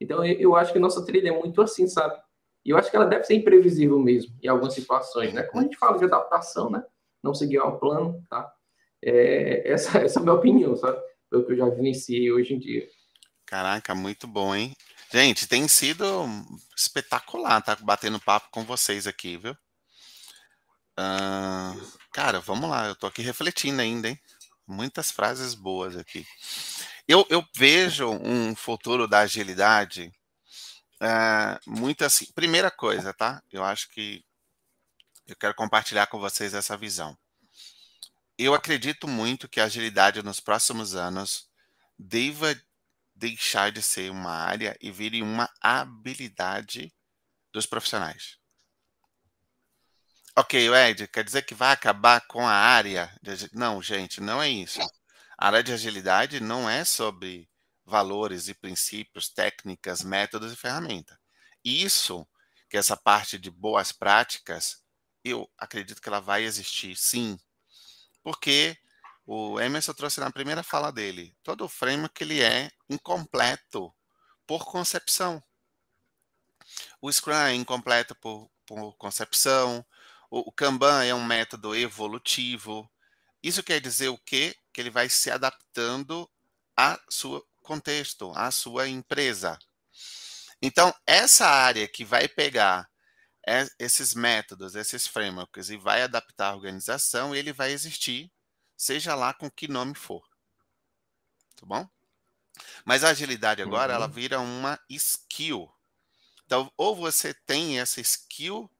Então, 0.00 0.24
eu, 0.24 0.38
eu 0.38 0.56
acho 0.56 0.72
que 0.72 0.78
nossa 0.78 1.04
trilha 1.04 1.28
é 1.28 1.38
muito 1.38 1.62
assim, 1.62 1.86
sabe? 1.86 2.20
E 2.64 2.70
eu 2.70 2.76
acho 2.76 2.90
que 2.90 2.96
ela 2.96 3.04
deve 3.04 3.24
ser 3.24 3.34
imprevisível 3.34 3.98
mesmo, 3.98 4.34
em 4.42 4.48
algumas 4.48 4.74
situações, 4.74 5.32
né? 5.32 5.42
Como 5.42 5.60
a 5.60 5.64
gente 5.64 5.76
fala 5.76 5.98
de 5.98 6.04
adaptação, 6.04 6.70
né? 6.70 6.84
Não 7.22 7.34
seguir 7.34 7.58
ao 7.58 7.78
plano, 7.78 8.24
tá? 8.28 8.52
É, 9.02 9.70
essa, 9.70 9.98
essa 9.98 10.18
é 10.18 10.20
a 10.20 10.22
minha 10.22 10.34
opinião, 10.34 10.74
sabe? 10.74 10.98
Pelo 11.30 11.44
que 11.44 11.52
eu 11.52 11.56
já 11.56 11.68
vivenciei 11.68 12.32
hoje 12.32 12.54
em 12.54 12.58
dia. 12.58 12.88
Caraca, 13.46 13.94
muito 13.94 14.26
bom, 14.26 14.54
hein? 14.54 14.76
Gente, 15.12 15.46
tem 15.46 15.68
sido 15.68 16.26
espetacular 16.76 17.62
tá 17.62 17.76
batendo 17.76 18.18
papo 18.20 18.48
com 18.50 18.64
vocês 18.64 19.06
aqui, 19.06 19.36
viu? 19.36 19.56
Uh, 20.98 21.98
cara, 22.12 22.40
vamos 22.40 22.68
lá, 22.70 22.86
eu 22.86 22.96
tô 22.96 23.06
aqui 23.06 23.22
refletindo 23.22 23.80
ainda, 23.80 24.08
hein? 24.08 24.20
Muitas 24.66 25.10
frases 25.10 25.54
boas 25.54 25.96
aqui. 25.96 26.26
Eu, 27.06 27.26
eu 27.28 27.46
vejo 27.54 28.08
um 28.10 28.56
futuro 28.56 29.06
da 29.06 29.20
agilidade 29.20 30.12
uh, 31.02 31.70
muito 31.70 32.04
assim. 32.04 32.26
Primeira 32.34 32.70
coisa, 32.70 33.12
tá? 33.12 33.42
Eu 33.52 33.62
acho 33.62 33.90
que 33.90 34.24
eu 35.26 35.36
quero 35.36 35.54
compartilhar 35.54 36.06
com 36.06 36.18
vocês 36.18 36.54
essa 36.54 36.76
visão. 36.76 37.16
Eu 38.38 38.54
acredito 38.54 39.06
muito 39.06 39.48
que 39.48 39.60
a 39.60 39.64
agilidade 39.64 40.22
nos 40.22 40.40
próximos 40.40 40.94
anos 40.94 41.48
deva 41.98 42.54
deixar 43.14 43.70
de 43.70 43.80
ser 43.80 44.10
uma 44.10 44.32
área 44.32 44.76
e 44.80 44.90
vire 44.90 45.22
uma 45.22 45.48
habilidade 45.60 46.92
dos 47.52 47.66
profissionais. 47.66 48.38
Ok, 50.36 50.68
Ed, 50.74 51.06
quer 51.06 51.22
dizer 51.22 51.42
que 51.42 51.54
vai 51.54 51.72
acabar 51.72 52.20
com 52.26 52.46
a 52.46 52.52
área? 52.52 53.14
De... 53.22 53.48
Não, 53.52 53.80
gente, 53.80 54.20
não 54.20 54.42
é 54.42 54.48
isso. 54.48 54.80
A 55.38 55.46
área 55.46 55.62
de 55.62 55.72
agilidade 55.72 56.40
não 56.40 56.68
é 56.68 56.84
sobre 56.84 57.48
valores 57.84 58.48
e 58.48 58.54
princípios, 58.54 59.28
técnicas, 59.28 60.02
métodos 60.02 60.52
e 60.52 60.56
ferramentas. 60.56 61.16
Isso, 61.64 62.26
que 62.68 62.76
essa 62.76 62.96
parte 62.96 63.38
de 63.38 63.50
boas 63.50 63.92
práticas, 63.92 64.82
eu 65.22 65.48
acredito 65.56 66.02
que 66.02 66.08
ela 66.08 66.20
vai 66.20 66.42
existir, 66.42 66.96
sim. 66.96 67.38
Porque 68.22 68.76
o 69.26 69.60
Emerson 69.60 69.94
trouxe 69.94 70.20
na 70.20 70.30
primeira 70.30 70.62
fala 70.62 70.92
dele, 70.92 71.34
todo 71.42 71.64
o 71.64 71.68
framework 71.68 72.22
ele 72.22 72.42
é 72.42 72.70
incompleto 72.88 73.94
por 74.46 74.64
concepção. 74.66 75.42
O 77.00 77.10
Scrum 77.10 77.34
é 77.34 77.54
incompleto 77.54 78.14
por, 78.16 78.50
por 78.66 78.96
concepção, 78.96 79.84
o, 80.30 80.48
o 80.48 80.52
Kanban 80.52 81.04
é 81.04 81.14
um 81.14 81.24
método 81.24 81.74
evolutivo. 81.74 82.90
Isso 83.42 83.62
quer 83.62 83.80
dizer 83.80 84.08
o 84.08 84.18
quê? 84.18 84.54
Que 84.72 84.80
ele 84.80 84.90
vai 84.90 85.08
se 85.08 85.30
adaptando 85.30 86.28
a 86.76 87.00
seu 87.08 87.46
contexto, 87.62 88.32
à 88.34 88.50
sua 88.50 88.88
empresa. 88.88 89.58
Então, 90.60 90.94
essa 91.06 91.46
área 91.46 91.86
que 91.86 92.04
vai 92.04 92.26
pegar 92.26 92.88
esses 93.78 94.14
métodos, 94.14 94.74
esses 94.74 95.06
frameworks 95.06 95.68
e 95.68 95.76
vai 95.76 96.02
adaptar 96.02 96.48
a 96.48 96.54
organização, 96.56 97.34
ele 97.34 97.52
vai 97.52 97.72
existir 97.72 98.32
seja 98.76 99.14
lá 99.14 99.32
com 99.32 99.50
que 99.50 99.68
nome 99.68 99.94
for. 99.94 100.22
Tá 101.56 101.66
bom? 101.66 101.88
Mas 102.84 103.02
a 103.04 103.10
agilidade 103.10 103.62
agora, 103.62 103.92
uhum. 103.92 103.96
ela 103.96 104.08
vira 104.08 104.40
uma 104.40 104.78
skill. 104.88 105.72
Então, 106.46 106.72
ou 106.76 106.94
você 106.94 107.34
tem 107.34 107.80
essa 107.80 108.00
skill 108.00 108.70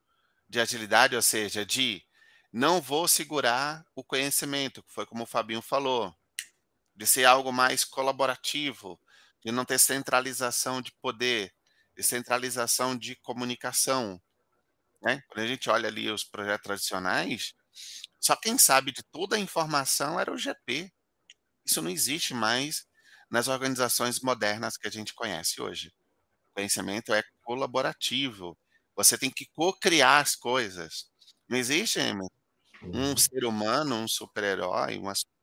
de 0.47 0.59
agilidade, 0.59 1.15
ou 1.15 1.21
seja, 1.21 1.65
de 1.65 2.05
não 2.51 2.79
vou 2.79 3.07
segurar 3.07 3.85
o 3.95 4.03
conhecimento, 4.03 4.83
que 4.83 4.93
foi 4.93 5.05
como 5.05 5.23
o 5.23 5.27
Fabinho 5.27 5.61
falou, 5.61 6.15
de 6.95 7.05
ser 7.05 7.25
algo 7.25 7.51
mais 7.51 7.83
colaborativo, 7.83 8.99
de 9.43 9.51
não 9.51 9.65
ter 9.65 9.77
centralização 9.77 10.81
de 10.81 10.91
poder, 10.93 11.53
de 11.95 12.03
centralização 12.03 12.95
de 12.95 13.15
comunicação. 13.17 14.21
Né? 15.01 15.21
Quando 15.27 15.43
a 15.43 15.47
gente 15.47 15.69
olha 15.69 15.89
ali 15.89 16.09
os 16.09 16.23
projetos 16.23 16.63
tradicionais, 16.63 17.53
só 18.25 18.35
quem 18.35 18.57
sabe 18.57 18.91
de 18.91 19.03
toda 19.03 19.35
a 19.35 19.39
informação 19.39 20.19
era 20.19 20.33
o 20.33 20.37
GP. 20.37 20.91
Isso 21.63 21.79
não 21.79 21.91
existe 21.91 22.33
mais 22.33 22.87
nas 23.29 23.47
organizações 23.47 24.19
modernas 24.19 24.77
que 24.77 24.87
a 24.87 24.91
gente 24.91 25.13
conhece 25.13 25.61
hoje. 25.61 25.89
O 26.49 26.55
conhecimento 26.55 27.13
é 27.13 27.23
colaborativo. 27.43 28.57
Você 28.95 29.15
tem 29.15 29.29
que 29.29 29.45
co-criar 29.53 30.21
as 30.21 30.35
coisas. 30.35 31.07
Não 31.47 31.55
existe 31.55 31.99
um 31.99 33.09
uhum. 33.09 33.15
ser 33.15 33.45
humano, 33.45 33.93
um 33.93 34.07
super-herói, 34.07 34.97
uma 34.97 35.13
super 35.13 35.35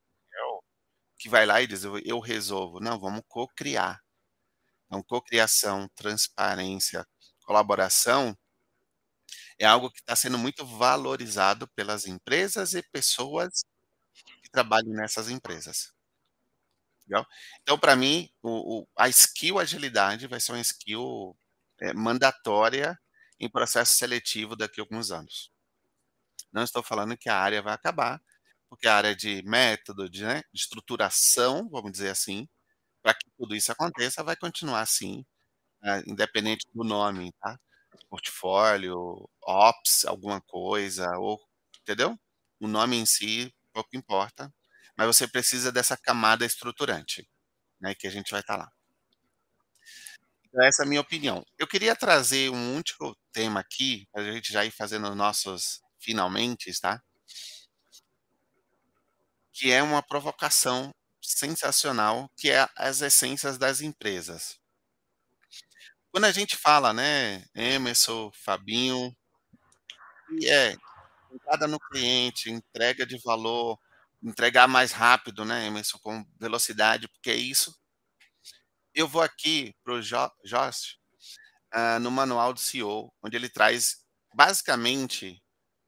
que 1.20 1.28
vai 1.28 1.47
lá 1.47 1.62
e 1.62 1.68
diz, 1.68 1.85
eu 1.85 2.18
resolvo. 2.18 2.80
Não, 2.80 2.99
vamos 2.99 3.22
co-criar. 3.28 4.03
Então, 4.87 5.01
cocriação, 5.05 5.89
transparência, 5.95 7.07
colaboração 7.45 8.37
é 9.63 9.67
algo 9.67 9.91
que 9.91 10.01
está 10.01 10.17
sendo 10.17 10.39
muito 10.39 10.67
valorizado 10.67 11.69
pelas 11.69 12.07
empresas 12.07 12.75
e 12.75 12.83
pessoas 12.83 13.65
que 14.43 14.51
trabalham 14.51 14.93
nessas 14.93 15.31
empresas. 15.31 15.93
Legal? 17.07 17.27
Então, 17.63 17.79
para 17.79 17.95
mim, 17.97 18.29
o, 18.43 18.81
o, 18.81 18.89
a 18.97 19.09
skill 19.09 19.59
agilidade 19.59 20.27
vai 20.27 20.41
ser 20.41 20.53
uma 20.53 20.61
skill 20.61 21.37
é, 21.81 21.93
mandatória 21.93 22.99
em 23.39 23.51
processo 23.51 23.95
seletivo 23.95 24.57
daqui 24.57 24.81
a 24.81 24.85
alguns 24.85 25.11
anos. 25.11 25.53
Não 26.53 26.63
estou 26.65 26.83
falando 26.83 27.17
que 27.17 27.29
a 27.29 27.39
área 27.39 27.63
vai 27.63 27.75
acabar, 27.75 28.21
porque 28.69 28.89
a 28.89 28.97
área 28.97 29.15
de 29.17 29.43
método, 29.45 30.09
de, 30.09 30.25
né, 30.25 30.43
de 30.53 30.61
estruturação, 30.61 31.69
vamos 31.71 31.93
dizer 31.93 32.11
assim, 32.11 32.49
para 33.03 33.15
que 33.15 33.31
tudo 33.39 33.55
isso 33.57 33.73
aconteça, 33.73 34.25
vai 34.25 34.37
continuar 34.37 34.83
assim, 34.83 35.25
é, 35.85 36.01
independente 36.07 36.67
do 36.75 36.85
nome, 36.85 37.33
tá? 37.41 37.59
Portfólio, 38.09 39.28
ops, 39.43 40.05
alguma 40.05 40.40
coisa, 40.40 41.09
ou, 41.18 41.40
entendeu? 41.80 42.18
O 42.61 42.68
nome 42.68 42.97
em 42.97 43.07
si 43.07 43.53
pouco 43.72 43.97
importa, 43.97 44.53
mas 44.97 45.07
você 45.07 45.26
precisa 45.26 45.72
dessa 45.72 45.97
camada 45.97 46.45
estruturante, 46.45 47.28
né, 47.80 47.95
que 47.95 48.07
a 48.07 48.11
gente 48.11 48.30
vai 48.30 48.40
estar 48.40 48.57
tá 48.57 48.64
lá. 48.64 48.72
Então, 50.45 50.62
essa 50.62 50.82
é 50.82 50.84
a 50.84 50.88
minha 50.88 51.01
opinião. 51.01 51.45
Eu 51.59 51.66
queria 51.66 51.97
trazer 51.97 52.51
um 52.51 52.76
último 52.76 53.16
tema 53.32 53.61
aqui, 53.61 54.07
para 54.12 54.22
a 54.22 54.32
gente 54.32 54.53
já 54.53 54.64
ir 54.64 54.70
fazendo 54.70 55.14
nossos 55.14 55.80
finalmente, 55.99 56.70
tá? 56.78 57.03
Que 59.51 59.72
é 59.72 59.82
uma 59.82 60.03
provocação 60.03 60.95
sensacional, 61.22 62.30
que 62.36 62.51
é 62.51 62.68
as 62.76 63.01
essências 63.01 63.57
das 63.57 63.80
empresas. 63.80 64.61
Quando 66.13 66.27
a 66.27 66.31
gente 66.31 66.59
fala, 66.59 66.93
né, 66.93 67.43
Emerson, 67.55 68.31
Fabinho, 68.35 69.17
é 70.45 70.77
entrada 71.33 71.67
no 71.67 71.81
cliente, 71.81 72.51
entrega 72.51 73.07
de 73.07 73.17
valor, 73.25 73.79
entregar 74.23 74.69
mais 74.69 74.93
rápido, 74.93 75.43
né, 75.43 75.67
Emerson, 75.67 75.99
com 76.01 76.23
velocidade, 76.39 77.09
porque 77.09 77.31
é 77.31 77.35
isso. 77.35 77.75
Eu 78.95 79.09
vou 79.09 79.23
aqui 79.23 79.75
para 79.83 79.95
o 79.95 80.03
Josh, 80.03 80.99
uh, 81.75 81.99
no 81.99 82.11
manual 82.11 82.53
do 82.53 82.61
CEO, 82.61 83.11
onde 83.23 83.35
ele 83.37 83.49
traz 83.49 84.05
basicamente 84.35 85.43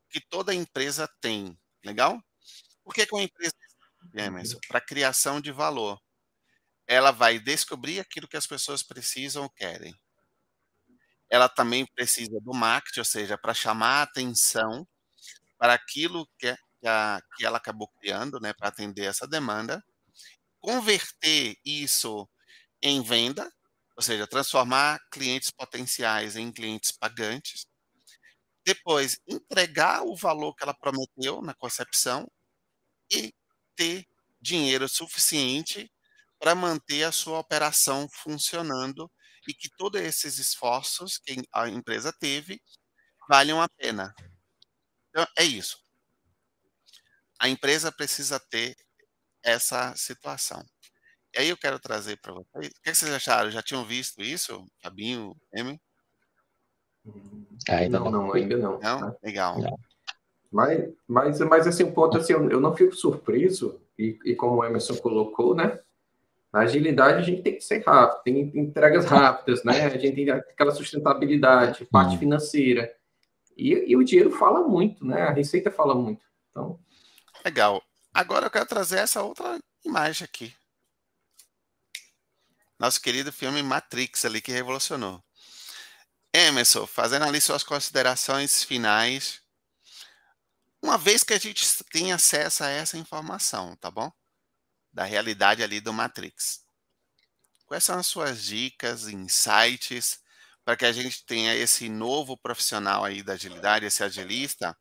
que 0.09 0.23
toda 0.23 0.55
empresa 0.55 1.07
tem. 1.21 1.55
Legal? 1.85 2.19
Por 2.83 2.95
que, 2.95 3.05
que 3.07 3.15
uma 3.15 3.23
empresa 3.23 3.55
Emerson? 4.15 4.59
Para 4.69 4.81
criação 4.81 5.39
de 5.39 5.53
valor. 5.53 6.01
Ela 6.87 7.11
vai 7.11 7.39
descobrir 7.39 8.01
aquilo 8.01 8.29
que 8.29 8.39
as 8.39 8.47
pessoas 8.47 8.83
precisam 8.83 9.43
ou 9.43 9.51
querem. 9.51 9.95
Ela 11.31 11.49
também 11.49 11.87
precisa 11.95 12.41
do 12.41 12.55
marketing, 12.55 13.01
ou 13.01 13.05
seja, 13.05 13.39
para 13.39 13.55
chamar 13.55 14.01
a 14.01 14.03
atenção 14.03 14.87
para 15.59 15.75
aquilo 15.75 16.29
que, 16.39 16.49
é, 16.49 16.57
que, 16.81 16.89
a, 16.89 17.21
que 17.37 17.47
ela 17.47 17.59
acabou 17.59 17.89
criando, 18.01 18.41
né, 18.41 18.53
para 18.53 18.69
atender 18.69 19.05
essa 19.05 19.27
demanda, 19.27 19.85
converter 20.61 21.57
isso 21.65 22.29
em 22.83 23.03
venda, 23.03 23.51
ou 23.97 24.03
seja, 24.03 24.27
transformar 24.27 25.01
clientes 25.11 25.51
potenciais 25.51 26.37
em 26.37 26.53
clientes 26.53 26.93
pagantes, 26.93 27.67
depois 28.65 29.21
entregar 29.29 30.03
o 30.03 30.17
valor 30.17 30.55
que 30.55 30.65
ela 30.65 30.75
prometeu 30.75 31.43
na 31.43 31.55
concepção 31.55 32.27
e 33.11 33.33
ter 33.77 34.07
dinheiro 34.41 34.89
suficiente 34.89 35.91
para 36.39 36.55
manter 36.55 37.05
a 37.05 37.13
sua 37.13 37.39
operação 37.39 38.09
funcionando 38.11 39.11
e 39.49 39.55
que 39.55 39.69
todos 39.77 40.01
esses 40.01 40.39
esforços 40.39 41.19
que 41.19 41.43
a 41.53 41.69
empresa 41.69 42.13
teve 42.13 42.61
valham 43.29 43.61
a 43.61 43.69
pena. 43.69 44.15
Então, 45.11 45.27
é 45.39 45.45
isso. 45.45 45.79
A 47.39 47.49
empresa 47.49 47.93
precisa 47.93 48.39
ter 48.39 48.77
essa 49.43 49.95
situação. 49.97 50.65
E 51.35 51.41
aí 51.41 51.49
eu 51.49 51.57
quero 51.57 51.79
trazer 51.79 52.19
para 52.21 52.33
vocês. 52.33 52.69
O 52.69 52.83
que 52.83 52.95
vocês 52.95 53.13
acharam? 53.13 53.51
Já 53.51 53.63
tinham 53.63 53.85
visto 53.85 54.23
isso, 54.23 54.65
Fabinho, 54.83 55.37
M? 55.53 55.81
Ainda 57.69 57.99
não, 57.99 58.11
não, 58.11 58.33
ainda 58.33 58.57
não. 58.57 58.79
Não? 58.79 59.17
Legal. 59.23 59.61
Não. 59.61 59.79
Mas, 60.51 60.95
mas, 61.09 61.41
mas 61.41 61.67
assim, 61.67 61.83
um 61.83 61.93
ponto 61.93 62.17
assim, 62.17 62.33
eu, 62.33 62.61
não 62.61 62.77
fico 62.77 62.95
surpreso, 62.95 63.81
e, 63.99 64.17
e 64.25 64.37
como 64.37 64.57
o 64.57 64.65
Emerson 64.65 64.97
colocou, 64.97 65.55
né? 65.55 65.81
Na 66.55 66.61
agilidade 66.61 67.19
a 67.19 67.23
gente 67.23 67.43
tem 67.43 67.57
que 67.57 67.61
ser 67.63 67.83
rápido, 67.85 68.23
tem 68.23 68.39
entregas 68.55 69.07
rápidas, 69.07 69.65
né? 69.65 69.87
A 69.87 69.89
gente 69.89 70.15
tem 70.15 70.31
aquela 70.31 70.71
sustentabilidade, 70.71 71.85
parte 71.87 72.17
financeira. 72.17 72.95
E, 73.57 73.73
e 73.89 73.97
o 73.97 74.05
dinheiro 74.05 74.31
fala 74.31 74.61
muito, 74.61 75.05
né? 75.05 75.23
A 75.23 75.33
receita 75.33 75.69
fala 75.69 75.97
muito. 75.97 76.25
Então. 76.49 76.79
Legal. 77.45 77.83
Agora 78.15 78.47
eu 78.47 78.51
quero 78.53 78.67
trazer 78.67 78.99
essa 78.99 79.21
outra 79.21 79.59
imagem 79.85 80.25
aqui. 80.25 80.55
Nosso 82.79 83.01
querido 83.01 83.33
filme 83.33 83.61
Matrix 83.61 84.25
ali 84.25 84.41
que 84.41 84.53
revolucionou. 84.53 85.21
Emerson, 86.33 86.87
fazendo 86.87 87.25
ali 87.25 87.41
suas 87.41 87.65
considerações 87.65 88.63
finais 88.63 89.43
uma 90.81 90.97
vez 90.97 91.25
que 91.25 91.35
a 91.35 91.39
gente 91.39 91.83
tem 91.91 92.13
acesso 92.13 92.63
a 92.63 92.69
essa 92.69 92.97
informação, 92.97 93.75
tá 93.75 93.91
bom? 93.91 94.13
Da 94.95 95.05
realidade 95.05 95.63
ali 95.63 95.81
do 95.81 95.93
Matrix. 95.93 96.65
Quais 97.67 97.85
são 97.85 97.99
as 97.99 98.07
suas 98.07 98.43
dicas, 98.45 99.09
insights, 99.09 100.21
para 100.65 100.77
que 100.77 100.87
a 100.87 100.93
gente 100.93 101.27
tenha 101.27 101.55
esse 101.55 101.89
novo 101.89 102.37
profissional 102.37 103.05
aí 103.05 103.23
da 103.23 103.35
agilidade, 103.35 103.85
esse 103.85 104.03
agilista, 104.03 104.75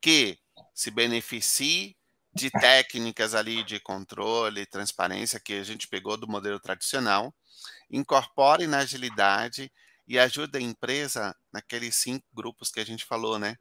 que 0.00 0.38
se 0.74 0.90
beneficie 0.90 1.96
de 2.34 2.50
técnicas 2.50 3.34
ali 3.34 3.62
de 3.62 3.78
controle, 3.78 4.66
transparência 4.66 5.38
que 5.38 5.52
a 5.52 5.62
gente 5.62 5.86
pegou 5.86 6.16
do 6.16 6.26
modelo 6.26 6.58
tradicional, 6.58 7.32
incorpore 7.90 8.66
na 8.66 8.78
agilidade 8.78 9.70
e 10.08 10.18
ajude 10.18 10.58
a 10.58 10.60
empresa 10.60 11.36
naqueles 11.52 11.94
cinco 11.94 12.26
grupos 12.32 12.70
que 12.70 12.80
a 12.80 12.86
gente 12.86 13.04
falou, 13.04 13.38
né? 13.38 13.56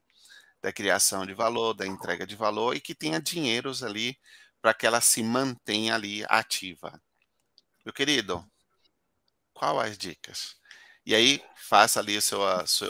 da 0.61 0.71
criação 0.71 1.25
de 1.25 1.33
valor, 1.33 1.73
da 1.73 1.87
entrega 1.87 2.25
de 2.25 2.35
valor 2.35 2.75
e 2.75 2.79
que 2.79 2.93
tenha 2.93 3.19
dinheiros 3.19 3.83
ali 3.83 4.17
para 4.61 4.73
que 4.73 4.85
ela 4.85 5.01
se 5.01 5.23
mantenha 5.23 5.95
ali 5.95 6.23
ativa. 6.29 7.01
Meu 7.83 7.93
querido, 7.93 8.45
qual 9.53 9.79
as 9.79 9.97
dicas? 9.97 10.55
E 11.05 11.15
aí, 11.15 11.41
faça 11.55 11.99
ali 11.99 12.17
o 12.17 12.21
seu, 12.21 12.39
seu, 12.67 12.89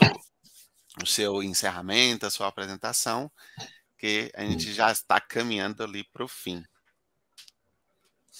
o 1.02 1.06
seu 1.06 1.42
encerramento, 1.42 2.26
a 2.26 2.30
sua 2.30 2.46
apresentação, 2.46 3.30
que 3.96 4.30
a 4.34 4.44
gente 4.44 4.72
já 4.72 4.92
está 4.92 5.18
caminhando 5.20 5.82
ali 5.82 6.04
para 6.12 6.24
o 6.24 6.28
fim. 6.28 6.62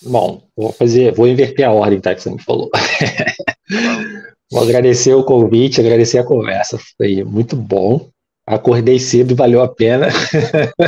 Bom, 0.02 0.48
vou 0.56 0.72
fazer, 0.72 1.14
vou 1.14 1.26
inverter 1.26 1.66
a 1.66 1.72
ordem, 1.72 2.00
tá, 2.00 2.14
que 2.14 2.20
você 2.20 2.30
me 2.30 2.42
falou. 2.42 2.70
Vou 4.52 4.62
agradecer 4.62 5.14
o 5.14 5.24
convite, 5.24 5.80
agradecer 5.80 6.18
a 6.18 6.24
conversa, 6.24 6.78
foi 6.98 7.24
muito 7.24 7.56
bom. 7.56 8.10
Acordei 8.46 8.98
cedo, 8.98 9.34
valeu 9.34 9.62
a 9.62 9.74
pena. 9.74 10.08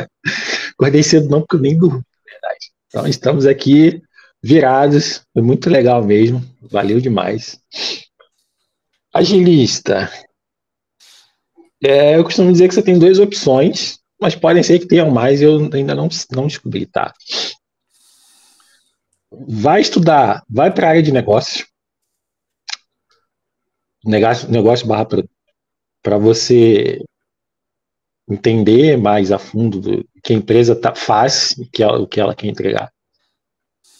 Acordei 0.78 1.02
cedo 1.02 1.30
não, 1.30 1.40
porque 1.40 1.56
eu 1.56 1.60
nem 1.60 1.78
dormi, 1.78 2.02
verdade. 2.44 2.70
Então, 2.88 3.06
estamos 3.06 3.46
aqui 3.46 4.02
virados, 4.42 5.22
foi 5.32 5.42
muito 5.42 5.70
legal 5.70 6.04
mesmo, 6.04 6.42
valeu 6.60 7.00
demais. 7.00 7.58
Agilista. 9.12 10.10
É, 11.82 12.16
eu 12.16 12.24
costumo 12.24 12.52
dizer 12.52 12.68
que 12.68 12.74
você 12.74 12.82
tem 12.82 12.98
duas 12.98 13.18
opções, 13.18 13.98
mas 14.20 14.34
podem 14.34 14.62
ser 14.62 14.78
que 14.78 14.86
tenham 14.86 15.10
mais, 15.10 15.40
eu 15.40 15.70
ainda 15.72 15.94
não, 15.94 16.08
não 16.30 16.46
descobri, 16.46 16.86
tá? 16.86 17.12
Vai 19.30 19.80
estudar, 19.80 20.44
vai 20.48 20.72
para 20.72 20.86
a 20.86 20.90
área 20.90 21.02
de 21.02 21.12
negócios, 21.12 21.66
negócio, 24.04 24.50
negócio 24.50 24.86
barra 24.86 25.06
para 26.02 26.18
você 26.18 27.02
entender 28.28 28.96
mais 28.96 29.32
a 29.32 29.38
fundo 29.38 29.80
do 29.80 30.13
que 30.24 30.32
a 30.32 30.36
empresa 30.36 30.74
tá, 30.74 30.94
faz, 30.94 31.54
que 31.70 31.84
o 31.84 32.06
que 32.06 32.18
ela 32.18 32.34
quer 32.34 32.46
entregar. 32.46 32.90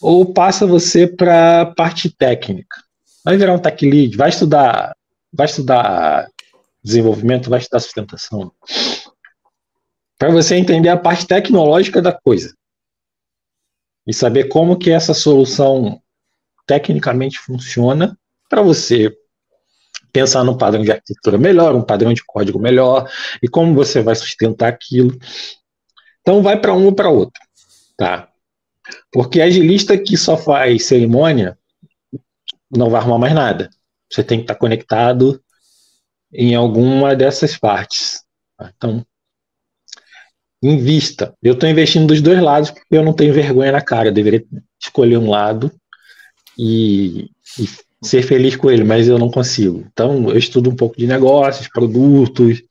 Ou 0.01 0.33
passa 0.33 0.65
você 0.65 1.07
para 1.07 1.61
a 1.61 1.65
parte 1.67 2.09
técnica. 2.09 2.83
Vai 3.23 3.37
virar 3.37 3.53
um 3.53 3.59
tech 3.59 3.85
lead, 3.87 4.17
vai 4.17 4.29
estudar, 4.29 4.95
vai 5.31 5.45
estudar 5.45 6.27
desenvolvimento, 6.83 7.49
vai 7.49 7.59
estudar 7.59 7.79
sustentação. 7.79 8.51
Para 10.17 10.31
você 10.31 10.55
entender 10.55 10.89
a 10.89 10.97
parte 10.97 11.27
tecnológica 11.27 12.01
da 12.01 12.11
coisa. 12.11 12.53
E 14.07 14.13
saber 14.13 14.45
como 14.45 14.77
que 14.77 14.91
essa 14.91 15.13
solução 15.13 16.01
tecnicamente 16.65 17.39
funciona 17.39 18.17
para 18.49 18.61
você 18.61 19.15
pensar 20.11 20.43
num 20.43 20.57
padrão 20.57 20.81
de 20.81 20.91
arquitetura 20.91 21.37
melhor, 21.37 21.75
um 21.75 21.81
padrão 21.81 22.13
de 22.13 22.23
código 22.25 22.57
melhor, 22.57 23.11
e 23.43 23.47
como 23.47 23.75
você 23.75 24.01
vai 24.01 24.15
sustentar 24.15 24.69
aquilo. 24.69 25.17
Então 26.25 26.41
vai 26.41 26.59
para 26.59 26.73
um 26.73 26.85
ou 26.85 26.91
para 26.91 27.07
outro, 27.07 27.39
tá? 27.95 28.27
Porque 29.11 29.39
agilista 29.39 29.95
que 29.95 30.17
só 30.17 30.35
faz 30.35 30.87
cerimônia 30.87 31.55
não 32.75 32.89
vai 32.89 32.99
arrumar 32.99 33.19
mais 33.19 33.35
nada. 33.35 33.69
Você 34.11 34.23
tem 34.23 34.39
que 34.39 34.45
estar 34.45 34.55
conectado 34.55 35.39
em 36.33 36.55
alguma 36.55 37.15
dessas 37.15 37.55
partes. 37.55 38.23
Então, 38.75 39.05
invista. 40.63 41.31
Eu 41.43 41.53
estou 41.53 41.69
investindo 41.69 42.07
dos 42.07 42.21
dois 42.21 42.41
lados 42.41 42.71
porque 42.71 42.97
eu 42.97 43.03
não 43.03 43.13
tenho 43.13 43.31
vergonha 43.31 43.71
na 43.71 43.81
cara. 43.81 44.09
Eu 44.09 44.13
deveria 44.13 44.43
escolher 44.81 45.17
um 45.17 45.29
lado 45.29 45.71
e, 46.57 47.29
e, 47.59 47.69
ser 48.03 48.23
feliz 48.23 48.55
com 48.55 48.71
ele, 48.71 48.83
mas 48.83 49.07
eu 49.07 49.19
não 49.19 49.29
consigo. 49.29 49.85
Então, 49.91 50.27
eu 50.29 50.37
estudo 50.39 50.71
um 50.71 50.75
pouco 50.75 50.97
de 50.97 51.05
negócios, 51.05 51.67
produtos. 51.67 52.63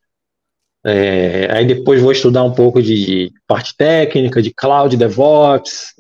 É, 0.87 1.51
aí 1.51 1.66
depois 1.66 2.01
vou 2.01 2.12
estudar 2.12 2.45
um 2.45 2.53
pouco 2.53 2.82
de 2.82 3.32
parte 3.47 3.74
técnica, 3.74 4.43
de 4.43 4.53
cloud, 4.53 4.97
DevOps, 4.97 5.95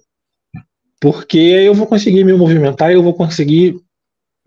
porque 1.00 1.38
eu 1.38 1.74
vou 1.74 1.86
conseguir 1.86 2.22
me 2.24 2.34
movimentar 2.34 2.90
e 2.90 2.94
eu 2.94 3.02
vou 3.02 3.14
conseguir 3.14 3.80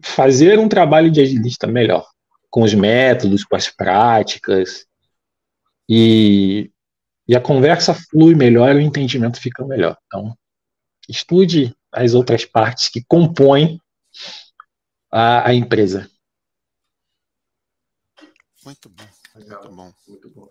fazer 0.01 0.59
um 0.59 0.69
trabalho 0.69 1.09
de 1.09 1.21
agilista 1.21 1.65
melhor, 1.65 2.07
com 2.51 2.61
os 2.61 2.73
métodos, 2.73 3.43
com 3.43 3.55
as 3.55 3.69
práticas, 3.69 4.85
e, 5.89 6.69
e 7.27 7.35
a 7.35 7.41
conversa 7.41 7.93
flui 7.93 8.35
melhor 8.35 8.75
e 8.75 8.79
o 8.79 8.81
entendimento 8.81 9.39
fica 9.39 9.65
melhor. 9.65 9.97
Então, 10.05 10.37
estude 11.09 11.75
as 11.91 12.13
outras 12.13 12.45
partes 12.45 12.89
que 12.89 13.03
compõem 13.07 13.81
a, 15.11 15.49
a 15.49 15.53
empresa. 15.53 16.09
Muito 18.63 18.89
bom. 18.89 19.16
Muito 19.37 19.69
bom. 19.69 19.93
Muito 20.07 20.29
bom. 20.29 20.49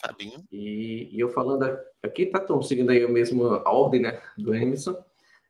Fabinho. 0.00 0.44
E, 0.52 1.08
e 1.16 1.20
eu 1.20 1.30
falando 1.30 1.64
aqui, 2.02 2.26
tá 2.26 2.38
tão 2.38 2.62
seguindo 2.62 2.90
aí 2.90 3.02
a 3.02 3.08
mesma 3.08 3.62
ordem, 3.68 4.02
né, 4.02 4.20
do 4.36 4.54
Emerson. 4.54 4.96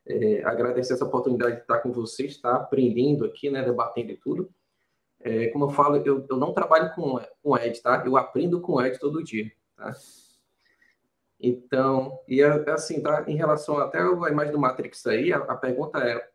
É, 0.05 0.43
agradecer 0.43 0.93
essa 0.93 1.05
oportunidade 1.05 1.57
de 1.57 1.61
estar 1.61 1.79
com 1.79 1.91
vocês, 1.91 2.31
estar 2.31 2.55
aprendendo 2.55 3.25
aqui, 3.25 3.49
né, 3.49 3.61
debatendo 3.61 4.11
e 4.11 4.17
tudo. 4.17 4.49
É, 5.19 5.47
como 5.47 5.65
eu 5.65 5.69
falo, 5.69 5.97
eu, 5.97 6.25
eu 6.29 6.37
não 6.37 6.53
trabalho 6.53 6.93
com, 6.93 7.19
com 7.43 7.57
Ed, 7.57 7.81
tá? 7.81 8.03
Eu 8.05 8.15
aprendo 8.15 8.61
com 8.61 8.81
Ed 8.81 8.97
todo 8.99 9.23
dia, 9.23 9.51
tá? 9.75 9.91
Então, 11.39 12.19
e 12.27 12.41
assim, 12.41 13.01
tá? 13.01 13.25
Em 13.27 13.35
relação 13.35 13.77
até 13.77 13.99
a 13.99 14.29
imagem 14.29 14.51
do 14.51 14.59
Matrix 14.59 15.05
aí, 15.07 15.33
a, 15.33 15.37
a 15.37 15.55
pergunta 15.55 15.99
é: 15.99 16.29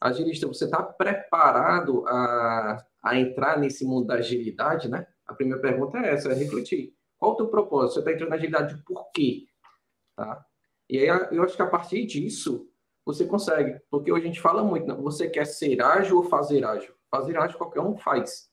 agilista, 0.00 0.46
você 0.46 0.64
está 0.64 0.82
preparado 0.82 2.06
a, 2.08 2.84
a 3.02 3.16
entrar 3.18 3.58
nesse 3.58 3.84
mundo 3.84 4.06
da 4.06 4.14
agilidade, 4.14 4.88
né? 4.88 5.06
A 5.28 5.34
primeira 5.34 5.60
pergunta 5.60 5.98
é 5.98 6.14
essa, 6.14 6.32
é 6.32 6.34
refletir. 6.34 6.94
Qual 7.18 7.32
o 7.32 7.36
teu 7.36 7.48
propósito? 7.48 7.94
Você 7.94 7.98
está 8.00 8.12
entrando 8.12 8.30
na 8.30 8.36
agilidade 8.36 8.82
por 8.84 9.10
quê? 9.12 9.46
Tá? 10.16 10.44
E 10.88 10.98
aí 10.98 11.08
eu 11.30 11.42
acho 11.42 11.54
que 11.54 11.62
a 11.62 11.66
partir 11.66 12.06
disso 12.06 12.68
você 13.04 13.24
consegue, 13.26 13.80
porque 13.90 14.10
hoje 14.10 14.24
a 14.24 14.26
gente 14.26 14.40
fala 14.40 14.62
muito, 14.62 14.86
não, 14.86 15.02
você 15.02 15.28
quer 15.28 15.46
ser 15.46 15.80
ágil 15.82 16.18
ou 16.18 16.24
fazer 16.24 16.64
ágil? 16.64 16.94
Fazer 17.10 17.36
ágil 17.36 17.56
qualquer 17.56 17.80
um 17.80 17.96
faz. 17.96 18.50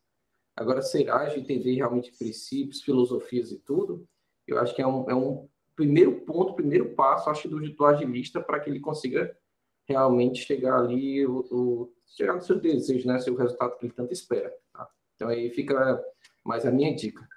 Agora, 0.55 0.81
ser 0.81 1.09
ágil, 1.09 1.41
entender 1.41 1.75
realmente 1.75 2.17
princípios, 2.17 2.81
filosofias 2.81 3.51
e 3.51 3.59
tudo, 3.59 4.07
eu 4.47 4.57
acho 4.57 4.73
que 4.73 4.81
é 4.81 4.87
um, 4.87 5.09
é 5.09 5.15
um 5.15 5.49
primeiro 5.75 6.21
ponto, 6.21 6.53
primeiro 6.53 6.95
passo, 6.95 7.29
acho, 7.29 7.49
do, 7.49 7.59
do 7.59 7.85
agilista 7.85 8.41
para 8.41 8.59
que 8.59 8.69
ele 8.69 8.79
consiga 8.79 9.37
realmente 9.85 10.45
chegar 10.45 10.79
ali, 10.79 11.25
o, 11.27 11.39
o, 11.51 11.93
chegar 12.05 12.33
no 12.33 12.41
seu 12.41 12.59
desejo, 12.59 13.07
né? 13.07 13.19
Seu 13.19 13.35
resultado 13.35 13.77
que 13.77 13.85
ele 13.85 13.93
tanto 13.93 14.13
espera. 14.13 14.53
Tá? 14.71 14.87
Então, 15.15 15.27
aí 15.27 15.49
fica 15.49 16.01
mais 16.45 16.65
a 16.65 16.71
minha 16.71 16.95
dica. 16.95 17.27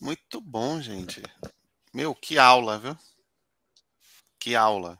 Muito 0.00 0.40
bom, 0.40 0.80
gente. 0.80 1.22
Meu, 1.92 2.14
que 2.14 2.38
aula, 2.38 2.78
viu? 2.78 2.98
Que 4.38 4.56
aula. 4.56 4.98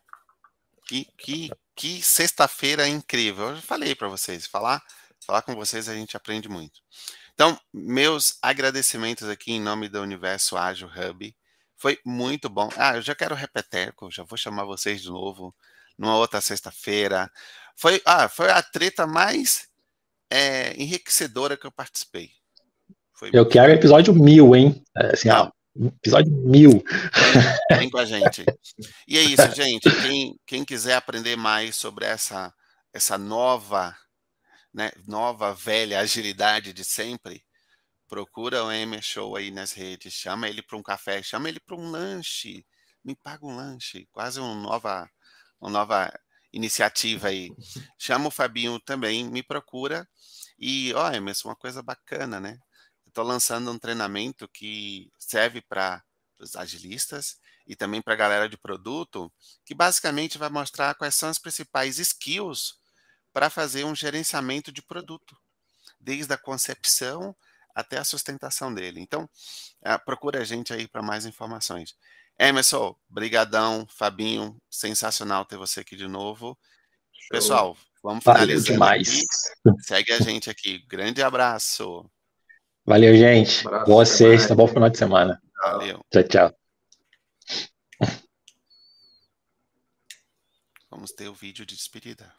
Que, 0.86 1.06
que, 1.16 1.50
que 1.74 2.02
sexta-feira 2.02 2.86
incrível. 2.86 3.48
Eu 3.48 3.56
já 3.56 3.62
falei 3.62 3.94
para 3.94 4.08
vocês, 4.08 4.46
falar, 4.46 4.84
falar 5.26 5.42
com 5.42 5.54
vocês 5.54 5.88
a 5.88 5.94
gente 5.94 6.16
aprende 6.16 6.48
muito. 6.48 6.80
Então, 7.34 7.58
meus 7.72 8.38
agradecimentos 8.42 9.28
aqui 9.28 9.52
em 9.52 9.60
nome 9.60 9.88
do 9.88 10.00
Universo 10.00 10.56
Ágil 10.56 10.88
Hub. 10.88 11.34
Foi 11.76 11.98
muito 12.04 12.48
bom. 12.48 12.68
Ah, 12.76 12.96
eu 12.96 13.02
já 13.02 13.14
quero 13.14 13.34
repeteco, 13.34 14.10
já 14.10 14.22
vou 14.22 14.36
chamar 14.36 14.64
vocês 14.64 15.00
de 15.00 15.08
novo 15.08 15.54
numa 15.98 16.16
outra 16.16 16.40
sexta-feira. 16.40 17.32
Foi, 17.74 18.00
ah, 18.04 18.28
foi 18.28 18.50
a 18.50 18.62
treta 18.62 19.06
mais 19.06 19.68
é, 20.30 20.74
enriquecedora 20.80 21.56
que 21.56 21.66
eu 21.66 21.72
participei. 21.72 22.41
Foi 23.22 23.30
eu 23.32 23.46
quero 23.46 23.70
episódio 23.70 24.12
mil, 24.12 24.56
hein? 24.56 24.82
É, 24.96 25.12
assim, 25.12 25.30
ó, 25.30 25.48
episódio 25.76 26.32
mil. 26.32 26.72
Vem, 26.72 26.82
vem, 27.78 27.88
com 27.88 27.98
a 27.98 28.04
gente. 28.04 28.44
E 29.06 29.16
é 29.16 29.22
isso, 29.22 29.48
gente. 29.54 29.88
Quem, 30.02 30.36
quem 30.44 30.64
quiser 30.64 30.96
aprender 30.96 31.36
mais 31.36 31.76
sobre 31.76 32.04
essa, 32.04 32.52
essa 32.92 33.16
nova, 33.16 33.96
né, 34.74 34.90
nova, 35.06 35.54
velha 35.54 36.00
agilidade 36.00 36.72
de 36.72 36.84
sempre, 36.84 37.44
procura 38.08 38.64
o 38.64 38.72
M 38.72 39.00
Show 39.00 39.36
aí 39.36 39.52
nas 39.52 39.70
redes, 39.70 40.12
chama 40.12 40.48
ele 40.48 40.60
para 40.60 40.76
um 40.76 40.82
café, 40.82 41.22
chama 41.22 41.48
ele 41.48 41.60
para 41.60 41.76
um 41.76 41.92
lanche, 41.92 42.66
me 43.04 43.14
paga 43.14 43.46
um 43.46 43.54
lanche, 43.54 44.08
quase 44.10 44.40
uma 44.40 44.52
nova, 44.56 45.08
uma 45.60 45.70
nova 45.70 46.12
iniciativa 46.52 47.28
aí. 47.28 47.50
Chama 47.96 48.26
o 48.26 48.32
Fabinho 48.32 48.80
também, 48.80 49.30
me 49.30 49.44
procura. 49.44 50.08
E, 50.58 50.92
ó, 50.94 51.12
Emerson, 51.12 51.50
uma 51.50 51.56
coisa 51.56 51.80
bacana, 51.84 52.40
né? 52.40 52.58
Estou 53.12 53.24
lançando 53.24 53.70
um 53.70 53.78
treinamento 53.78 54.48
que 54.48 55.12
serve 55.18 55.60
para 55.60 56.02
os 56.38 56.56
agilistas 56.56 57.36
e 57.66 57.76
também 57.76 58.00
para 58.02 58.14
a 58.14 58.16
galera 58.16 58.48
de 58.48 58.56
produto, 58.56 59.32
que 59.64 59.74
basicamente 59.74 60.38
vai 60.38 60.48
mostrar 60.48 60.94
quais 60.94 61.14
são 61.14 61.28
as 61.28 61.38
principais 61.38 61.98
skills 61.98 62.74
para 63.32 63.50
fazer 63.50 63.84
um 63.84 63.94
gerenciamento 63.94 64.72
de 64.72 64.82
produto, 64.82 65.36
desde 66.00 66.32
a 66.32 66.38
concepção 66.38 67.36
até 67.74 67.98
a 67.98 68.04
sustentação 68.04 68.74
dele. 68.74 69.00
Então, 69.00 69.24
uh, 69.86 70.04
procura 70.04 70.40
a 70.40 70.44
gente 70.44 70.72
aí 70.72 70.88
para 70.88 71.02
mais 71.02 71.24
informações. 71.24 71.94
Emerson, 72.38 72.96
brigadão, 73.08 73.86
Fabinho, 73.88 74.58
sensacional 74.70 75.44
ter 75.44 75.56
você 75.56 75.80
aqui 75.80 75.96
de 75.96 76.08
novo. 76.08 76.58
Show. 77.12 77.28
Pessoal, 77.30 77.76
vamos 78.02 78.24
finalizar. 78.24 78.72
demais. 78.72 79.22
Segue 79.80 80.12
a 80.12 80.20
gente 80.20 80.50
aqui. 80.50 80.84
Grande 80.86 81.22
abraço. 81.22 82.10
Valeu, 82.84 83.16
gente. 83.16 83.66
Um 83.66 83.84
Boa 83.84 84.04
sexta, 84.04 84.54
bom 84.54 84.66
final 84.66 84.90
de 84.90 84.98
semana. 84.98 85.40
Valeu. 85.62 86.00
Tchau, 86.10 86.22
tchau. 86.24 86.56
Vamos 90.90 91.12
ter 91.12 91.28
o 91.28 91.34
vídeo 91.34 91.64
de 91.64 91.76
despedida. 91.76 92.32